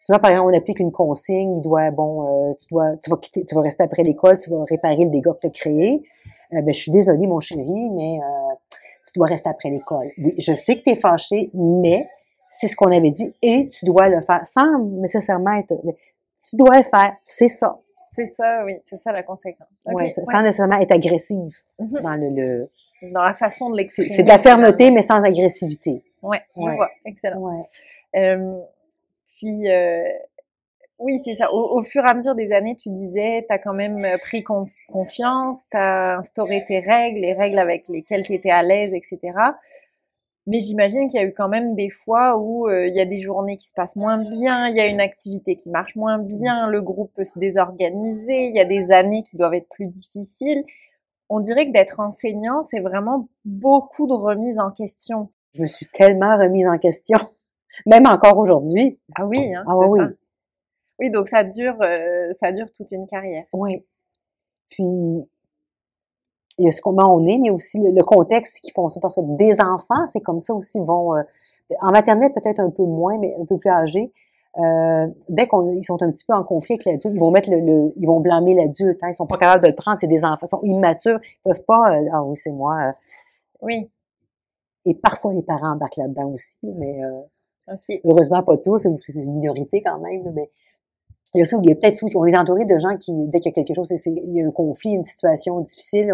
souvent, 0.00 0.18
par 0.18 0.30
exemple, 0.30 0.50
on 0.52 0.56
applique 0.56 0.80
une 0.80 0.92
consigne, 0.92 1.58
il 1.58 1.62
doit, 1.62 1.90
bon, 1.90 2.50
euh, 2.50 2.54
tu 2.60 2.66
dois, 2.70 2.96
tu 3.02 3.10
vas 3.10 3.16
quitter, 3.16 3.44
tu 3.44 3.54
vas 3.54 3.62
rester 3.62 3.82
après 3.82 4.02
l'école, 4.02 4.38
tu 4.38 4.50
vas 4.50 4.64
réparer 4.68 5.04
le 5.04 5.10
dégât 5.10 5.34
que 5.34 5.40
tu 5.40 5.46
as 5.46 5.50
créé. 5.50 6.02
Euh, 6.52 6.62
ben, 6.62 6.74
je 6.74 6.80
suis 6.80 6.90
désolée, 6.90 7.26
mon 7.26 7.40
chéri, 7.40 7.90
mais 7.90 8.18
euh, 8.18 8.54
tu 9.06 9.18
dois 9.18 9.28
rester 9.28 9.48
après 9.48 9.70
l'école. 9.70 10.10
Oui, 10.18 10.34
je 10.38 10.54
sais 10.54 10.78
que 10.78 10.82
tu 10.82 10.90
es 10.90 10.96
fâché, 10.96 11.50
mais 11.54 12.08
c'est 12.50 12.68
ce 12.68 12.76
qu'on 12.76 12.90
avait 12.90 13.10
dit 13.10 13.32
et 13.42 13.68
tu 13.68 13.84
dois 13.84 14.08
le 14.08 14.20
faire 14.22 14.46
sans 14.46 14.78
nécessairement 14.78 15.52
être. 15.52 15.74
Tu 16.48 16.56
dois 16.56 16.78
le 16.78 16.84
faire, 16.84 17.16
c'est 17.22 17.48
ça. 17.48 17.78
C'est 18.12 18.26
ça, 18.26 18.64
oui, 18.64 18.74
c'est 18.84 18.96
ça 18.96 19.12
la 19.12 19.22
conséquence. 19.22 19.68
ouais, 19.86 20.10
sans 20.10 20.42
nécessairement 20.42 20.80
être 20.80 20.92
agressive 20.92 21.56
mm-hmm. 21.78 22.02
dans 22.02 22.16
le, 22.16 22.68
Dans 23.02 23.22
la 23.22 23.32
façon 23.32 23.70
de 23.70 23.76
l'exprimer. 23.76 24.08
C'est 24.08 24.22
de 24.22 24.28
la 24.28 24.38
fermeté, 24.38 24.90
mais 24.90 25.02
sans 25.02 25.22
agressivité. 25.22 26.02
Oui, 26.22 26.36
je 26.54 26.60
vois. 26.60 26.90
Excellent. 27.04 27.64
Euh, 28.16 28.60
puis, 29.38 29.70
euh, 29.70 30.02
oui, 30.98 31.18
c'est 31.24 31.34
ça. 31.34 31.52
Au, 31.52 31.82
fur 31.82 32.04
et 32.04 32.10
à 32.10 32.14
mesure 32.14 32.34
des 32.34 32.52
années, 32.52 32.76
tu 32.76 32.90
disais, 32.90 33.44
tu 33.48 33.54
as 33.54 33.58
quand 33.58 33.72
même 33.72 34.04
euh, 34.04 34.18
pris 34.18 34.44
confiance, 34.44 35.64
tu 35.70 35.76
as 35.76 36.18
instauré 36.18 36.64
tes 36.68 36.80
règles, 36.80 37.20
les 37.20 37.32
règles 37.32 37.58
avec 37.58 37.88
lesquelles 37.88 38.24
tu 38.24 38.34
étais 38.34 38.50
à 38.50 38.62
l'aise, 38.62 38.92
etc. 38.92 39.18
Mais 40.46 40.60
j'imagine 40.60 41.08
qu'il 41.08 41.20
y 41.20 41.24
a 41.24 41.26
eu 41.26 41.32
quand 41.32 41.48
même 41.48 41.74
des 41.74 41.90
fois 41.90 42.36
où 42.36 42.68
il 42.70 42.94
y 42.94 43.00
a 43.00 43.04
des 43.04 43.18
journées 43.18 43.56
qui 43.56 43.66
se 43.66 43.74
passent 43.74 43.94
moins 43.94 44.18
bien, 44.18 44.68
il 44.68 44.76
y 44.76 44.80
a 44.80 44.86
une 44.86 45.00
activité 45.00 45.54
qui 45.54 45.70
marche 45.70 45.96
moins 45.96 46.18
bien, 46.18 46.66
le 46.66 46.82
groupe 46.82 47.12
peut 47.14 47.24
se 47.24 47.38
désorganiser, 47.38 48.46
il 48.46 48.56
y 48.56 48.60
a 48.60 48.64
des 48.64 48.90
années 48.90 49.22
qui 49.22 49.36
doivent 49.36 49.54
être 49.54 49.68
plus 49.68 49.86
difficiles. 49.86 50.64
On 51.30 51.40
dirait 51.40 51.66
que 51.66 51.72
d'être 51.72 52.00
enseignant, 52.00 52.62
c'est 52.62 52.80
vraiment 52.80 53.28
beaucoup 53.44 54.06
de 54.06 54.12
remise 54.12 54.58
en 54.58 54.70
question. 54.72 55.30
Je 55.54 55.62
me 55.62 55.68
suis 55.68 55.86
tellement 55.86 56.36
remise 56.36 56.66
en 56.66 56.76
question, 56.76 57.18
même 57.86 58.06
encore 58.06 58.36
aujourd'hui. 58.36 58.98
Ah 59.14 59.26
oui, 59.26 59.54
hein, 59.54 59.64
ah 59.66 59.76
oui. 59.76 60.00
Oui, 60.98 61.10
donc 61.10 61.28
ça 61.28 61.44
dure, 61.44 61.80
euh, 61.80 62.32
ça 62.32 62.52
dure 62.52 62.70
toute 62.72 62.92
une 62.92 63.06
carrière. 63.06 63.44
Oui. 63.52 63.86
Puis 64.68 64.84
il 66.58 66.66
y 66.66 66.68
a 66.68 66.72
ce 66.72 66.82
comment 66.82 67.14
on 67.14 67.26
est, 67.26 67.38
mais 67.38 67.50
aussi 67.50 67.78
le, 67.78 68.02
contexte 68.02 68.60
qui 68.60 68.70
font 68.72 68.90
ça, 68.90 69.00
parce 69.00 69.14
que 69.14 69.36
des 69.36 69.60
enfants, 69.60 70.06
c'est 70.12 70.20
comme 70.20 70.40
ça 70.40 70.52
aussi 70.52 70.78
vont 70.78 71.16
euh, 71.16 71.22
en 71.80 71.90
maternelle 71.90 72.32
peut-être 72.34 72.60
un 72.60 72.70
peu 72.70 72.84
moins, 72.84 73.18
mais 73.18 73.34
un 73.40 73.46
peu 73.46 73.56
plus 73.56 73.70
âgés. 73.70 74.12
Euh, 74.58 75.06
dès 75.28 75.46
qu'ils 75.46 75.84
sont 75.84 76.02
un 76.02 76.10
petit 76.10 76.24
peu 76.24 76.34
en 76.34 76.42
conflit 76.42 76.74
avec 76.74 76.84
l'adulte, 76.84 77.14
ils 77.14 77.20
vont 77.20 77.30
mettre 77.30 77.50
le, 77.50 77.92
ils 77.96 78.06
vont 78.06 78.20
blâmer 78.20 78.54
l'adulte. 78.54 78.98
Hein, 79.02 79.10
ils 79.10 79.14
sont 79.14 79.26
pas 79.26 79.36
capables 79.36 79.62
de 79.62 79.68
le 79.68 79.74
prendre. 79.74 79.98
C'est 80.00 80.06
des 80.06 80.24
enfants, 80.24 80.46
ils 80.46 80.48
sont 80.48 80.62
immatures, 80.62 81.20
ils 81.22 81.52
peuvent 81.52 81.64
pas. 81.64 81.94
ah 82.12 82.24
oui, 82.24 82.36
c'est 82.36 82.50
moi. 82.50 82.92
oui. 83.62 83.88
Et 84.86 84.94
parfois, 84.94 85.34
les 85.34 85.42
parents 85.42 85.72
embarquent 85.72 85.98
là-dedans 85.98 86.30
aussi, 86.30 86.58
mais 86.62 87.04
euh, 87.04 87.76
heureusement 88.04 88.42
pas 88.42 88.56
tous, 88.56 88.78
c'est 88.78 89.12
une 89.14 89.34
minorité 89.34 89.82
quand 89.82 89.98
même. 89.98 90.32
Mais 90.34 90.50
il 91.34 91.38
y 91.38 91.40
a, 91.40 91.42
aussi, 91.42 91.54
il 91.62 91.68
y 91.68 91.72
a 91.72 91.76
peut-être 91.76 92.02
on 92.14 92.24
est 92.24 92.36
entouré 92.36 92.64
de 92.64 92.78
gens 92.80 92.96
qui, 92.96 93.12
dès 93.28 93.40
qu'il 93.40 93.50
y 93.50 93.52
a 93.52 93.62
quelque 93.62 93.74
chose, 93.74 93.92
il 94.06 94.32
y 94.32 94.42
a 94.42 94.46
un 94.46 94.50
conflit, 94.50 94.92
une 94.92 95.04
situation 95.04 95.60
difficile, 95.60 96.12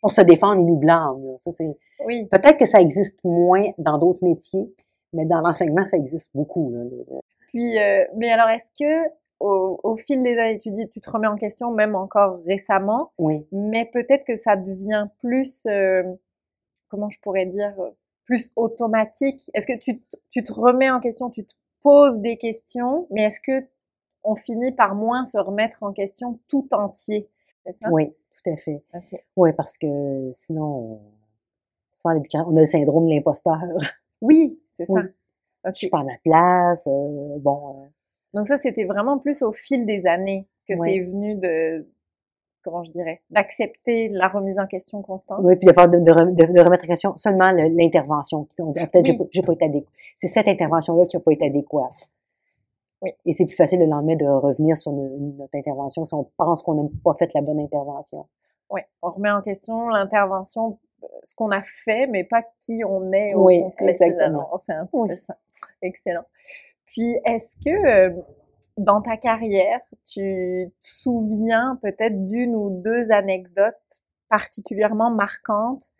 pour 0.00 0.12
se 0.12 0.20
défendre, 0.20 0.60
ils 0.60 0.66
nous 0.66 0.76
blâment. 0.76 1.36
Ça, 1.38 1.50
c'est, 1.50 1.76
oui. 2.06 2.26
Peut-être 2.30 2.56
que 2.56 2.66
ça 2.66 2.80
existe 2.80 3.18
moins 3.24 3.66
dans 3.78 3.98
d'autres 3.98 4.22
métiers, 4.22 4.72
mais 5.12 5.24
dans 5.24 5.40
l'enseignement, 5.40 5.86
ça 5.86 5.96
existe 5.96 6.30
beaucoup. 6.34 6.72
Là. 6.72 6.84
Puis, 7.48 7.78
euh, 7.78 8.04
mais 8.16 8.30
alors, 8.30 8.48
est-ce 8.48 8.68
que 8.78 9.10
au, 9.40 9.78
au, 9.82 9.96
fil 9.96 10.22
des 10.22 10.36
années, 10.36 10.58
tu 10.58 10.70
dis, 10.70 10.88
tu 10.88 11.00
te 11.00 11.10
remets 11.10 11.28
en 11.28 11.36
question, 11.36 11.70
même 11.70 11.94
encore 11.94 12.40
récemment, 12.44 13.12
oui. 13.18 13.46
mais 13.52 13.88
peut-être 13.92 14.24
que 14.24 14.36
ça 14.36 14.56
devient 14.56 15.06
plus, 15.20 15.64
euh, 15.66 16.02
comment 16.88 17.08
je 17.08 17.18
pourrais 17.20 17.46
dire, 17.46 17.74
plus 18.24 18.50
automatique? 18.56 19.50
Est-ce 19.54 19.66
que 19.66 19.78
tu, 19.78 20.02
tu 20.30 20.42
te 20.42 20.52
remets 20.52 20.90
en 20.90 21.00
question, 21.00 21.30
tu 21.30 21.44
te 21.44 21.54
poses 21.82 22.18
des 22.20 22.36
questions, 22.36 23.06
mais 23.10 23.22
est-ce 23.22 23.40
que 23.40 23.66
on 24.24 24.34
finit 24.34 24.72
par 24.72 24.94
moins 24.94 25.24
se 25.24 25.38
remettre 25.38 25.82
en 25.82 25.92
question 25.92 26.38
tout 26.48 26.68
entier? 26.72 27.28
C'est 27.64 27.76
ça? 27.76 27.88
Oui, 27.90 28.10
tout 28.10 28.50
à 28.50 28.56
fait. 28.56 28.82
Okay. 28.92 29.24
Oui, 29.36 29.52
parce 29.52 29.78
que 29.78 30.30
sinon, 30.32 30.64
on, 30.64 31.00
on 32.04 32.56
a 32.56 32.60
le 32.60 32.66
syndrome 32.66 33.06
de 33.06 33.12
l'imposteur. 33.12 33.58
Oui, 34.20 34.60
c'est 34.78 34.86
ça. 34.86 34.94
Oui. 34.94 35.00
Okay. 35.64 35.72
Je 35.74 35.78
suis 35.78 35.88
pas 35.90 36.00
à 36.00 36.04
ma 36.04 36.16
place. 36.24 36.86
Euh, 36.86 37.36
bon. 37.38 37.70
Euh... 37.84 37.86
Donc 38.34 38.46
ça, 38.46 38.56
c'était 38.56 38.84
vraiment 38.84 39.18
plus 39.18 39.42
au 39.42 39.52
fil 39.52 39.84
des 39.86 40.06
années 40.06 40.46
que 40.68 40.74
Ouais. 40.74 40.78
c'est 40.84 41.00
venu 41.00 41.34
de, 41.34 41.86
comment 42.62 42.82
je 42.84 42.90
dirais, 42.90 43.22
d'accepter 43.30 44.08
la 44.10 44.28
remise 44.28 44.58
en 44.58 44.66
question 44.66 45.02
constante. 45.02 45.40
Oui, 45.42 45.56
puis 45.56 45.66
de, 45.66 45.72
de, 45.72 45.98
de, 46.04 46.12
rem- 46.12 46.34
de- 46.34 46.52
de 46.52 46.60
remettre 46.60 46.84
en 46.84 46.88
question 46.88 47.16
seulement 47.16 47.50
le- 47.52 47.68
l'intervention. 47.68 48.46
Ah, 48.76 48.86
Peut-être 48.86 49.08
Oui. 49.08 49.28
j'ai 49.32 49.42
pas 49.42 49.52
été 49.54 49.64
adéquate. 49.64 49.90
C'est 50.16 50.28
cette 50.28 50.48
intervention-là 50.48 51.06
qui 51.06 51.16
n'a 51.16 51.20
pas 51.22 51.32
été 51.32 51.46
adéquate. 51.46 51.92
Oui. 53.02 53.10
Et 53.24 53.32
c'est 53.32 53.46
plus 53.46 53.54
facile 53.56 53.78
le 53.80 53.86
lendemain 53.86 54.16
de 54.16 54.26
revenir 54.26 54.76
sur 54.76 54.92
no- 54.92 55.08
notre 55.38 55.54
intervention 55.54 56.04
si 56.04 56.14
on 56.14 56.24
pense 56.36 56.62
qu'on 56.62 56.74
n'a 56.74 56.88
pas 57.04 57.14
fait 57.14 57.32
la 57.34 57.40
bonne 57.40 57.60
intervention. 57.60 58.26
Ouais, 58.70 58.86
on 59.02 59.10
remet 59.10 59.30
en 59.30 59.40
question 59.40 59.88
l'intervention, 59.88 60.78
ce 61.24 61.34
qu'on 61.34 61.50
a 61.50 61.60
fait, 61.62 62.06
mais 62.06 62.24
pas 62.24 62.42
qui 62.60 62.82
on 62.84 63.12
est 63.12 63.34
au 63.34 63.44
Oui, 63.44 63.62
complet. 63.62 63.90
exactement. 63.90 64.48
C'est 64.58 64.72
un 64.72 64.86
petit 64.86 64.98
Oui. 65.00 65.08
peu 65.08 65.16
ça. 65.16 65.36
Excellent. 65.82 66.24
Puis, 66.86 67.16
est-ce 67.24 67.54
que 67.64 67.70
euh, 67.70 68.22
dans 68.76 69.02
ta 69.02 69.16
carrière, 69.16 69.80
tu 70.06 70.70
te 70.70 70.70
souviens 70.82 71.78
peut-être 71.82 72.26
d'une 72.26 72.54
ou 72.54 72.70
deux 72.82 73.12
anecdotes 73.12 74.02
particulièrement 74.28 75.10
marquantes 75.10 75.92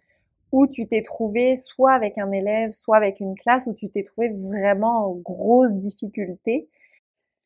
où 0.52 0.67
tu 0.67 0.87
t'es 0.88 1.02
trouvé 1.02 1.57
soit 1.57 1.93
avec 1.93 2.17
un 2.17 2.31
élève, 2.33 2.71
soit 2.71 2.97
avec 2.97 3.21
une 3.21 3.35
classe, 3.35 3.67
où 3.67 3.75
tu 3.75 3.90
t'es 3.90 4.02
trouvé 4.02 4.31
vraiment 4.31 5.11
en 5.11 5.14
grosse 5.14 5.73
difficulté? 5.73 6.69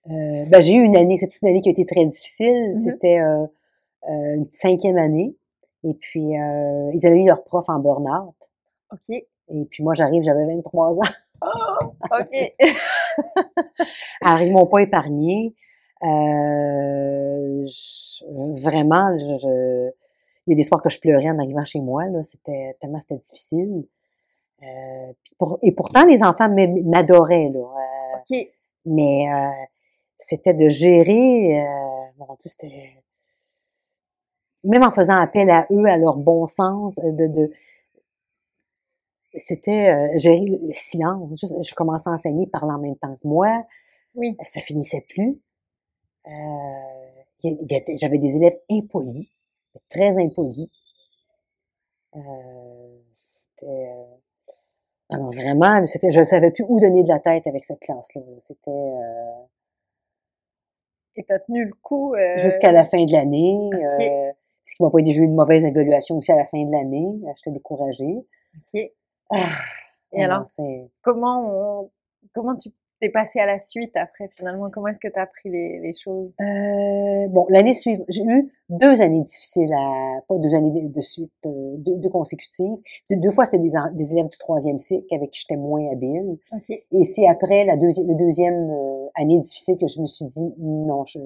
Euh, 0.08 0.44
ben, 0.48 0.60
j'ai 0.60 0.74
eu 0.74 0.82
une 0.82 0.96
année, 0.96 1.16
c'est 1.16 1.30
une 1.42 1.48
année 1.48 1.60
qui 1.60 1.68
a 1.68 1.72
été 1.72 1.84
très 1.86 2.04
difficile. 2.04 2.70
Mhm. 2.70 2.76
C'était 2.76 3.20
euh, 3.20 3.46
euh, 4.08 4.34
une 4.36 4.48
cinquième 4.52 4.98
année. 4.98 5.34
Et 5.84 5.94
puis, 5.94 6.38
euh, 6.38 6.90
ils 6.94 7.06
avaient 7.06 7.20
eu 7.20 7.26
leur 7.26 7.42
prof 7.44 7.64
en 7.68 7.78
burn-out. 7.78 8.34
OK. 8.92 9.08
Et 9.10 9.64
puis 9.70 9.82
moi, 9.82 9.94
j'arrive, 9.94 10.22
j'avais 10.22 10.44
23 10.46 10.98
ans. 10.98 11.12
OK. 12.20 12.54
Alors, 14.22 14.40
ils 14.42 14.52
m'ont 14.52 14.66
pas 14.66 14.80
épargné. 14.82 15.54
Euh, 16.02 17.66
je- 17.66 18.60
vraiment, 18.62 19.16
je, 19.18 19.36
je- 19.38 19.90
il 20.46 20.50
y 20.50 20.52
a 20.54 20.56
des 20.56 20.62
soirs 20.64 20.82
que 20.82 20.90
je 20.90 20.98
pleurais 21.00 21.30
en 21.30 21.38
arrivant 21.38 21.64
chez 21.64 21.80
moi. 21.80 22.06
Là, 22.06 22.22
c'était 22.22 22.76
tellement 22.80 22.98
c'était 22.98 23.18
difficile. 23.18 23.84
Euh, 24.62 25.12
pour- 25.38 25.58
et 25.62 25.72
pourtant, 25.72 26.04
les 26.06 26.22
enfants 26.22 26.48
m'adoraient. 26.84 27.50
Là, 27.52 27.60
Euh, 27.60 28.18
OK. 28.18 28.48
mais 28.86 29.32
euh, 29.32 29.48
c'était 30.18 30.54
de 30.54 30.68
gérer. 30.68 31.60
Euh, 31.60 31.66
mon 32.18 32.26
Dieu, 32.40 32.50
c'était 32.50 33.02
même 34.64 34.82
en 34.84 34.90
faisant 34.90 35.16
appel 35.16 35.50
à 35.50 35.66
eux, 35.70 35.86
à 35.86 35.96
leur 35.96 36.16
bon 36.16 36.46
sens, 36.46 36.94
euh, 36.98 37.12
de, 37.12 37.26
de 37.26 37.50
c'était 39.46 39.90
euh, 39.90 40.18
gérer 40.18 40.40
le 40.44 40.58
le 40.68 40.74
silence. 40.74 41.28
Juste, 41.40 41.56
je 41.66 41.74
commençais 41.74 42.10
à 42.10 42.12
enseigner 42.12 42.46
parlant 42.46 42.74
en 42.76 42.80
même 42.80 42.96
temps 42.96 43.14
que 43.16 43.26
moi. 43.26 43.64
Oui. 44.14 44.36
Ça 44.44 44.60
finissait 44.60 45.04
plus. 45.08 45.40
Euh, 46.26 46.30
il 47.42 47.50
y 47.50 47.54
a- 47.54 47.58
il 47.60 47.72
y 47.72 47.92
a- 47.94 47.96
J'avais 47.96 48.18
des 48.18 48.36
élèves 48.36 48.58
impolis, 48.70 49.30
très 49.90 50.18
impolis. 50.22 50.70
Euh, 52.14 52.20
c'était 53.16 53.66
euh, 53.88 54.04
ah 55.08 55.16
non, 55.18 55.30
vraiment, 55.30 55.84
c'était, 55.86 56.10
je 56.10 56.22
savais 56.22 56.50
plus 56.50 56.64
où 56.68 56.78
donner 56.78 57.02
de 57.02 57.08
la 57.08 57.18
tête 57.18 57.46
avec 57.46 57.64
cette 57.64 57.80
classe-là. 57.80 58.20
C'était 58.46 58.70
euh, 58.70 59.42
Et 61.16 61.24
t'as 61.24 61.38
tenu 61.40 61.64
le 61.66 61.72
coup. 61.82 62.14
euh, 62.14 62.36
jusqu'à 62.38 62.70
la 62.72 62.84
fin 62.84 63.02
de 63.04 63.12
l'année. 63.12 63.70
Ok. 63.72 64.00
Euh, 64.00 64.32
ce 64.64 64.76
qui 64.76 64.82
m'a 64.82 64.90
pas 64.90 64.98
aidé, 64.98 65.10
j'ai 65.12 65.20
eu 65.20 65.24
une 65.24 65.34
mauvaise 65.34 65.64
évaluation 65.64 66.18
aussi 66.18 66.32
à 66.32 66.36
la 66.36 66.46
fin 66.46 66.62
de 66.62 66.70
l'année. 66.70 67.20
J'étais 67.36 67.50
découragée. 67.50 68.24
OK. 68.74 68.92
Ah, 69.30 69.58
Et 70.12 70.22
alors, 70.22 70.44
comment 71.02 71.80
on, 71.82 71.90
comment 72.34 72.54
tu 72.54 72.70
t'es 73.00 73.08
passé 73.08 73.40
à 73.40 73.46
la 73.46 73.58
suite 73.58 73.96
après 73.96 74.28
finalement? 74.28 74.70
Comment 74.70 74.88
est-ce 74.88 75.00
que 75.00 75.08
tu 75.08 75.18
as 75.18 75.22
appris 75.22 75.50
les, 75.50 75.80
les 75.80 75.92
choses? 75.92 76.34
Euh, 76.40 77.28
bon, 77.28 77.46
l'année 77.48 77.74
suivante, 77.74 78.06
j'ai 78.08 78.22
eu 78.22 78.52
deux 78.68 79.02
années 79.02 79.22
difficiles 79.22 79.72
à, 79.72 80.20
pas 80.28 80.38
deux 80.38 80.54
années 80.54 80.70
de, 80.70 81.00
suite, 81.00 81.32
euh, 81.46 81.74
deux, 81.78 81.96
deux 81.96 82.08
consécutives. 82.08 82.78
Deux, 83.10 83.30
fois, 83.30 83.44
c'était 83.44 83.58
des, 83.58 84.12
élèves 84.12 84.28
du 84.28 84.38
troisième 84.38 84.78
cycle 84.78 85.12
avec 85.14 85.30
qui 85.32 85.40
j'étais 85.40 85.56
moins 85.56 85.90
habile. 85.90 86.38
Ok. 86.52 86.70
Et 86.70 87.04
c'est 87.04 87.26
après 87.26 87.64
la 87.64 87.76
deuxième, 87.76 88.06
la 88.06 88.14
deuxième 88.14 88.70
euh, 88.70 89.08
année 89.16 89.40
difficile 89.40 89.76
que 89.78 89.88
je 89.88 90.00
me 90.00 90.06
suis 90.06 90.26
dit, 90.26 90.54
non, 90.58 91.04
je, 91.06 91.18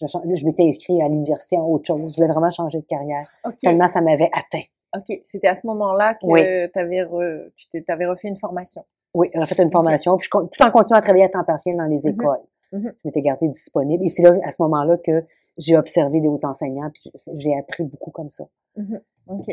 là, 0.00 0.06
je 0.34 0.44
m'étais 0.44 0.64
inscrite 0.64 1.00
à 1.00 1.08
l'université 1.08 1.56
en 1.56 1.66
autre 1.66 1.86
chose. 1.86 2.12
Je 2.12 2.16
voulais 2.20 2.32
vraiment 2.32 2.50
changer 2.50 2.78
de 2.78 2.84
carrière. 2.86 3.28
Tellement 3.60 3.88
ça 3.88 4.00
m'avait 4.00 4.30
atteint. 4.32 4.64
Ok. 4.96 5.20
C'était 5.24 5.48
à 5.48 5.54
ce 5.54 5.66
moment-là 5.66 6.14
que 6.14 6.26
Oui. 6.26 6.40
t'avais 6.72 7.02
re- 7.02 7.50
tu 7.56 7.84
t'avais 7.84 8.06
refait 8.06 8.28
une 8.28 8.36
formation. 8.36 8.84
Oui, 9.14 9.30
j'ai 9.34 9.46
fait 9.46 9.62
une 9.62 9.70
formation, 9.72 10.16
puis 10.16 10.26
je, 10.26 10.30
tout 10.30 10.62
en 10.62 10.70
continuant 10.70 10.98
à 10.98 11.02
travailler 11.02 11.24
à 11.24 11.28
temps 11.30 11.44
partiel 11.44 11.76
dans 11.76 11.86
les 11.86 12.00
Mhm. 12.04 12.12
écoles. 12.12 12.42
Mhm. 12.72 12.92
Je 12.94 13.00
m'étais 13.08 13.22
gardée 13.22 13.48
disponible. 13.48 14.04
Et 14.04 14.08
c'est 14.10 14.22
là, 14.22 14.36
à 14.42 14.52
ce 14.52 14.60
moment-là, 14.62 14.96
que 14.98 15.24
j'ai 15.58 15.76
observé 15.76 16.20
des 16.20 16.28
autres 16.28 16.46
enseignants, 16.48 16.90
puis 16.92 17.10
j'ai- 17.36 17.56
appris 17.58 17.84
beaucoup 17.84 18.10
comme 18.10 18.28
ça. 18.30 18.44
Mhm. 18.76 19.00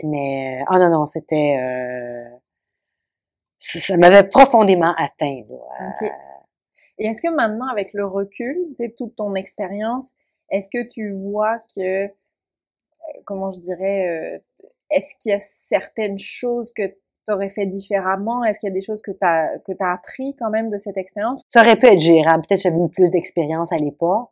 Mais, 0.04 0.60
ah 0.68 0.78
non, 0.80 0.90
non, 0.90 1.06
c'était... 1.06 1.58
Euh, 1.60 2.30
ça 3.58 3.98
m'avait 3.98 4.24
profondément 4.28 4.94
atteint. 4.98 5.42
là. 5.50 6.10
Et 7.00 7.08
est-ce 7.08 7.22
que 7.22 7.34
maintenant, 7.34 7.68
avec 7.70 7.94
le 7.94 8.06
recul, 8.06 8.58
tu 8.76 8.84
sais, 8.84 8.94
toute 8.98 9.16
ton 9.16 9.34
expérience, 9.36 10.10
est-ce 10.54 10.70
que 10.72 10.88
tu 10.88 11.12
vois 11.14 11.60
que, 11.76 12.06
euh, 12.06 12.10
comment 13.26 13.52
je 13.52 13.60
dirais, 13.60 14.08
euh, 14.08 14.66
est-ce 14.92 15.16
qu'il 15.20 15.32
y 15.32 15.36
a 15.36 15.40
certaines 15.40 16.20
choses 16.20 16.72
que 16.72 16.84
tu 16.88 17.34
aurais 17.34 17.50
fait 17.50 17.66
différemment? 17.66 18.44
Est-ce 18.44 18.60
qu'il 18.60 18.70
y 18.70 18.72
a 18.72 18.74
des 18.74 18.84
choses 18.84 19.02
que 19.02 19.12
tu 19.12 19.18
as, 19.22 19.58
que 19.66 19.72
as 19.80 19.94
appris 19.94 20.36
quand 20.38 20.52
même 20.52 20.70
de 20.70 20.78
cette 20.78 20.98
expérience? 20.98 21.42
Ça 21.48 21.62
aurait 21.62 21.76
pu 21.76 21.88
être 21.88 22.00
gérable. 22.00 22.46
Peut-être 22.48 22.60
que 22.64 22.70
j'avais 22.70 22.84
eu 22.84 22.90
plus 22.90 23.10
d'expérience 23.10 23.72
à 23.72 23.78
l'époque. 23.78 24.30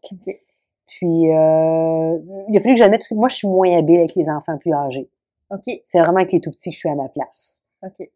Puis, 0.85 1.31
euh, 1.33 2.17
il 2.49 2.57
a 2.57 2.59
fallu 2.61 2.75
que 2.75 2.79
j'admette 2.79 3.01
aussi, 3.01 3.15
moi, 3.15 3.29
je 3.29 3.35
suis 3.35 3.47
moins 3.47 3.75
habile 3.77 3.99
avec 3.99 4.13
les 4.15 4.29
enfants 4.29 4.57
plus 4.57 4.73
âgés. 4.73 5.09
Ok. 5.49 5.81
C'est 5.85 5.99
vraiment 5.99 6.17
avec 6.17 6.31
les 6.33 6.41
tout 6.41 6.51
petits 6.51 6.69
que 6.69 6.75
je 6.75 6.79
suis 6.79 6.89
à 6.89 6.95
ma 6.95 7.09
place. 7.09 7.61
Ok. 7.83 8.09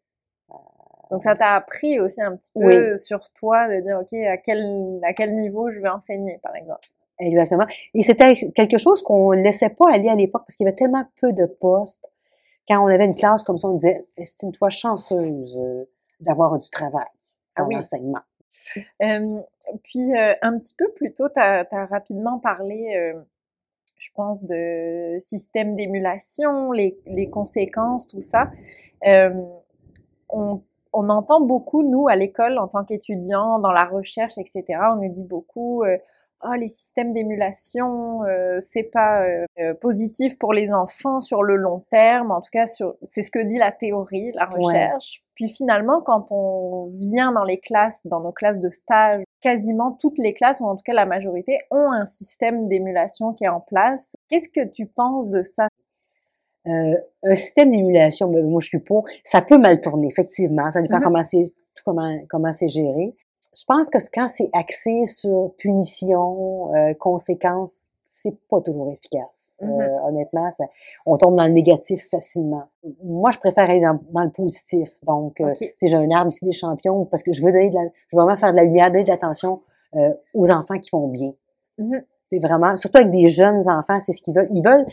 Donc 1.10 1.22
ça 1.22 1.36
t'a 1.36 1.54
appris 1.54 2.00
aussi 2.00 2.20
un 2.20 2.36
petit 2.36 2.50
peu 2.52 2.92
Oui. 2.92 2.98
sur 2.98 3.30
toi 3.30 3.68
de 3.68 3.80
dire 3.80 4.00
ok 4.00 4.12
à 4.12 4.36
quel 4.38 4.98
à 5.04 5.12
quel 5.12 5.36
niveau 5.36 5.70
je 5.70 5.78
vais 5.78 5.88
enseigner 5.88 6.38
par 6.42 6.56
exemple? 6.56 6.88
Exactement. 7.18 7.66
Et 7.94 8.02
c'était 8.02 8.50
quelque 8.54 8.78
chose 8.78 9.02
qu'on 9.02 9.32
ne 9.34 9.42
laissait 9.42 9.70
pas 9.70 9.90
aller 9.90 10.08
à 10.08 10.14
l'époque 10.14 10.42
parce 10.46 10.56
qu'il 10.56 10.64
y 10.64 10.68
avait 10.68 10.76
tellement 10.76 11.04
peu 11.20 11.32
de 11.32 11.46
postes. 11.46 12.10
Quand 12.68 12.82
on 12.82 12.86
avait 12.86 13.06
une 13.06 13.14
classe 13.14 13.42
comme 13.42 13.58
ça, 13.58 13.68
on 13.68 13.74
disait 13.74 14.04
estime-toi 14.16 14.70
chanceuse 14.70 15.56
euh, 15.58 15.84
d'avoir 16.20 16.58
du 16.58 16.68
travail 16.68 17.06
Ah 17.54 17.64
en 17.64 17.68
oui. 17.68 17.76
enseignement. 17.76 18.20
Euh, 19.02 19.38
puis 19.84 20.14
euh, 20.14 20.34
un 20.42 20.58
petit 20.58 20.74
peu 20.76 20.90
plus 20.92 21.14
tôt, 21.14 21.28
tu 21.28 21.40
as, 21.40 21.86
rapidement 21.86 22.38
parlé, 22.38 22.94
euh, 22.96 23.20
je 23.96 24.08
pense, 24.14 24.42
de 24.42 25.16
système 25.20 25.76
d'émulation, 25.76 26.72
les, 26.72 26.98
les 27.06 27.30
conséquences, 27.30 28.06
tout 28.06 28.20
ça. 28.20 28.50
On, 30.28 30.60
on 30.96 31.10
entend 31.10 31.42
beaucoup, 31.42 31.82
nous, 31.82 32.08
à 32.08 32.16
l'école, 32.16 32.58
en 32.58 32.68
tant 32.68 32.82
qu'étudiants, 32.82 33.58
dans 33.58 33.72
la 33.72 33.84
recherche, 33.84 34.38
etc., 34.38 34.64
on 34.92 34.96
nous 34.96 35.12
dit 35.12 35.22
beaucoup, 35.22 35.84
euh, 35.84 35.98
ah, 36.48 36.56
les 36.56 36.66
systèmes 36.68 37.12
d'émulation, 37.12 38.22
euh, 38.24 38.58
c'est 38.60 38.84
pas 38.84 39.22
euh, 39.22 39.44
euh, 39.58 39.74
positif 39.74 40.38
pour 40.38 40.52
les 40.52 40.72
enfants 40.72 41.20
sur 41.20 41.42
le 41.42 41.56
long 41.56 41.84
terme. 41.90 42.30
En 42.30 42.40
tout 42.40 42.50
cas, 42.52 42.64
c'est 42.66 43.22
ce 43.22 43.30
que 43.30 43.38
dit 43.40 43.58
la 43.58 43.72
théorie, 43.72 44.32
la 44.32 44.48
Ouais. 44.48 44.56
recherche. 44.64 45.22
Puis 45.34 45.48
finalement, 45.48 46.00
quand 46.00 46.26
on 46.30 46.86
vient 46.94 47.32
dans 47.32 47.44
les 47.44 47.58
classes, 47.58 48.06
dans 48.06 48.20
nos 48.20 48.32
classes 48.32 48.58
de 48.60 48.70
stage, 48.70 49.22
quasiment 49.42 49.92
toutes 49.92 50.18
les 50.18 50.32
classes, 50.32 50.60
ou 50.60 50.64
en 50.66 50.76
tout 50.76 50.82
cas 50.84 50.94
la 50.94 51.04
majorité, 51.06 51.58
ont 51.70 51.90
un 51.92 52.06
système 52.06 52.68
d'émulation 52.68 53.32
qui 53.34 53.44
est 53.44 53.48
en 53.48 53.60
place. 53.60 54.16
Qu'est-ce 54.30 54.48
que 54.48 54.66
tu 54.66 54.86
penses 54.86 55.28
de 55.28 55.42
ça? 55.42 55.68
Euh, 56.66 56.96
un 57.22 57.34
système 57.36 57.70
d'émulation, 57.70 58.28
moi 58.28 58.60
je 58.60 58.66
suis 58.68 58.80
pour, 58.80 59.06
ça 59.24 59.40
peut 59.42 59.58
mal 59.58 59.80
tourner, 59.80 60.08
effectivement. 60.08 60.70
Ça 60.70 60.82
dépend 60.82 60.96
Mhm. 60.98 61.04
comment 61.04 61.24
c'est 61.24 61.52
comment, 61.84 62.18
comment 62.28 62.52
c'est 62.52 62.68
géré. 62.68 63.14
Je 63.58 63.64
pense 63.66 63.88
que 63.90 63.98
quand 64.12 64.28
c'est 64.28 64.50
axé 64.52 65.06
sur 65.06 65.52
punition, 65.58 66.74
euh, 66.74 66.94
conséquences, 66.94 67.72
c'est 68.04 68.36
pas 68.48 68.60
toujours 68.60 68.90
efficace. 68.92 69.54
Euh, 69.62 69.66
Mhm. 69.66 70.00
honnêtement, 70.08 70.50
ça- 70.52 70.64
on 71.06 71.16
tombe 71.16 71.36
dans 71.36 71.46
le 71.46 71.52
négatif 71.52 72.06
facilement. 72.10 72.64
Moi, 73.02 73.30
je 73.30 73.38
préfère 73.38 73.70
aller 73.70 73.80
dans, 73.80 73.98
dans 74.12 74.24
le 74.24 74.30
positif. 74.30 74.90
Donc, 75.04 75.40
euh, 75.40 75.50
Ok. 75.52 75.58
tu 75.58 75.66
sais, 75.80 75.86
j'ai 75.86 75.96
un 75.96 76.10
arbre 76.10 76.28
ici 76.28 76.44
des 76.44 76.52
champions 76.52 77.04
parce 77.06 77.22
que 77.22 77.32
je 77.32 77.42
veux 77.44 77.52
donner 77.52 77.70
de 77.70 77.74
la, 77.74 77.84
je 77.84 78.16
veux 78.16 78.22
vraiment 78.22 78.36
faire 78.36 78.50
de 78.52 78.56
la 78.56 78.64
lumière, 78.64 78.90
donner 78.90 79.04
de 79.04 79.08
l'attention 79.08 79.62
euh, 79.94 80.12
aux 80.34 80.50
enfants 80.50 80.78
qui 80.78 80.90
vont 80.92 81.08
bien. 81.08 81.32
Mhm. 81.78 82.02
C'est 82.28 82.38
vraiment, 82.38 82.76
surtout 82.76 82.98
avec 82.98 83.10
des 83.12 83.28
jeunes 83.28 83.68
enfants, 83.68 83.98
c'est 84.00 84.12
ce 84.12 84.20
qu'ils 84.20 84.34
veulent. 84.34 84.48
Ils 84.50 84.62
veulent, 84.62 84.84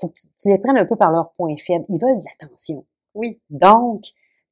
faut 0.00 0.08
que 0.08 0.14
tu, 0.14 0.28
tu 0.40 0.48
les 0.48 0.58
prennes 0.58 0.78
un 0.78 0.86
peu 0.86 0.96
par 0.96 1.10
leurs 1.10 1.30
points 1.32 1.56
faibles. 1.58 1.84
Ils 1.88 2.00
veulent 2.00 2.20
de 2.20 2.24
l'attention. 2.40 2.84
Oui. 3.14 3.40
Donc, 3.50 4.02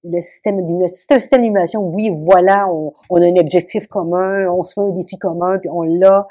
le 0.04 0.20
système, 0.20 0.60
le 0.60 0.88
système, 0.88 1.18
système 1.18 1.42
d'émulation, 1.42 1.82
oui, 1.82 2.10
voilà, 2.14 2.68
on, 2.70 2.92
on 3.10 3.22
a 3.22 3.26
un 3.26 3.36
objectif 3.36 3.86
commun, 3.86 4.48
on 4.48 4.62
se 4.62 4.74
fait 4.74 4.80
un 4.80 4.90
défi 4.90 5.16
commun, 5.18 5.58
puis 5.58 5.70
on 5.70 5.82
l'a. 5.82 6.26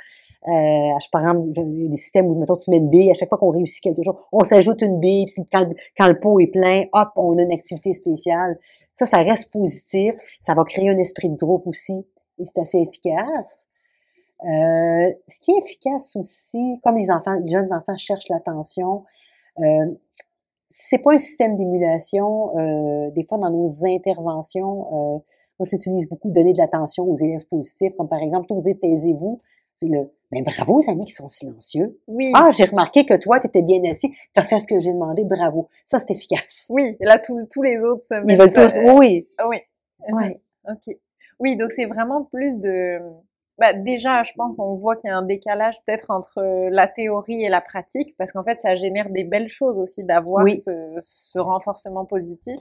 Euh, 0.47 0.99
je, 1.01 1.09
par 1.09 1.21
exemple, 1.21 1.47
il 1.55 1.83
y 1.83 1.85
a 1.85 1.89
des 1.89 1.95
systèmes 1.95 2.27
où, 2.27 2.35
mettons, 2.35 2.57
tu 2.57 2.69
mets 2.69 2.77
une 2.77 2.89
bille, 2.89 3.09
à 3.09 3.13
chaque 3.13 3.29
fois 3.29 3.37
qu'on 3.37 3.49
réussit 3.49 3.81
quelque 3.83 4.03
chose, 4.03 4.15
on 4.31 4.43
s'ajoute 4.43 4.81
une 4.81 4.99
bille, 4.99 5.25
puis 5.25 5.43
quand, 5.51 5.67
quand 5.97 6.07
le 6.07 6.19
pot 6.19 6.39
est 6.39 6.47
plein, 6.47 6.83
hop, 6.93 7.09
on 7.15 7.37
a 7.37 7.41
une 7.41 7.53
activité 7.53 7.93
spéciale. 7.93 8.59
Ça, 8.93 9.05
ça 9.05 9.23
reste 9.23 9.51
positif. 9.51 10.13
Ça 10.39 10.53
va 10.53 10.63
créer 10.65 10.89
un 10.89 10.97
esprit 10.97 11.29
de 11.29 11.35
groupe 11.35 11.65
aussi, 11.65 12.05
et 12.39 12.45
c'est 12.53 12.61
assez 12.61 12.77
efficace. 12.77 13.67
Euh, 14.43 15.11
ce 15.29 15.39
qui 15.41 15.51
est 15.51 15.59
efficace 15.59 16.15
aussi, 16.17 16.79
comme 16.83 16.97
les 16.97 17.09
enfants, 17.09 17.39
les 17.41 17.49
jeunes 17.49 17.71
enfants 17.73 17.95
cherchent 17.97 18.27
l'attention, 18.29 19.03
euh, 19.59 19.85
c'est 20.75 20.97
pas 20.97 21.13
un 21.13 21.19
système 21.19 21.55
d'émulation. 21.55 22.57
Euh, 22.57 23.11
des 23.11 23.23
fois, 23.23 23.37
dans 23.37 23.51
nos 23.51 23.85
interventions, 23.85 24.87
euh, 24.87 25.19
moi, 25.59 25.67
j'utilise 25.69 26.09
beaucoup 26.09 26.31
donner 26.31 26.51
de 26.51 26.57
l'attention 26.57 27.03
aux 27.03 27.15
élèves 27.15 27.47
positifs, 27.47 27.93
comme 27.95 28.09
par 28.09 28.23
exemple, 28.23 28.47
tout 28.47 28.59
dire 28.61 28.75
taisez-vous. 28.81 29.39
C'est 29.75 29.85
le, 29.87 30.11
ben 30.31 30.43
bravo 30.43 30.79
aux 30.79 30.89
amis 30.89 31.05
qui 31.05 31.13
sont 31.13 31.29
silencieux. 31.29 31.99
Oui. 32.07 32.31
Ah, 32.33 32.49
j'ai 32.51 32.65
remarqué 32.65 33.05
que 33.05 33.13
toi, 33.13 33.39
tu 33.39 33.47
étais 33.47 33.61
bien 33.61 33.83
assis, 33.89 34.11
tu 34.11 34.17
as 34.39 34.43
fait 34.43 34.57
ce 34.57 34.65
que 34.65 34.79
j'ai 34.79 34.93
demandé, 34.93 35.25
bravo. 35.25 35.67
Ça, 35.85 35.99
c'est 35.99 36.11
efficace. 36.11 36.65
Oui. 36.71 36.97
Et 36.99 37.05
là, 37.05 37.19
tous 37.19 37.61
les 37.61 37.77
autres 37.77 38.03
se 38.03 38.15
Ils 38.15 38.25
mettent, 38.25 38.39
veulent 38.39 38.53
tous, 38.53 38.77
euh, 38.77 38.95
oui, 38.97 39.27
Oui. 39.47 39.57
ouais. 40.11 40.41
Ok. 40.67 40.95
Oui, 41.39 41.55
donc 41.55 41.71
c'est 41.71 41.85
vraiment 41.85 42.23
plus 42.23 42.57
de. 42.57 42.99
Bah, 43.59 43.73
déjà, 43.73 44.23
je 44.23 44.31
pense 44.35 44.55
qu'on 44.55 44.75
voit 44.75 44.95
qu'il 44.95 45.09
y 45.09 45.11
a 45.11 45.17
un 45.17 45.21
décalage 45.25 45.75
peut-être 45.85 46.09
entre 46.09 46.41
la 46.71 46.87
théorie 46.87 47.43
et 47.43 47.49
la 47.49 47.61
pratique, 47.61 48.15
parce 48.17 48.31
qu'en 48.31 48.43
fait, 48.43 48.59
ça 48.61 48.75
génère 48.75 49.09
des 49.09 49.23
belles 49.23 49.47
choses 49.47 49.77
aussi 49.77 50.03
d'avoir 50.03 50.43
Oui. 50.43 50.57
ce, 50.57 50.95
ce 50.99 51.37
renforcement 51.39 52.05
positif. 52.05 52.59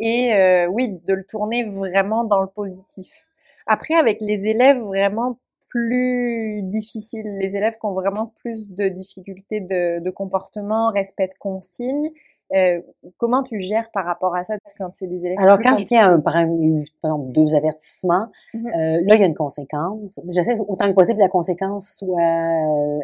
Et 0.00 0.34
euh, 0.34 0.66
oui, 0.66 0.98
de 1.06 1.14
le 1.14 1.24
tourner 1.24 1.64
vraiment 1.64 2.24
dans 2.24 2.40
le 2.40 2.48
positif. 2.48 3.26
Après, 3.66 3.94
avec 3.94 4.18
les 4.20 4.46
élèves 4.48 4.78
vraiment 4.78 5.38
plus 5.68 6.62
difficiles, 6.62 7.38
les 7.38 7.56
élèves 7.56 7.74
qui 7.74 7.86
ont 7.86 7.94
vraiment 7.94 8.32
plus 8.40 8.70
de 8.70 8.88
difficultés 8.88 9.60
de, 9.60 9.98
de 10.00 10.10
comportement, 10.10 10.90
respect 10.90 11.28
de 11.28 11.38
consignes, 11.40 12.10
euh, 12.54 12.80
comment 13.16 13.42
tu 13.42 13.60
gères 13.60 13.90
par 13.92 14.04
rapport 14.04 14.34
à 14.36 14.44
ça 14.44 14.54
quand 14.78 14.90
c'est 14.92 15.06
des 15.06 15.24
élèves 15.24 15.38
Alors, 15.38 15.58
quand 15.58 15.78
je 15.78 15.86
viens, 15.86 16.12
un- 16.12 16.20
par 16.20 16.36
exemple, 16.36 16.58
il 16.60 16.68
y 16.68 16.72
a 16.76 16.80
eu, 16.82 16.86
par 17.00 17.12
exemple, 17.12 17.32
deux 17.32 17.54
avertissements, 17.54 18.28
Mhm. 18.52 18.66
euh, 18.68 18.72
là, 19.02 19.14
il 19.14 19.20
y 19.20 19.22
a 19.22 19.26
une 19.26 19.34
conséquence. 19.34 20.20
J'essaie 20.28 20.58
autant 20.58 20.88
que 20.88 20.92
possible 20.92 21.16
que 21.18 21.22
la 21.22 21.28
conséquence 21.28 21.88
soit 21.96 22.20
euh, 22.20 23.00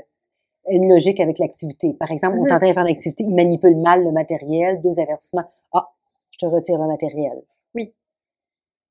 une 0.68 0.88
logique 0.92 1.20
avec 1.20 1.38
l'activité. 1.38 1.94
Par 1.94 2.10
exemple, 2.10 2.36
on 2.38 2.42
Mhm. 2.42 2.48
est 2.48 2.52
en 2.54 2.58
train 2.58 2.68
de 2.68 2.74
faire 2.74 2.84
l'activité, 2.84 3.24
il 3.24 3.34
manipule 3.34 3.76
mal 3.76 4.04
le 4.04 4.12
matériel, 4.12 4.80
deux 4.82 5.00
avertissements. 5.00 5.50
Ah, 5.72 5.88
je 6.30 6.38
te 6.38 6.46
retire 6.46 6.78
le 6.78 6.86
matériel. 6.86 7.40
Oui. 7.74 7.94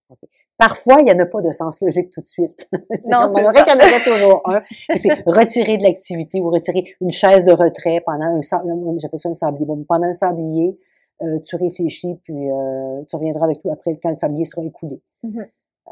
OK. 0.09 0.19
Parfois, 0.59 0.97
il 0.99 1.05
n'y 1.05 1.11
en 1.11 1.17
a 1.19 1.25
pas 1.25 1.41
de 1.41 1.51
sens 1.51 1.81
logique 1.81 2.09
tout 2.11 2.21
de 2.21 2.27
suite. 2.27 2.69
Non, 3.09 3.33
c'est 3.33 3.43
aurait 3.43 3.63
qu'il 3.63 3.73
y 3.73 3.75
en 3.75 3.79
aurait 3.87 4.03
toujours 4.03 4.41
un. 4.45 4.61
C'est 4.97 5.13
retirer 5.25 5.77
de 5.77 5.83
l'activité 5.83 6.39
ou 6.41 6.49
retirer 6.51 6.93
une 7.01 7.11
chaise 7.11 7.45
de 7.45 7.51
retrait 7.53 8.01
pendant 8.05 8.25
un, 8.25 8.41
sa- 8.43 8.61
j'appelle 8.99 9.19
ça 9.19 9.29
un 9.29 9.33
sablier. 9.33 9.65
Bon, 9.65 9.83
pendant 9.87 10.07
un 10.07 10.13
sablier, 10.13 10.77
euh, 11.23 11.39
tu 11.45 11.55
réfléchis, 11.55 12.19
puis 12.23 12.51
euh, 12.51 13.01
tu 13.09 13.15
reviendras 13.15 13.45
avec 13.45 13.61
tout 13.61 13.71
après 13.71 13.97
quand 14.03 14.09
le 14.09 14.15
sablier 14.15 14.45
sera 14.45 14.63
écoulé. 14.65 15.01
Mhm. 15.23 15.47
Euh, 15.87 15.91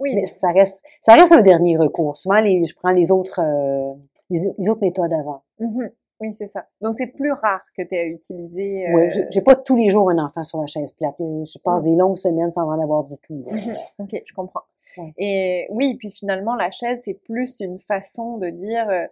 Oui, 0.00 0.14
mais 0.14 0.26
ça 0.26 0.50
reste, 0.52 0.82
ça 1.00 1.14
reste 1.14 1.32
un 1.32 1.42
dernier 1.42 1.76
recours. 1.76 2.16
Souvent, 2.16 2.40
les, 2.40 2.64
je 2.66 2.74
prends 2.74 2.90
les 2.92 3.10
autres, 3.10 3.40
euh, 3.42 3.94
les, 4.28 4.40
les 4.58 4.68
autres 4.68 4.82
méthodes 4.82 5.12
avant. 5.12 5.42
Mhm. 5.60 5.90
Oui, 6.20 6.32
c'est 6.34 6.46
ça. 6.46 6.66
Donc, 6.80 6.94
c'est 6.94 7.08
plus 7.08 7.32
rare 7.32 7.62
que 7.76 7.82
tu 7.82 7.94
aies 7.94 8.06
utilisé. 8.08 8.86
Ouais, 8.92 9.06
euh, 9.06 9.10
j'ai- 9.10 9.26
j'ai 9.30 9.40
pas 9.42 9.54
tous 9.54 9.76
les 9.76 9.90
jours 9.90 10.08
un 10.10 10.18
enfant 10.18 10.44
sur 10.44 10.60
la 10.60 10.66
chaise 10.66 10.92
plate. 10.92 11.16
Je 11.18 11.58
passe 11.58 11.82
des 11.82 11.94
longues 11.94 12.16
semaines 12.16 12.52
sans 12.52 12.62
en 12.68 12.80
avoir 12.80 13.04
du 13.04 13.16
tout. 13.18 13.44
Ok, 13.98 14.22
je 14.24 14.32
comprends. 14.34 14.62
Ouais. 14.96 15.12
Et 15.18 15.66
oui, 15.70 15.94
puis 15.98 16.10
finalement, 16.10 16.54
la 16.54 16.70
chaise, 16.70 17.02
c'est 17.04 17.14
plus 17.14 17.60
une 17.60 17.78
façon 17.78 18.38
de 18.38 18.48
dire, 18.48 18.88
euh, 18.88 19.04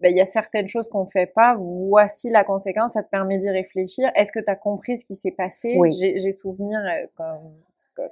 ben, 0.00 0.10
il 0.10 0.16
y 0.16 0.20
a 0.20 0.26
certaines 0.26 0.68
choses 0.68 0.88
qu'on 0.88 1.06
fait 1.06 1.26
pas, 1.26 1.56
voici 1.58 2.30
la 2.30 2.44
conséquence, 2.44 2.92
ça 2.92 3.02
te 3.02 3.08
permet 3.10 3.38
d'y 3.38 3.50
réfléchir. 3.50 4.10
Est-ce 4.14 4.30
que 4.32 4.38
tu 4.40 4.50
as 4.50 4.56
compris 4.56 4.98
ce 4.98 5.04
qui 5.04 5.14
s'est 5.16 5.32
passé? 5.32 5.74
Oui. 5.76 5.90
J'ai 5.92 6.32
souvenir, 6.32 6.78
euh, 6.80 7.06
quand- 7.16 7.40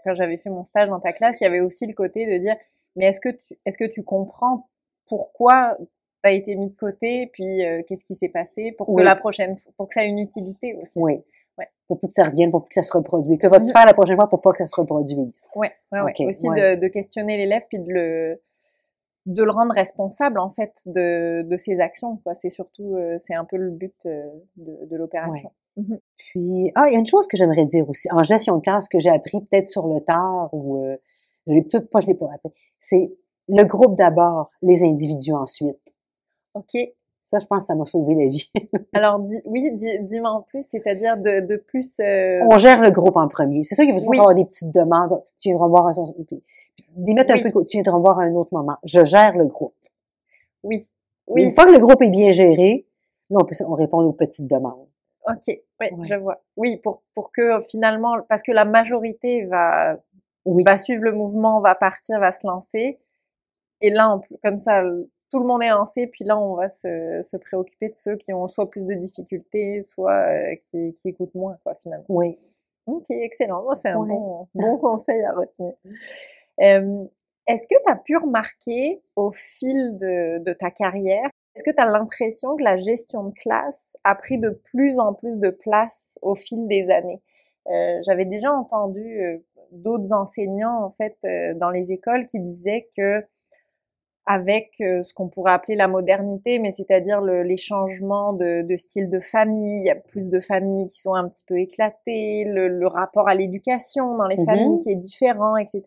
quand 0.04 0.14
j'avais 0.14 0.36
fait 0.36 0.50
mon 0.50 0.64
stage 0.64 0.88
dans 0.88 1.00
ta 1.00 1.12
classe, 1.12 1.36
qu'il 1.36 1.44
y 1.44 1.48
avait 1.48 1.60
aussi 1.60 1.86
le 1.86 1.94
côté 1.94 2.26
de 2.26 2.38
dire, 2.38 2.56
mais 2.96 3.06
est-ce 3.06 3.20
que 3.20 3.28
tu, 3.30 3.54
est-ce 3.64 3.78
que 3.78 3.84
tu 3.90 4.02
comprends 4.02 4.68
pourquoi 5.08 5.76
tu 6.22 6.28
as 6.28 6.32
été 6.32 6.54
mis 6.56 6.68
de 6.70 6.76
côté, 6.76 7.28
puis 7.32 7.64
euh, 7.64 7.82
qu'est-ce 7.86 8.04
qui 8.04 8.14
s'est 8.14 8.28
passé, 8.28 8.72
pour 8.72 8.86
que 8.86 8.92
Oui. 8.92 9.04
la 9.04 9.16
prochaine, 9.16 9.56
pour 9.76 9.88
que 9.88 9.94
ça 9.94 10.04
ait 10.04 10.08
une 10.08 10.18
utilité 10.18 10.74
aussi. 10.80 10.98
Oui. 10.98 11.22
Ouais. 11.58 11.68
Pour 11.88 11.98
plus 11.98 12.08
que 12.08 12.14
ça 12.14 12.24
revienne, 12.24 12.50
pour 12.50 12.62
plus 12.62 12.68
que 12.68 12.74
ça 12.74 12.82
se 12.82 12.96
reproduise. 12.96 13.38
Que 13.38 13.46
vas-tu 13.48 13.70
faire 13.72 13.84
la 13.86 13.92
prochaine 13.94 14.16
fois 14.16 14.28
pour 14.28 14.40
pas 14.40 14.52
que 14.52 14.58
ça 14.58 14.66
se 14.66 14.80
reproduise? 14.80 15.46
Ouais, 15.54 15.72
ouais, 15.92 16.00
ouais. 16.00 16.12
Ok, 16.18 16.26
Aussi 16.28 16.48
ouais. 16.48 16.76
De, 16.76 16.80
de 16.80 16.88
questionner 16.88 17.36
l'élève 17.36 17.62
puis 17.68 17.78
de 17.78 17.86
le 17.88 18.40
de 19.26 19.44
le 19.44 19.50
rendre 19.50 19.74
responsable 19.74 20.38
en 20.40 20.48
fait 20.48 20.72
de, 20.86 21.42
de 21.42 21.56
ses 21.58 21.78
actions 21.78 22.16
quoi. 22.24 22.34
C'est 22.34 22.48
surtout 22.48 22.96
euh, 22.96 23.18
c'est 23.20 23.34
un 23.34 23.44
peu 23.44 23.58
le 23.58 23.70
but 23.70 23.94
euh, 24.06 24.26
de, 24.56 24.86
de 24.86 24.96
l'opération. 24.96 25.52
Mhm. 25.76 25.98
Puis, 26.16 26.72
ah, 26.74 26.84
il 26.88 26.94
y 26.94 26.96
a 26.96 26.98
une 26.98 27.06
chose 27.06 27.26
que 27.26 27.36
j'aimerais 27.36 27.66
dire 27.66 27.88
aussi. 27.88 28.08
En 28.10 28.24
gestion 28.24 28.56
de 28.56 28.62
classe, 28.62 28.88
que 28.88 28.98
j'ai 28.98 29.10
appris 29.10 29.40
peut-être 29.42 29.68
sur 29.68 29.86
le 29.86 30.00
tard 30.00 30.48
ou, 30.52 30.82
euh, 30.82 30.96
je 31.46 31.52
l'ai 31.52 31.62
peut-être 31.62 31.90
pas, 31.90 32.00
je 32.00 32.06
l'ai 32.06 32.14
pas 32.14 32.28
appris. 32.34 32.50
C'est 32.80 33.12
le 33.48 33.64
groupe 33.64 33.96
d'abord, 33.96 34.50
les 34.62 34.82
individus 34.82 35.32
ensuite. 35.34 35.78
Ok. 36.54 36.76
Ça, 37.24 37.38
je 37.38 37.46
pense 37.46 37.60
que 37.60 37.66
ça 37.66 37.74
m'a 37.76 37.84
sauvé 37.84 38.14
la 38.16 38.26
vie. 38.28 38.50
Alors 38.92 39.20
oui, 39.44 39.70
di- 39.76 40.00
dis-moi 40.00 40.30
en 40.30 40.42
plus, 40.42 40.62
c'est-à-dire 40.66 41.16
de, 41.16 41.40
de 41.46 41.56
plus. 41.56 42.00
euh, 42.00 42.40
On 42.50 42.58
gère 42.58 42.80
le 42.80 42.90
groupe 42.90 43.16
en 43.16 43.28
premier. 43.28 43.62
C'est 43.64 43.76
sûr 43.76 43.84
qu'il 43.84 43.92
va 43.94 44.00
toujours 44.00 44.10
Oui. 44.10 44.18
avoir 44.18 44.34
des 44.34 44.44
petites 44.46 44.72
demandes. 44.72 45.22
Tu 45.38 45.50
viendras 45.50 45.68
voir 45.68 45.86
un, 45.86 45.92
des 46.96 47.14
mettre 47.14 47.32
Oui. 47.32 47.40
un 47.46 47.50
peu, 47.50 47.64
tu 47.66 47.76
viendras 47.76 47.98
voir 48.00 48.18
à 48.18 48.24
un 48.24 48.34
autre 48.34 48.52
moment. 48.52 48.76
Je 48.84 49.04
gère 49.04 49.36
le 49.36 49.44
groupe. 49.46 49.74
Oui. 50.64 50.88
Une 51.28 51.34
Oui. 51.48 51.54
fois 51.54 51.66
que 51.66 51.72
le 51.72 51.78
groupe 51.78 52.02
est 52.02 52.10
bien 52.10 52.32
géré, 52.32 52.86
là, 53.30 53.38
on 53.40 53.44
peut, 53.44 53.54
on 53.64 53.74
répond 53.74 54.00
aux 54.02 54.12
petites 54.12 54.48
demandes. 54.48 54.88
Ok. 55.28 55.46
Ouais. 55.80 55.90
je 56.08 56.14
vois. 56.16 56.42
Oui, 56.56 56.78
pour 56.78 57.02
pour 57.14 57.30
que 57.30 57.60
finalement, 57.60 58.16
parce 58.28 58.42
que 58.42 58.50
la 58.50 58.64
majorité 58.64 59.44
va 59.44 59.98
Oui. 60.44 60.64
va 60.64 60.76
suivre 60.76 61.04
le 61.04 61.12
mouvement, 61.12 61.60
va 61.60 61.76
partir, 61.76 62.18
va 62.18 62.32
se 62.32 62.44
lancer. 62.44 62.98
Et 63.82 63.90
là, 63.90 64.16
on, 64.16 64.20
comme 64.42 64.58
ça, 64.58 64.82
tout 65.30 65.38
le 65.38 65.46
monde 65.46 65.62
est 65.62 65.68
lancé, 65.70 66.06
puis 66.06 66.24
là, 66.24 66.38
on 66.38 66.54
va 66.54 66.68
se, 66.68 67.20
se 67.22 67.36
préoccuper 67.36 67.88
de 67.88 67.94
ceux 67.94 68.16
qui 68.16 68.32
ont 68.32 68.46
soit 68.48 68.68
plus 68.68 68.84
de 68.84 68.94
difficultés, 68.94 69.80
soit 69.80 70.12
euh, 70.12 70.54
qui, 70.66 70.94
qui 70.94 71.08
écoutent 71.10 71.34
moins, 71.34 71.56
quoi, 71.62 71.74
finalement. 71.82 72.04
Oui. 72.08 72.36
Ok, 72.86 73.06
excellent. 73.10 73.64
C'est 73.74 73.90
un 73.90 74.02
bon, 74.02 74.48
bon 74.54 74.76
conseil 74.78 75.22
à 75.22 75.32
retenir. 75.32 75.74
Euh, 76.60 77.04
Est-ce 77.46 77.62
que 77.62 77.80
tu 77.84 77.92
as 77.92 77.96
pu 77.96 78.16
remarquer 78.16 79.02
au 79.14 79.30
fil 79.32 79.96
de, 79.96 80.38
de 80.42 80.52
ta 80.52 80.70
carrière, 80.70 81.30
est-ce 81.54 81.64
que 81.64 81.70
tu 81.74 81.80
as 81.80 81.86
l'impression 81.86 82.56
que 82.56 82.62
la 82.62 82.76
gestion 82.76 83.24
de 83.24 83.34
classe 83.34 83.96
a 84.04 84.14
pris 84.14 84.38
de 84.38 84.50
plus 84.50 84.98
en 84.98 85.14
plus 85.14 85.38
de 85.38 85.50
place 85.50 86.18
au 86.22 86.34
fil 86.34 86.66
des 86.68 86.90
années? 86.90 87.20
Euh, 87.66 88.00
J'avais 88.04 88.24
déjà 88.24 88.52
entendu 88.52 89.20
euh, 89.22 89.38
d'autres 89.72 90.12
enseignants, 90.12 90.82
en 90.82 90.90
fait, 90.90 91.16
dans 91.56 91.70
les 91.70 91.92
écoles 91.92 92.26
qui 92.26 92.40
disaient 92.40 92.88
que 92.96 93.24
avec 94.30 94.74
euh, 94.80 95.02
ce 95.02 95.12
qu'on 95.12 95.26
pourrait 95.28 95.50
appeler 95.50 95.74
la 95.74 95.88
modernité, 95.88 96.60
mais 96.60 96.70
c'est-à-dire 96.70 97.20
le- 97.20 97.42
les 97.42 97.56
changements 97.56 98.32
de, 98.32 98.62
de 98.62 98.76
style 98.76 99.10
de 99.10 99.18
famille, 99.18 99.80
il 99.80 99.86
y 99.86 99.90
a 99.90 99.96
plus 99.96 100.28
de 100.28 100.38
familles 100.38 100.86
qui 100.86 101.00
sont 101.00 101.14
un 101.14 101.28
petit 101.28 101.42
peu 101.44 101.58
éclatées, 101.58 102.44
le, 102.46 102.68
le 102.68 102.86
rapport 102.86 103.28
à 103.28 103.34
l'éducation 103.34 104.16
dans 104.16 104.28
les 104.28 104.36
Mhm. 104.36 104.44
familles 104.46 104.78
qui 104.78 104.90
est 104.92 104.94
différent, 104.94 105.56
etc. 105.56 105.82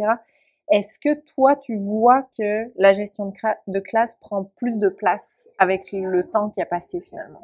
Est-ce 0.69 0.99
que 0.99 1.13
toi, 1.33 1.55
tu 1.55 1.77
vois 1.77 2.27
que 2.37 2.69
la 2.75 2.91
gestion 2.91 3.31
de, 3.67 3.79
classe 3.79 4.15
prend 4.15 4.43
plus 4.57 4.77
de 4.77 4.89
place 4.89 5.47
avec 5.57 5.93
le 5.93 6.23
temps 6.23 6.49
qui 6.49 6.61
a 6.61 6.65
passé 6.65 6.99
finalement? 6.99 7.41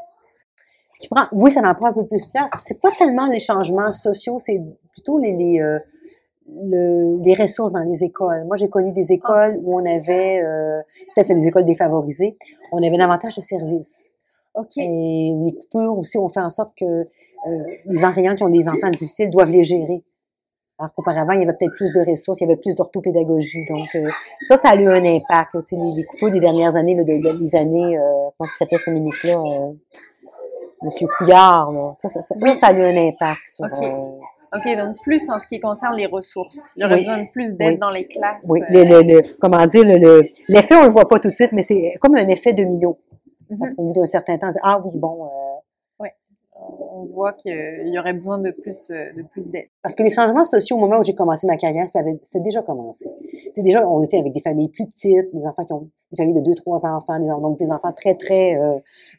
Ce 0.91 0.99
qui 0.99 1.07
prend, 1.07 1.27
oui, 1.31 1.49
ça 1.49 1.62
en 1.62 1.75
prend 1.75 1.88
un 1.88 1.93
peu 1.93 2.05
plus 2.05 2.25
de 2.25 2.31
place. 2.31 2.51
C'est 2.65 2.81
pas 2.81 2.91
tellement 2.91 3.27
les 3.27 3.39
changements 3.39 3.93
sociaux, 3.93 4.38
c'est 4.39 4.59
plutôt 4.91 5.17
les, 5.17 5.31
les, 5.31 5.62
euh, 5.62 5.79
le- 6.63 7.21
les 7.23 7.35
ressources 7.35 7.73
dans 7.73 7.83
les 7.83 8.03
écoles. 8.03 8.43
Moi, 8.45 8.57
j'ai 8.57 8.69
connu 8.69 8.91
des 8.91 9.12
écoles 9.12 9.59
où 9.63 9.79
on 9.79 9.85
avait, 9.85 10.41
euh, 10.43 10.81
peut-être 11.13 11.27
c'est 11.27 11.35
des 11.35 11.47
écoles 11.47 11.65
défavorisées, 11.65 12.38
on 12.71 12.81
avait 12.85 12.97
davantage 12.97 13.35
de 13.35 13.41
services. 13.41 14.13
Ok. 14.55 14.77
Et 14.77 15.33
les 15.43 15.53
coupures 15.53 15.97
aussi 15.97 16.17
ont 16.17 16.29
fait 16.29 16.41
en 16.41 16.49
sorte 16.49 16.73
que 16.77 16.85
euh, 16.85 17.63
les 17.85 18.03
enseignants 18.03 18.35
qui 18.35 18.43
ont 18.43 18.49
des 18.49 18.67
enfants 18.67 18.89
difficiles 18.89 19.29
doivent 19.29 19.51
les 19.51 19.63
gérer. 19.63 20.03
Alors 20.77 20.93
qu'auparavant, 20.93 21.33
il 21.33 21.39
y 21.39 21.43
avait 21.43 21.53
peut-être 21.53 21.75
plus 21.75 21.91
de 21.93 22.09
ressources, 22.09 22.39
il 22.41 22.45
y 22.47 22.51
avait 22.51 22.59
plus 22.59 22.75
d'orthopédagogie. 22.75 23.65
Donc, 23.69 23.88
euh, 23.95 24.09
ça, 24.41 24.55
ça 24.57 24.69
a 24.69 24.75
eu 24.75 24.88
un 24.88 25.03
impact. 25.03 25.53
Là, 25.53 25.62
les, 25.71 25.91
les 25.97 26.03
couples 26.05 26.31
des 26.31 26.39
dernières 26.39 26.75
années, 26.77 26.95
là, 26.95 27.03
de, 27.03 27.38
des 27.38 27.55
années, 27.55 27.97
euh, 27.97 28.29
comment 28.38 28.49
s'appelait 28.57 28.77
ce 28.77 28.89
ministre-là? 28.89 29.39
Euh, 29.39 29.73
Monsieur 30.81 31.07
Couillard, 31.17 31.71
là. 31.73 31.95
Ça, 31.99 32.07
ça, 32.07 32.21
ça, 32.21 32.35
Oui. 32.41 32.55
ça 32.55 32.67
a 32.67 32.73
eu 32.73 32.81
un 32.81 33.07
impact 33.09 33.41
sur... 33.53 33.65
OK, 34.55 34.77
donc 34.77 34.97
plus 35.03 35.29
en 35.29 35.38
ce 35.38 35.45
qui 35.47 35.59
concerne 35.59 35.95
les 35.95 36.07
ressources. 36.07 36.73
Il 36.75 36.81
y 36.81 36.85
aurait 36.85 36.95
Oui. 36.95 37.01
besoin 37.01 37.23
de 37.23 37.31
plus 37.31 37.53
d'aide 37.53 37.73
Oui. 37.73 37.77
dans 37.77 37.91
les 37.91 38.05
classes. 38.07 38.43
oui, 38.49 38.62
euh, 38.62 38.65
le, 38.71 38.83
le, 38.83 39.13
le- 39.13 39.38
comment 39.39 39.65
dire, 39.67 39.83
le, 39.85 39.97
le- 39.97 40.27
l'effet, 40.47 40.75
on 40.75 40.85
le 40.85 40.89
voit 40.91 41.07
pas 41.07 41.19
tout 41.19 41.29
de 41.29 41.35
suite, 41.35 41.51
mais 41.51 41.63
c'est 41.63 41.93
comme 42.01 42.15
un 42.15 42.27
effet 42.27 42.53
domino. 42.53 42.97
Ça, 43.51 43.65
Mhm. 43.65 43.73
Au 43.77 43.83
bout 43.85 43.93
d'un 43.99 44.05
certain 44.05 44.38
temps, 44.38 44.47
on 44.47 44.51
dit, 44.51 44.59
ah 44.63 44.81
oui, 44.85 44.91
bon, 44.95 45.23
euh, 45.25 45.27
On 46.91 47.05
voit 47.05 47.34
qu'il 47.34 47.88
y 47.88 47.99
aurait 47.99 48.13
besoin 48.13 48.39
de 48.39 48.51
plus, 48.51 48.91
euh, 48.91 49.12
de 49.15 49.23
plus 49.23 49.49
d'aide. 49.49 49.67
Parce 49.82 49.95
que 49.95 50.03
les 50.03 50.10
changements 50.10 50.43
sociaux, 50.43 50.77
au 50.77 50.79
moment 50.79 50.99
où 50.99 51.03
j'ai 51.03 51.15
commencé 51.15 51.47
ma 51.47 51.58
carrière, 51.58 51.89
ça 51.89 51.99
avait, 51.99 52.19
c'était 52.23 52.43
déjà 52.43 52.62
commencé. 52.62 53.10
C'est 53.53 53.62
déjà, 53.62 53.88
on 53.88 54.03
était 54.03 54.17
avec 54.17 54.34
des 54.34 54.41
familles 54.41 54.69
plus 54.69 54.88
petites, 54.88 55.34
des 55.34 55.45
enfants 55.45 55.65
qui 55.65 55.73
ont 55.73 55.89
des 56.12 56.17
familles 56.17 56.41
de 56.41 56.45
deux, 56.45 56.55
trois 56.55 56.86
enfants, 56.86 57.19
des, 57.19 57.27
donc 57.27 57.58
des 57.60 57.71
enfants 57.71 57.93
très, 57.93 58.15
très, 58.15 58.55
euh, 58.55 58.77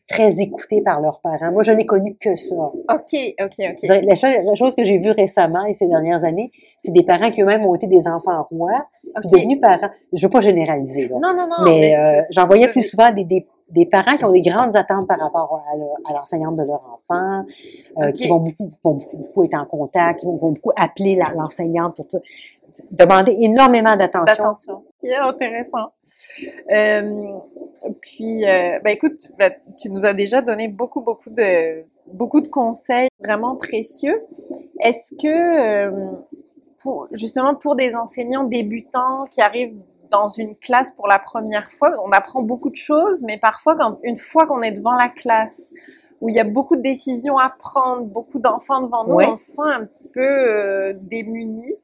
très 0.09 0.41
écoutés 0.41 0.83
par 0.83 1.01
leurs 1.01 1.21
parents. 1.21 1.53
Moi, 1.53 1.63
je 1.63 1.73
n'ai 1.73 1.87
connu 1.87 2.17
que 2.17 2.35
ça. 2.35 2.57
OK, 2.57 3.15
OK, 3.41 3.55
OK. 3.59 3.83
La 3.83 4.15
chose, 4.15 4.31
la 4.45 4.55
chose 4.55 4.75
que 4.75 4.83
j'ai 4.83 4.99
vue 4.99 5.11
récemment 5.11 5.65
et 5.67 5.75
ces 5.75 5.87
dernières 5.87 6.25
années, 6.25 6.51
c'est 6.79 6.93
des 6.93 7.05
parents 7.05 7.31
qui 7.31 7.43
eux-mêmes 7.43 7.65
ont 7.65 7.75
été 7.75 7.87
des 7.87 8.09
enfants 8.09 8.47
rois, 8.51 8.87
puis 9.14 9.27
OK. 9.27 9.33
devenus 9.33 9.61
parents. 9.61 9.90
Je 10.12 10.25
veux 10.27 10.31
pas 10.31 10.40
généraliser, 10.40 11.09
là. 11.09 11.16
Non, 11.20 11.35
non, 11.35 11.46
non. 11.49 11.64
mais 11.64 11.94
euh, 11.96 12.20
c'est- 12.23 12.27
j'en 12.33 12.46
voyais 12.46 12.68
plus 12.68 12.83
souvent 12.83 13.12
des, 13.12 13.25
des, 13.25 13.46
des 13.70 13.87
parents 13.87 14.16
qui 14.16 14.25
ont 14.25 14.33
des 14.33 14.40
grandes 14.40 14.77
attentes 14.77 15.07
par 15.09 15.18
rapport 15.18 15.62
à, 15.73 15.77
le- 15.77 15.85
à 16.09 16.18
l'enseignante 16.18 16.57
de 16.57 16.64
leur 16.64 16.83
enfant, 17.09 17.44
euh, 17.99 18.12
qui 18.12 18.29
vont 18.29 18.38
beaucoup, 18.38 18.68
vont 18.85 18.94
beaucoup, 18.94 19.16
beaucoup 19.16 19.44
être 19.44 19.55
en 19.61 19.66
contact, 19.66 20.20
qui 20.20 20.27
vont, 20.27 20.37
vont 20.37 20.51
beaucoup 20.53 20.73
appeler 20.77 21.20
l'enseignante 21.37 21.96
pour 21.96 22.09
tout. 22.09 22.20
demander 22.90 23.37
énormément 23.40 23.96
d'attention. 23.96 24.44
Attention. 24.44 24.83
C'est 25.03 25.14
intéressant. 25.16 25.92
Euh, 26.73 27.33
puis, 28.01 28.44
euh, 28.44 28.79
ben 28.85 28.90
écoute, 28.90 29.29
ben, 29.38 29.53
tu 29.81 29.90
nous 29.90 30.05
as 30.05 30.12
déjà 30.14 30.42
donné 30.42 30.68
beaucoup, 30.68 31.01
beaucoup 31.01 31.31
de, 31.31 31.85
beaucoup 32.12 32.40
de 32.40 32.49
conseils 32.49 33.09
vraiment 33.23 33.57
précieux. 33.57 34.23
Est-ce 34.81 35.14
que, 35.16 35.88
euh, 35.88 36.11
pour, 36.83 37.09
justement, 37.12 37.55
pour 37.55 37.77
des 37.77 37.95
enseignants 37.95 38.45
débutants 38.45 39.25
qui 39.31 39.40
arrivent 39.40 39.77
dans 40.11 40.29
une 40.29 40.57
classe 40.57 40.90
pour 40.93 41.07
la 41.07 41.19
première 41.19 41.71
fois, 41.73 41.93
on 42.05 42.11
apprend 42.11 42.43
beaucoup 42.43 42.71
de 42.71 42.75
choses, 42.77 43.23
mais 43.23 43.38
parfois, 43.38 43.77
quand, 43.77 43.99
une 44.03 44.16
fois 44.16 44.47
qu'on 44.47 44.62
est 44.62 44.73
devant 44.73 44.95
la 44.95 45.09
classe, 45.09 45.71
où 46.21 46.29
il 46.29 46.35
y 46.35 46.40
a 46.40 46.45
beaucoup 46.45 46.77
de 46.77 46.83
décisions 46.83 47.38
à 47.38 47.49
prendre, 47.49 48.03
beaucoup 48.05 48.38
d'enfants 48.40 48.83
devant 48.83 49.05
nous, 49.07 49.14
Ouais. 49.14 49.29
on 49.29 49.37
se 49.37 49.53
sent 49.53 49.62
un 49.64 49.85
petit 49.85 50.09
peu 50.09 50.21
euh, 50.21 50.93
démunis. 51.01 51.75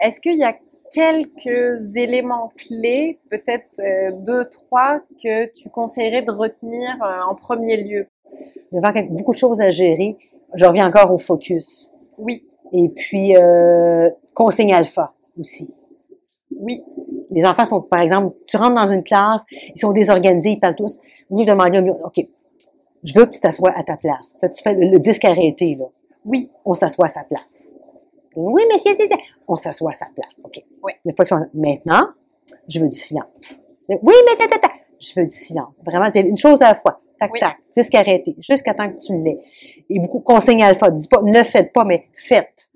Est-ce 0.00 0.20
qu'il 0.20 0.36
y 0.36 0.44
a 0.44 0.54
quelques 0.92 1.96
éléments 1.96 2.52
clés, 2.56 3.18
peut-être 3.30 3.78
euh, 3.80 4.12
deux, 4.12 4.48
trois, 4.50 5.00
que 5.22 5.46
tu 5.52 5.70
conseillerais 5.70 6.22
de 6.22 6.30
retenir 6.30 6.90
euh, 7.02 7.22
en 7.30 7.34
premier 7.34 7.76
lieu? 7.82 8.06
Devant 8.72 8.92
quelque- 8.92 9.12
beaucoup 9.12 9.32
de 9.32 9.38
choses 9.38 9.60
à 9.60 9.70
gérer, 9.70 10.16
je 10.54 10.64
reviens 10.66 10.88
encore 10.88 11.12
au 11.12 11.18
focus. 11.18 11.96
Oui, 12.18 12.44
Et 12.72 12.88
puis, 12.88 13.36
euh, 13.36 14.10
consigne 14.34 14.72
alpha 14.74 15.14
aussi. 15.38 15.74
oui, 16.58 16.82
Les 17.30 17.44
enfants 17.44 17.64
sont, 17.64 17.80
par 17.82 18.00
exemple, 18.00 18.34
tu 18.46 18.56
rentres 18.56 18.74
dans 18.74 18.86
une 18.86 19.02
classe, 19.04 19.42
ils 19.74 19.80
sont 19.80 19.92
désorganisés, 19.92 20.50
ils 20.50 20.60
parlent 20.60 20.74
tous. 20.76 21.00
Vous 21.30 21.38
lui 21.38 21.44
demandez, 21.46 21.78
OK, 22.04 22.26
je 23.02 23.14
veux 23.18 23.26
que 23.26 23.30
tu 23.32 23.40
t'assoies 23.40 23.72
à 23.76 23.82
ta 23.82 23.96
place. 23.96 24.32
Là, 24.42 24.48
tu 24.48 24.62
fais 24.62 24.74
le, 24.74 24.90
le 24.90 24.98
disque 24.98 25.24
arrêté, 25.24 25.74
là. 25.74 25.84
oui, 26.24 26.50
On 26.64 26.74
s'assoit 26.74 27.06
à 27.06 27.10
sa 27.10 27.24
place. 27.24 27.72
Oui, 28.34 28.62
monsieur, 28.72 28.92
c'est 28.96 29.08
ça. 29.08 29.16
On 29.48 29.56
s'assoit 29.56 29.92
à 29.92 29.94
sa 29.94 30.06
place. 30.14 30.32
OK. 30.44 30.62
Oui. 30.82 30.92
Une 31.04 31.14
fois 31.16 31.24
que 31.24 31.30
je- 31.34 31.58
Maintenant, 31.58 32.08
je 32.68 32.80
veux 32.80 32.88
du 32.88 32.96
silence. 32.98 33.62
Oui, 33.88 34.14
mais 34.26 34.36
ta, 34.36 34.48
ta, 34.48 34.58
ta. 34.58 34.74
Je 35.00 35.12
veux 35.18 35.26
du 35.26 35.36
silence. 35.36 35.72
Vraiment, 35.84 36.10
une 36.14 36.36
chose 36.38 36.60
à 36.62 36.68
la 36.72 36.74
fois. 36.74 37.00
Tac, 37.18 37.32
Oui. 37.32 37.40
tac. 37.40 37.56
Disque 37.76 37.94
arrêté. 37.94 38.36
Jusqu'à 38.38 38.74
temps 38.74 38.90
que 38.90 38.98
tu 38.98 39.16
l'aies. 39.16 39.42
Et 39.88 39.98
beaucoup 40.00 40.20
consigne 40.20 40.62
alpha. 40.62 40.90
Dis 40.90 41.08
pas, 41.08 41.22
ne 41.22 41.42
faites 41.42 41.72
pas, 41.72 41.84
mais 41.84 42.06
faites. 42.14 42.68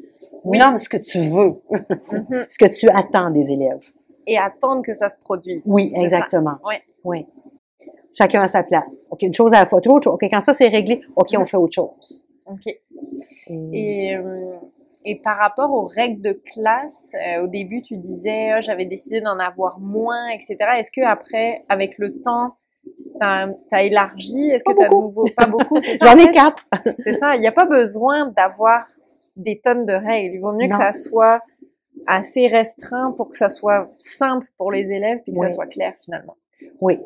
Oui. 0.44 0.58
Nomme 0.58 0.78
ce 0.78 0.88
que 0.88 0.96
tu 0.96 1.18
veux. 1.20 1.60
mhm. 1.70 2.46
ce 2.50 2.58
que 2.58 2.66
tu 2.66 2.88
attends 2.88 3.30
des 3.30 3.52
élèves. 3.52 3.80
et 4.26 4.38
attendre 4.38 4.82
que 4.82 4.94
ça 4.94 5.08
se 5.08 5.16
produise. 5.22 5.60
Oui, 5.66 5.92
exactement. 5.94 6.56
Oui. 6.64 6.76
Oui. 7.04 7.26
Chacun 8.16 8.42
à 8.42 8.48
sa 8.48 8.62
place. 8.62 8.84
OK, 9.10 9.22
une 9.22 9.34
chose 9.34 9.52
à 9.54 9.60
la 9.60 9.66
fois. 9.66 9.80
Chose. 9.82 10.06
OK, 10.06 10.22
quand 10.30 10.40
ça 10.40 10.52
c'est 10.54 10.68
réglé, 10.68 11.00
OK, 11.16 11.28
on 11.36 11.40
Mhm. 11.40 11.46
fait 11.46 11.56
autre 11.56 11.74
chose. 11.74 12.28
Ok. 12.46 12.66
Et- 12.66 12.80
Et, 13.72 14.16
euh, 14.16 14.56
et 15.04 15.16
par 15.16 15.36
rapport 15.38 15.72
aux 15.72 15.86
règles 15.86 16.20
de 16.20 16.32
classe, 16.32 17.12
euh, 17.14 17.42
au 17.42 17.46
début 17.48 17.82
tu 17.82 17.96
disais 17.96 18.50
Ah, 18.52 18.60
j'avais 18.60 18.84
décidé 18.86 19.20
d'en 19.20 19.38
avoir 19.38 19.78
moins, 19.80 20.28
etc. 20.28 20.56
Est-ce 20.78 20.90
que 20.92 21.00
après, 21.04 21.64
avec 21.68 21.98
le 21.98 22.20
temps, 22.22 22.54
t'as 23.20 23.48
as 23.70 23.82
élargi? 23.84 24.50
Est-ce 24.50 24.64
que 24.64 24.72
t'as 24.72 24.88
de 24.88 24.94
nouveau? 24.94 25.26
Pas 25.36 25.46
beaucoup, 25.46 25.80
c'est 25.80 25.98
ça. 25.98 26.06
J'en 26.06 26.14
en 26.14 26.18
ai 26.26 26.30
quatre. 26.32 26.64
C'est 27.00 27.12
ça. 27.12 27.36
Il 27.36 27.40
n'y 27.40 27.46
a 27.46 27.52
pas 27.52 27.66
besoin 27.66 28.26
d'avoir 28.36 28.84
des 29.36 29.60
tonnes 29.60 29.86
de 29.86 29.92
règles. 29.92 30.34
Il 30.36 30.40
vaut 30.40 30.52
mieux 30.52 30.66
Non. 30.66 30.70
que 30.70 30.82
ça 30.82 30.92
soit 30.92 31.40
assez 32.06 32.48
restreint 32.48 33.12
pour 33.12 33.30
que 33.30 33.36
ça 33.36 33.48
soit 33.48 33.90
simple 33.98 34.46
pour 34.56 34.72
les 34.72 34.90
élèves 34.92 35.18
puis 35.22 35.32
que 35.32 35.38
Oui. 35.38 35.48
ça 35.48 35.54
soit 35.54 35.66
clair 35.66 35.94
finalement. 36.04 36.36
Oui. 36.80 36.98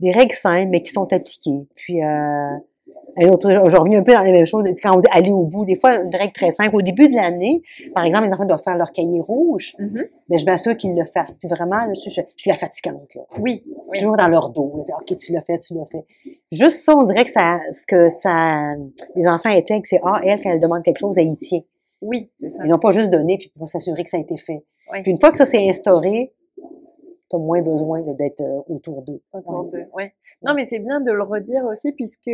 Des 0.00 0.10
règles 0.10 0.34
simples, 0.34 0.68
mais 0.68 0.82
qui 0.82 0.90
sont 0.92 1.10
appliquées. 1.12 1.66
Puis, 1.76 2.02
euh, 2.04 2.56
un 3.16 3.28
autre, 3.30 3.50
je 3.50 3.76
reviens 3.76 4.00
un 4.00 4.02
peu 4.02 4.12
dans 4.12 4.22
les 4.22 4.32
mêmes 4.32 4.46
choses. 4.46 4.64
Quand 4.82 4.96
on 4.96 5.00
dit 5.00 5.06
aller 5.12 5.30
au 5.30 5.44
bout, 5.44 5.64
des 5.64 5.76
fois, 5.76 5.96
une 5.96 6.14
règle 6.14 6.32
très 6.32 6.50
simple. 6.50 6.74
Au 6.76 6.80
début 6.82 7.08
de 7.08 7.14
l'année, 7.14 7.62
par 7.94 8.04
exemple, 8.04 8.26
les 8.26 8.32
enfants 8.32 8.44
doivent 8.46 8.62
faire 8.62 8.76
leur 8.76 8.90
cahier 8.92 9.20
rouge, 9.20 9.74
mais 10.28 10.38
je 10.38 10.46
m'assure 10.46 10.76
qu'ils 10.76 10.94
le 10.94 11.04
fassent. 11.04 11.36
Puis 11.36 11.48
vraiment, 11.48 11.84
là, 11.84 11.92
je, 11.94 12.08
je- 12.10 12.20
je 12.20 12.40
suis 12.40 12.50
la 12.50 12.56
fatigante, 12.56 13.14
là. 13.14 13.22
Oui, 13.38 13.64
oui. 13.88 13.98
Toujours 13.98 14.16
dans 14.16 14.28
leur 14.28 14.50
dos. 14.50 14.84
là. 14.88 14.96
OK, 15.00 15.16
tu 15.16 15.32
l'as 15.32 15.42
fait, 15.42 15.58
tu 15.58 15.74
l'as 15.74 15.84
fait. 15.86 16.04
Juste 16.50 16.78
ça, 16.84 16.96
on 16.96 17.02
dirait 17.04 17.24
que 17.24 17.30
ça, 17.30 17.60
ce 17.72 17.86
que 17.86 18.08
ça, 18.08 18.74
les 19.14 19.26
enfants 19.28 19.50
intègrent, 19.50 19.86
c'est, 19.86 20.00
ah, 20.04 20.20
elle, 20.24 20.40
quand 20.42 20.50
elle 20.50 20.60
demande 20.60 20.82
quelque 20.82 20.98
chose, 21.00 21.18
elle 21.18 21.28
y 21.28 21.36
tient. 21.36 21.60
Oui, 22.00 22.30
c'est 22.40 22.50
ça. 22.50 22.58
Ils 22.64 22.70
n'ont 22.70 22.78
pas 22.78 22.92
juste 22.92 23.10
donné, 23.10 23.36
puis 23.38 23.52
pour 23.58 23.68
s'assurer 23.68 24.02
que 24.04 24.10
ça 24.10 24.16
a 24.16 24.20
été 24.20 24.36
fait. 24.36 24.64
Oui. 24.92 25.02
Puis 25.02 25.12
une 25.12 25.20
fois 25.20 25.30
que 25.30 25.38
ça 25.38 25.44
s'est 25.46 25.68
instauré, 25.68 26.32
tu 27.30 27.36
as 27.36 27.38
moins 27.38 27.62
besoin 27.62 28.00
d'être 28.02 28.40
euh, 28.40 28.60
autour 28.68 29.02
d'eux. 29.02 29.20
autour 29.32 29.64
Ouais. 29.66 29.70
d'eux. 29.80 29.86
Ouais. 29.94 30.12
Non, 30.42 30.54
mais 30.54 30.64
c'est 30.64 30.80
bien 30.80 31.00
de 31.00 31.12
le 31.12 31.22
redire 31.22 31.64
aussi, 31.66 31.92
puisque 31.92 32.28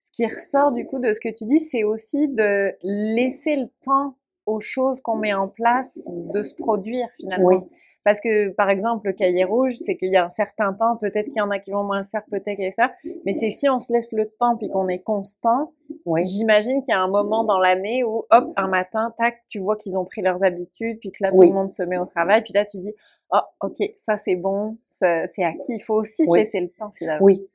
ce 0.00 0.10
qui 0.12 0.26
ressort 0.26 0.72
du 0.72 0.86
coup 0.86 0.98
de 0.98 1.12
ce 1.12 1.20
que 1.20 1.28
tu 1.28 1.44
dis, 1.44 1.60
c'est 1.60 1.84
aussi 1.84 2.28
de 2.28 2.74
laisser 2.82 3.56
le 3.56 3.68
temps 3.84 4.14
aux 4.46 4.60
choses 4.60 5.00
qu'on 5.00 5.16
met 5.16 5.34
en 5.34 5.48
place 5.48 6.00
de 6.06 6.42
se 6.42 6.54
produire 6.54 7.08
finalement. 7.20 7.46
Oui. 7.46 7.56
Parce 8.04 8.20
que, 8.22 8.48
par 8.50 8.70
exemple, 8.70 9.08
le 9.08 9.12
cahier 9.12 9.44
rouge, 9.44 9.74
c'est 9.76 9.96
qu'il 9.96 10.08
y 10.08 10.16
a 10.16 10.24
un 10.24 10.30
certain 10.30 10.72
temps, 10.72 10.96
peut-être 10.96 11.26
qu'il 11.26 11.36
y 11.36 11.40
en 11.42 11.50
a 11.50 11.58
qui 11.58 11.70
vont 11.72 11.84
moins 11.84 11.98
le 11.98 12.06
faire, 12.06 12.22
peut-être 12.30 12.58
et 12.58 12.70
ça, 12.70 12.90
mais 13.26 13.34
c'est 13.34 13.50
si 13.50 13.68
on 13.68 13.78
se 13.78 13.92
laisse 13.92 14.12
le 14.12 14.30
temps 14.30 14.56
puis 14.56 14.70
qu'on 14.70 14.88
est 14.88 15.00
constant, 15.00 15.72
Oui. 16.06 16.22
j'imagine 16.24 16.80
qu'il 16.80 16.92
y 16.92 16.96
a 16.96 17.00
un 17.02 17.08
moment 17.08 17.44
dans 17.44 17.58
l'année 17.58 18.04
où, 18.04 18.24
hop, 18.30 18.52
un 18.56 18.68
matin, 18.68 19.12
tac, 19.18 19.42
tu 19.50 19.58
vois 19.58 19.76
qu'ils 19.76 19.98
ont 19.98 20.06
pris 20.06 20.22
leurs 20.22 20.42
habitudes, 20.42 20.98
puis 21.00 21.10
que 21.12 21.22
là, 21.22 21.30
tout 21.30 21.38
Oui. 21.38 21.48
le 21.48 21.54
monde 21.54 21.70
se 21.70 21.82
met 21.82 21.98
au 21.98 22.06
travail, 22.06 22.42
puis 22.42 22.54
là, 22.54 22.64
tu 22.64 22.78
dis, 22.78 22.94
oh, 23.30 23.40
ok, 23.60 23.76
ça 23.98 24.16
c'est 24.16 24.36
bon, 24.36 24.78
c'est 24.86 25.26
acquis. 25.44 25.74
Il 25.74 25.82
faut 25.82 25.96
aussi 25.96 26.24
se 26.24 26.34
laisser 26.34 26.60
le 26.60 26.68
temps 26.70 26.92
finalement. 26.96 27.26
Oui, 27.26 27.46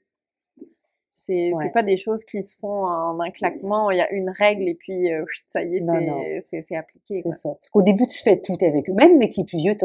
C'est 1.26 1.54
Ouais. 1.54 1.64
c'est 1.66 1.72
pas 1.72 1.84
des 1.84 1.96
choses 1.96 2.26
qui 2.26 2.44
se 2.44 2.58
font 2.58 2.86
en 2.86 3.20
un 3.22 3.32
claquement. 3.32 3.90
Il 3.92 3.98
y 3.98 4.02
a 4.02 4.12
une 4.12 4.30
règle 4.30 4.64
et 4.68 4.76
puis 4.76 5.12
euh, 5.14 5.24
ça 5.48 5.64
y 5.64 5.78
est, 5.78 6.42
c'est- 6.42 6.76
appliqué. 6.76 7.22
Quoi. 7.22 7.34
ça. 7.34 7.50
Parce 7.50 7.70
qu'au 7.70 7.82
début, 7.82 8.08
tu 8.08 8.22
fais 8.22 8.42
tout 8.42 8.58
avec 8.62 8.90
eux. 8.90 8.94
Même 8.94 9.16
avec 9.16 9.38
les 9.38 9.46
plus 9.46 9.58
vieux, 9.58 9.76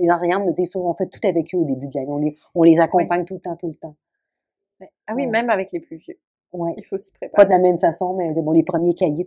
les 0.00 0.10
enseignants 0.10 0.44
me 0.44 0.52
disent 0.52 0.72
souvent, 0.72 0.90
on 0.90 0.94
fait 0.94 1.06
tout 1.06 1.20
avec 1.26 1.54
eux 1.54 1.58
au 1.58 1.64
début 1.64 1.86
de 1.88 1.92
l'année. 1.94 2.10
On 2.12 2.18
les, 2.18 2.36
on 2.54 2.62
les 2.64 2.78
accompagne 2.80 3.24
tout 3.24 3.34
le 3.34 3.40
temps, 3.40 3.56
tout 3.56 3.68
le 3.68 3.74
temps. 3.76 3.94
Ouais. 4.80 4.90
Ah 5.06 5.14
oui, 5.14 5.26
même 5.26 5.48
avec 5.48 5.70
les 5.72 5.80
plus 5.80 5.96
vieux, 5.96 6.18
Ouais. 6.52 6.74
il 6.76 6.84
faut 6.84 6.98
s'y 6.98 7.10
Pas 7.12 7.18
préparer. 7.28 7.46
de 7.46 7.50
la 7.52 7.58
même 7.58 7.78
façon, 7.78 8.14
mais 8.14 8.30
bon, 8.32 8.50
les 8.52 8.62
premiers 8.62 8.94
cahiers, 8.94 9.24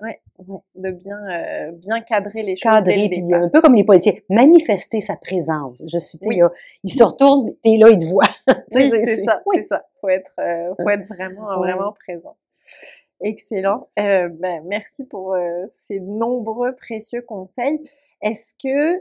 t'as 0.00 0.44
juste 0.44 0.60
De 0.74 0.90
bien, 0.90 1.18
euh, 1.30 1.72
bien 1.72 2.00
cadrer 2.00 2.42
les 2.42 2.56
choses 2.56 2.70
dès 2.72 2.78
cadrer, 2.94 3.02
le 3.02 3.08
puis 3.08 3.22
départ. 3.22 3.42
un 3.42 3.48
peu 3.48 3.60
comme 3.60 3.74
les 3.74 3.84
policiers, 3.84 4.24
manifester 4.28 5.00
sa 5.00 5.16
présence. 5.16 5.82
Je 5.86 5.98
suis, 5.98 6.18
Oui. 6.26 6.36
il 6.36 6.42
a- 6.42 6.52
ils 6.84 6.90
se 6.92 7.02
retournent, 7.04 7.52
et 7.64 7.76
là, 7.78 7.88
ils 7.90 7.98
te 7.98 8.04
sais, 8.72 8.90
Oui, 8.90 9.00
c'est 9.04 9.24
ça, 9.24 9.42
oui. 9.46 9.56
c'est 9.58 9.64
ça. 9.68 9.84
Faut 10.00 10.08
être, 10.08 10.32
euh, 10.40 10.74
faut 10.82 10.88
être 10.90 11.06
vraiment, 11.08 11.48
Ouais. 11.60 11.72
vraiment 11.72 11.92
présent. 11.92 12.36
Excellent. 13.22 13.88
Euh, 13.98 14.28
ben, 14.30 14.62
merci 14.66 15.04
pour 15.06 15.34
euh, 15.34 15.66
ces 15.72 16.00
nombreux 16.00 16.74
précieux 16.74 17.20
conseils. 17.22 17.80
Est-ce 18.22 18.54
que 18.62 18.98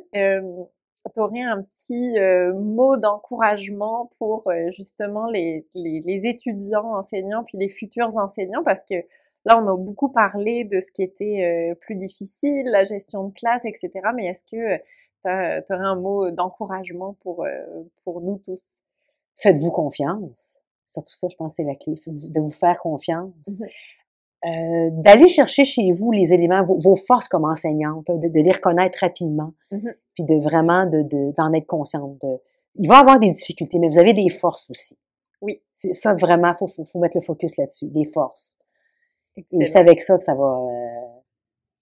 tu 1.14 1.20
aurais 1.22 1.42
un 1.42 1.64
petit 1.64 2.20
euh, 2.20 2.54
mot 2.54 2.98
d'encouragement 2.98 4.12
pour 4.20 4.44
euh, 4.48 4.72
justement 4.76 5.30
les, 5.30 5.66
les, 5.74 6.02
les 6.06 6.26
étudiants, 6.28 6.96
enseignants, 6.96 7.44
puis 7.46 7.58
les 7.58 7.70
futurs 7.70 8.18
enseignants? 8.18 8.64
Parce 8.64 8.84
que 8.84 8.96
là, 9.46 9.62
on 9.62 9.68
a 9.68 9.78
beaucoup 9.78 10.10
parlé 10.10 10.64
de 10.64 10.80
ce 10.80 10.92
qui 10.92 11.04
était 11.04 11.72
euh, 11.72 11.76
plus 11.76 11.96
difficile, 11.96 12.66
la 12.66 12.84
gestion 12.84 13.26
de 13.26 13.34
classe, 13.34 13.64
etc. 13.66 13.92
Mais 14.16 14.28
est-ce 14.28 14.44
que 14.44 14.78
tu 14.78 15.74
aurais 15.74 15.86
un 15.86 15.96
mot 15.96 16.32
d'encouragement 16.32 17.16
pour, 17.22 17.44
euh, 17.44 17.50
pour 18.04 18.22
nous 18.22 18.38
tous? 18.38 18.82
Faites-vous 19.38 19.72
confiance. 19.72 20.58
Surtout 20.88 21.14
ça, 21.14 21.28
je 21.30 21.36
pense 21.36 21.54
que 21.54 21.56
c'est 21.58 21.64
la 21.64 21.76
clé, 21.76 21.96
de 22.08 22.40
vous 22.42 22.52
faire 22.52 22.80
confiance. 22.80 23.62
Euh, 24.46 24.90
d'aller 24.92 25.28
chercher 25.28 25.66
chez 25.66 25.92
vous 25.92 26.12
les 26.12 26.34
éléments, 26.34 26.64
vos, 26.64 26.96
forces 26.96 27.28
comme 27.28 27.44
enseignante, 27.44 28.08
de, 28.08 28.30
les 28.40 28.52
reconnaître 28.52 29.00
rapidement, 29.02 29.54
Mmh 29.72 29.90
puis 30.16 30.24
de 30.24 30.36
vraiment 30.36 30.86
de, 30.86 31.02
de- 31.02 31.32
d'en 31.38 31.54
être 31.54 31.68
consciente. 31.68 32.20
Il 32.76 32.90
va 32.90 32.98
y 32.98 33.00
avoir 33.00 33.20
des 33.20 33.32
difficultés, 33.32 33.80
mais 33.80 33.88
vous 33.88 34.00
avez 34.00 34.14
des 34.14 34.30
forces 34.30 34.70
aussi. 34.70 34.98
Oui. 35.42 35.62
C'est 35.72 35.94
ça 35.94 36.14
vraiment, 36.14 36.54
faut, 36.56 36.68
faut, 36.68 36.84
faut 36.84 37.00
mettre 37.00 37.18
le 37.18 37.22
focus 37.22 37.56
là-dessus, 37.58 37.88
des 37.88 38.06
forces. 38.06 38.59
Et 39.52 39.62
Excellent. 39.62 39.66
c'est 39.74 39.80
avec 39.80 40.02
ça 40.02 40.18
que 40.18 40.24
ça 40.24 40.36
va. 40.36 40.44
euh, 40.44 41.20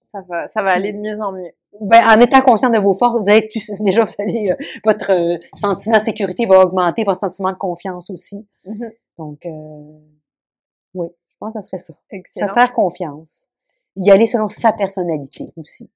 Ça 0.02 0.22
va, 0.28 0.48
ça 0.48 0.62
va 0.62 0.72
aller 0.72 0.94
de 0.94 1.00
mieux 1.00 1.20
en 1.22 1.32
mieux. 1.34 1.52
ben, 1.82 2.02
en 2.06 2.20
étant 2.22 2.42
conscient 2.42 2.70
de 2.70 2.78
vos 2.80 2.94
forces, 2.96 3.18
vous 3.20 3.30
allez 3.30 3.40
être 3.40 3.50
plus 3.52 3.70
déjà, 3.82 4.04
vous 4.06 4.14
allez, 4.20 4.52
euh, 4.52 4.56
votre 4.86 5.12
euh, 5.12 5.38
sentiment 5.56 6.00
de 6.00 6.06
sécurité 6.06 6.46
va 6.46 6.62
augmenter, 6.62 7.04
votre 7.04 7.22
sentiment 7.22 7.52
de 7.52 7.58
confiance 7.58 8.10
aussi. 8.10 8.48
Mhm. 8.66 8.92
Donc, 9.18 9.46
euh, 9.46 10.00
oui, 10.94 11.08
je 11.30 11.36
pense 11.40 11.54
que 11.54 11.60
ça 11.62 11.68
serait 11.68 11.80
ça. 11.80 11.94
Se 11.94 12.16
Excellent. 12.16 12.54
faire 12.54 12.74
confiance. 12.74 13.46
Y 13.98 14.12
aller 14.12 14.28
selon 14.28 14.48
sa 14.50 14.72
personnalité 14.74 15.46
aussi. 15.58 15.90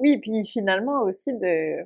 Oui, 0.00 0.16
puis 0.18 0.44
finalement 0.46 1.02
aussi 1.02 1.32
de, 1.32 1.84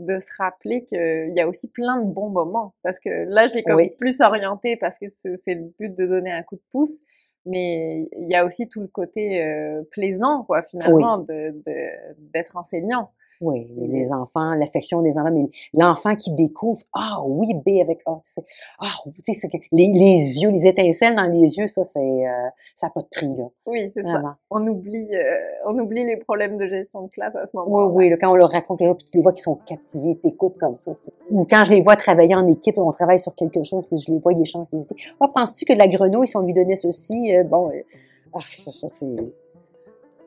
de 0.00 0.18
se 0.20 0.28
rappeler 0.38 0.84
qu'il 0.84 1.32
y 1.36 1.40
a 1.40 1.46
aussi 1.48 1.68
plein 1.68 1.96
de 2.00 2.06
bons 2.06 2.28
moments. 2.28 2.74
Parce 2.82 2.98
que 2.98 3.08
là, 3.28 3.46
j'ai 3.46 3.62
comme 3.62 3.76
Oui. 3.76 3.90
plus 4.00 4.20
orienté 4.20 4.76
parce 4.76 4.98
que 4.98 5.08
c'est 5.08 5.36
c'est 5.36 5.54
le 5.54 5.72
but 5.78 5.94
de 5.94 6.06
donner 6.06 6.32
un 6.32 6.42
coup 6.42 6.56
de 6.56 6.62
pouce. 6.72 6.98
Mais 7.44 8.08
il 8.18 8.28
y 8.30 8.34
a 8.36 8.44
aussi 8.44 8.68
tout 8.68 8.80
le 8.80 8.86
côté 8.86 9.42
euh, 9.44 9.82
plaisant, 9.90 10.44
quoi, 10.44 10.62
finalement, 10.62 11.18
de 11.18 11.50
de- 11.66 12.14
d'être 12.32 12.56
enseignant. 12.56 13.10
Oui, 13.42 13.66
les, 13.76 13.88
les 13.88 14.12
enfants, 14.12 14.54
l'affection 14.54 15.02
des 15.02 15.18
enfants, 15.18 15.32
mais 15.32 15.50
l'enfant 15.74 16.14
qui 16.14 16.32
découvre, 16.32 16.80
ah 16.94 17.20
oui, 17.26 17.54
B 17.54 17.80
avec 17.80 17.98
A, 18.06 18.20
tu 18.24 18.32
sais, 18.34 18.44
ah, 18.78 18.92
tu 19.24 19.34
sais, 19.34 19.48
que 19.48 19.56
les, 19.72 19.88
les 19.92 20.40
yeux, 20.40 20.50
les 20.50 20.64
étincelles 20.66 21.16
dans 21.16 21.24
les 21.24 21.58
yeux, 21.58 21.66
ça, 21.66 21.82
c'est, 21.82 21.98
euh, 21.98 22.48
ça 22.76 22.86
n'a 22.86 22.90
pas 22.90 23.00
de 23.00 23.08
prix, 23.10 23.34
là, 23.36 23.48
Oui, 23.66 23.90
c'est 23.92 24.04
ça. 24.04 24.36
On 24.48 24.64
oublie, 24.68 25.08
euh, 25.12 25.22
on 25.66 25.76
oublie 25.76 26.06
les 26.06 26.16
problèmes 26.18 26.56
de 26.56 26.68
gestion 26.68 27.02
de 27.02 27.08
classe 27.10 27.34
à 27.34 27.44
ce 27.46 27.56
Oui, 27.56 27.64
moment-là. 27.64 27.86
oui, 27.92 28.10
là, 28.10 28.16
quand 28.20 28.30
on 28.30 28.36
leur 28.36 28.50
raconte 28.50 28.78
quelque 28.78 28.90
chose, 28.90 28.98
puis 28.98 29.06
tu 29.10 29.16
les 29.16 29.22
vois 29.24 29.32
qui 29.32 29.42
sont 29.42 29.56
captivés, 29.66 30.10
ils 30.10 30.20
t'écoutent 30.20 30.58
comme 30.58 30.76
ça. 30.76 30.92
Ou 31.30 31.44
quand 31.44 31.64
je 31.64 31.72
les 31.72 31.82
vois 31.82 31.96
travailler 31.96 32.36
en 32.36 32.46
équipe, 32.46 32.78
on 32.78 32.92
travaille 32.92 33.18
sur 33.18 33.34
quelque 33.34 33.64
chose, 33.64 33.84
puis 33.88 33.98
je 33.98 34.12
les 34.12 34.18
vois, 34.20 34.32
ils 34.34 34.42
échangent 34.42 34.68
des 34.72 34.78
idées. 34.78 34.96
Ah, 35.18 35.26
penses-tu 35.34 35.64
que 35.64 35.72
de 35.72 35.78
la 35.78 35.88
grenouille, 35.88 36.28
si 36.28 36.36
on 36.36 36.42
lui 36.42 36.54
donnait 36.54 36.76
ceci, 36.76 37.36
euh, 37.36 37.42
bon, 37.42 37.72
ah, 38.34 38.40
ça, 38.56 38.70
ça, 38.72 38.88
c'est, 38.88 39.06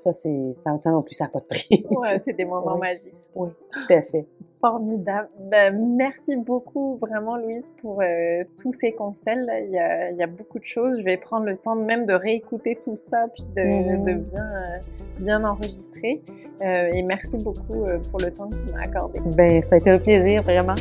ça, 0.06 0.13
c'est, 0.24 0.56
ça, 0.63 0.91
non 0.91 1.02
plus, 1.02 1.15
ça 1.15 1.26
n'a 1.26 1.30
pas 1.32 1.39
de 1.39 1.46
prix. 1.46 1.86
Ouais, 1.91 2.18
c'est 2.24 2.34
des 2.34 2.46
moments 2.46 2.74
Oui. 2.76 2.80
magiques. 2.80 3.13
oui, 3.36 3.50
tout 3.72 3.94
à 3.94 4.02
fait. 4.02 4.26
Formidable. 4.62 5.30
Ben, 5.52 5.78
merci 5.96 6.36
beaucoup 6.38 6.96
vraiment 6.96 7.38
Louise 7.38 7.72
pour 7.82 8.02
euh, 8.02 8.44
tous 8.62 8.72
ces 8.72 8.94
conseils. 8.94 9.46
là. 9.46 9.60
Il 9.60 9.70
y, 9.72 9.78
a, 9.78 10.10
il 10.12 10.18
y 10.18 10.24
a 10.24 10.28
beaucoup 10.28 10.58
de 10.58 10.63
choses. 10.63 10.98
Je 11.00 11.04
vais 11.04 11.18
prendre 11.18 11.46
le 11.46 11.58
temps 11.58 11.76
de 11.76 11.84
même 11.84 12.06
de 12.08 12.13
réécouter 12.13 12.78
tout 12.84 12.96
ça 12.96 13.26
puis 13.34 13.44
de, 13.56 13.62
Mhm. 13.62 14.04
de 14.06 14.13
bien, 14.13 14.44
euh, 14.44 14.80
bien 15.20 15.44
enregistrer. 15.44 16.22
Euh, 16.63 16.89
et 16.94 17.04
merci 17.04 17.38
beaucoup 17.38 17.84
pour 18.10 18.20
le 18.22 18.32
temps 18.32 18.50
que 18.50 18.56
tu 18.56 18.74
m'as 18.74 18.84
accordé. 18.84 19.20
Ben, 19.36 19.62
ça 19.62 19.76
a 19.76 19.78
été 19.80 19.89
un 19.91 19.98
plaisir, 19.98 20.41
vraiment. 20.41 20.74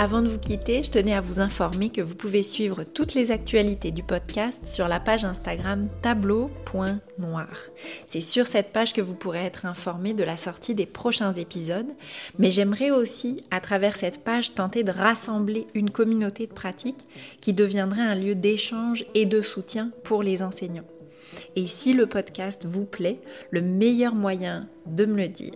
Avant 0.00 0.22
de 0.22 0.28
vous 0.28 0.38
quitter, 0.38 0.84
je 0.84 0.92
tenais 0.92 1.12
à 1.12 1.20
vous 1.20 1.40
informer 1.40 1.90
que 1.90 2.00
vous 2.00 2.14
pouvez 2.14 2.44
suivre 2.44 2.84
toutes 2.84 3.14
les 3.14 3.32
actualités 3.32 3.90
du 3.90 4.04
podcast 4.04 4.64
sur 4.64 4.86
la 4.86 5.00
page 5.00 5.24
Instagram 5.24 5.88
tableau.noir. 6.02 7.48
C'est 8.06 8.20
sur 8.20 8.46
cette 8.46 8.72
page 8.72 8.92
que 8.92 9.00
vous 9.00 9.16
pourrez 9.16 9.44
être 9.44 9.66
informé 9.66 10.14
de 10.14 10.22
la 10.22 10.36
sortie 10.36 10.76
des 10.76 10.86
prochains 10.86 11.32
épisodes, 11.32 11.90
mais 12.38 12.52
j'aimerais 12.52 12.92
aussi, 12.92 13.42
à 13.50 13.60
travers 13.60 13.96
cette 13.96 14.22
page, 14.22 14.54
tenter 14.54 14.84
de 14.84 14.92
rassembler 14.92 15.66
une 15.74 15.90
communauté 15.90 16.46
de 16.46 16.52
pratique 16.52 17.08
qui 17.40 17.52
deviendrait 17.52 18.02
un 18.02 18.14
lieu 18.14 18.36
d'échange 18.36 19.04
et 19.16 19.26
de 19.26 19.40
soutien 19.40 19.90
pour 20.04 20.22
les 20.22 20.44
enseignants. 20.44 20.86
Et 21.56 21.66
si 21.66 21.94
le 21.94 22.06
podcast 22.06 22.64
vous 22.66 22.84
plaît, 22.84 23.20
le 23.50 23.62
meilleur 23.62 24.14
moyen 24.14 24.68
de 24.86 25.04
me 25.04 25.16
le 25.16 25.28
dire 25.28 25.52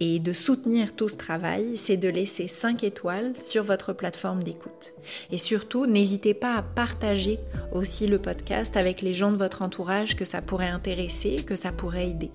et 0.00 0.18
de 0.18 0.32
soutenir 0.32 0.94
tout 0.94 1.08
ce 1.08 1.16
travail, 1.16 1.76
c'est 1.76 1.96
de 1.96 2.08
laisser 2.08 2.48
5 2.48 2.84
étoiles 2.84 3.36
sur 3.36 3.64
votre 3.64 3.92
plateforme 3.92 4.42
d'écoute. 4.42 4.94
Et 5.30 5.38
surtout, 5.38 5.86
n'hésitez 5.86 6.34
pas 6.34 6.54
à 6.54 6.62
partager 6.62 7.38
aussi 7.72 8.06
le 8.06 8.18
podcast 8.18 8.76
avec 8.76 9.02
les 9.02 9.12
gens 9.12 9.32
de 9.32 9.36
votre 9.36 9.62
entourage 9.62 10.16
que 10.16 10.24
ça 10.24 10.42
pourrait 10.42 10.68
intéresser, 10.68 11.36
que 11.44 11.56
ça 11.56 11.72
pourrait 11.72 12.10
aider. 12.10 12.30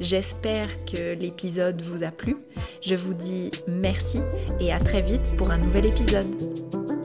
J'espère 0.00 0.84
que 0.84 1.14
l'épisode 1.14 1.80
vous 1.80 2.02
a 2.02 2.10
plu. 2.10 2.36
Je 2.80 2.94
vous 2.94 3.14
dis 3.14 3.50
merci 3.66 4.18
et 4.60 4.72
à 4.72 4.78
très 4.78 5.02
vite 5.02 5.36
pour 5.36 5.50
un 5.50 5.58
nouvel 5.58 5.86
épisode. 5.86 6.97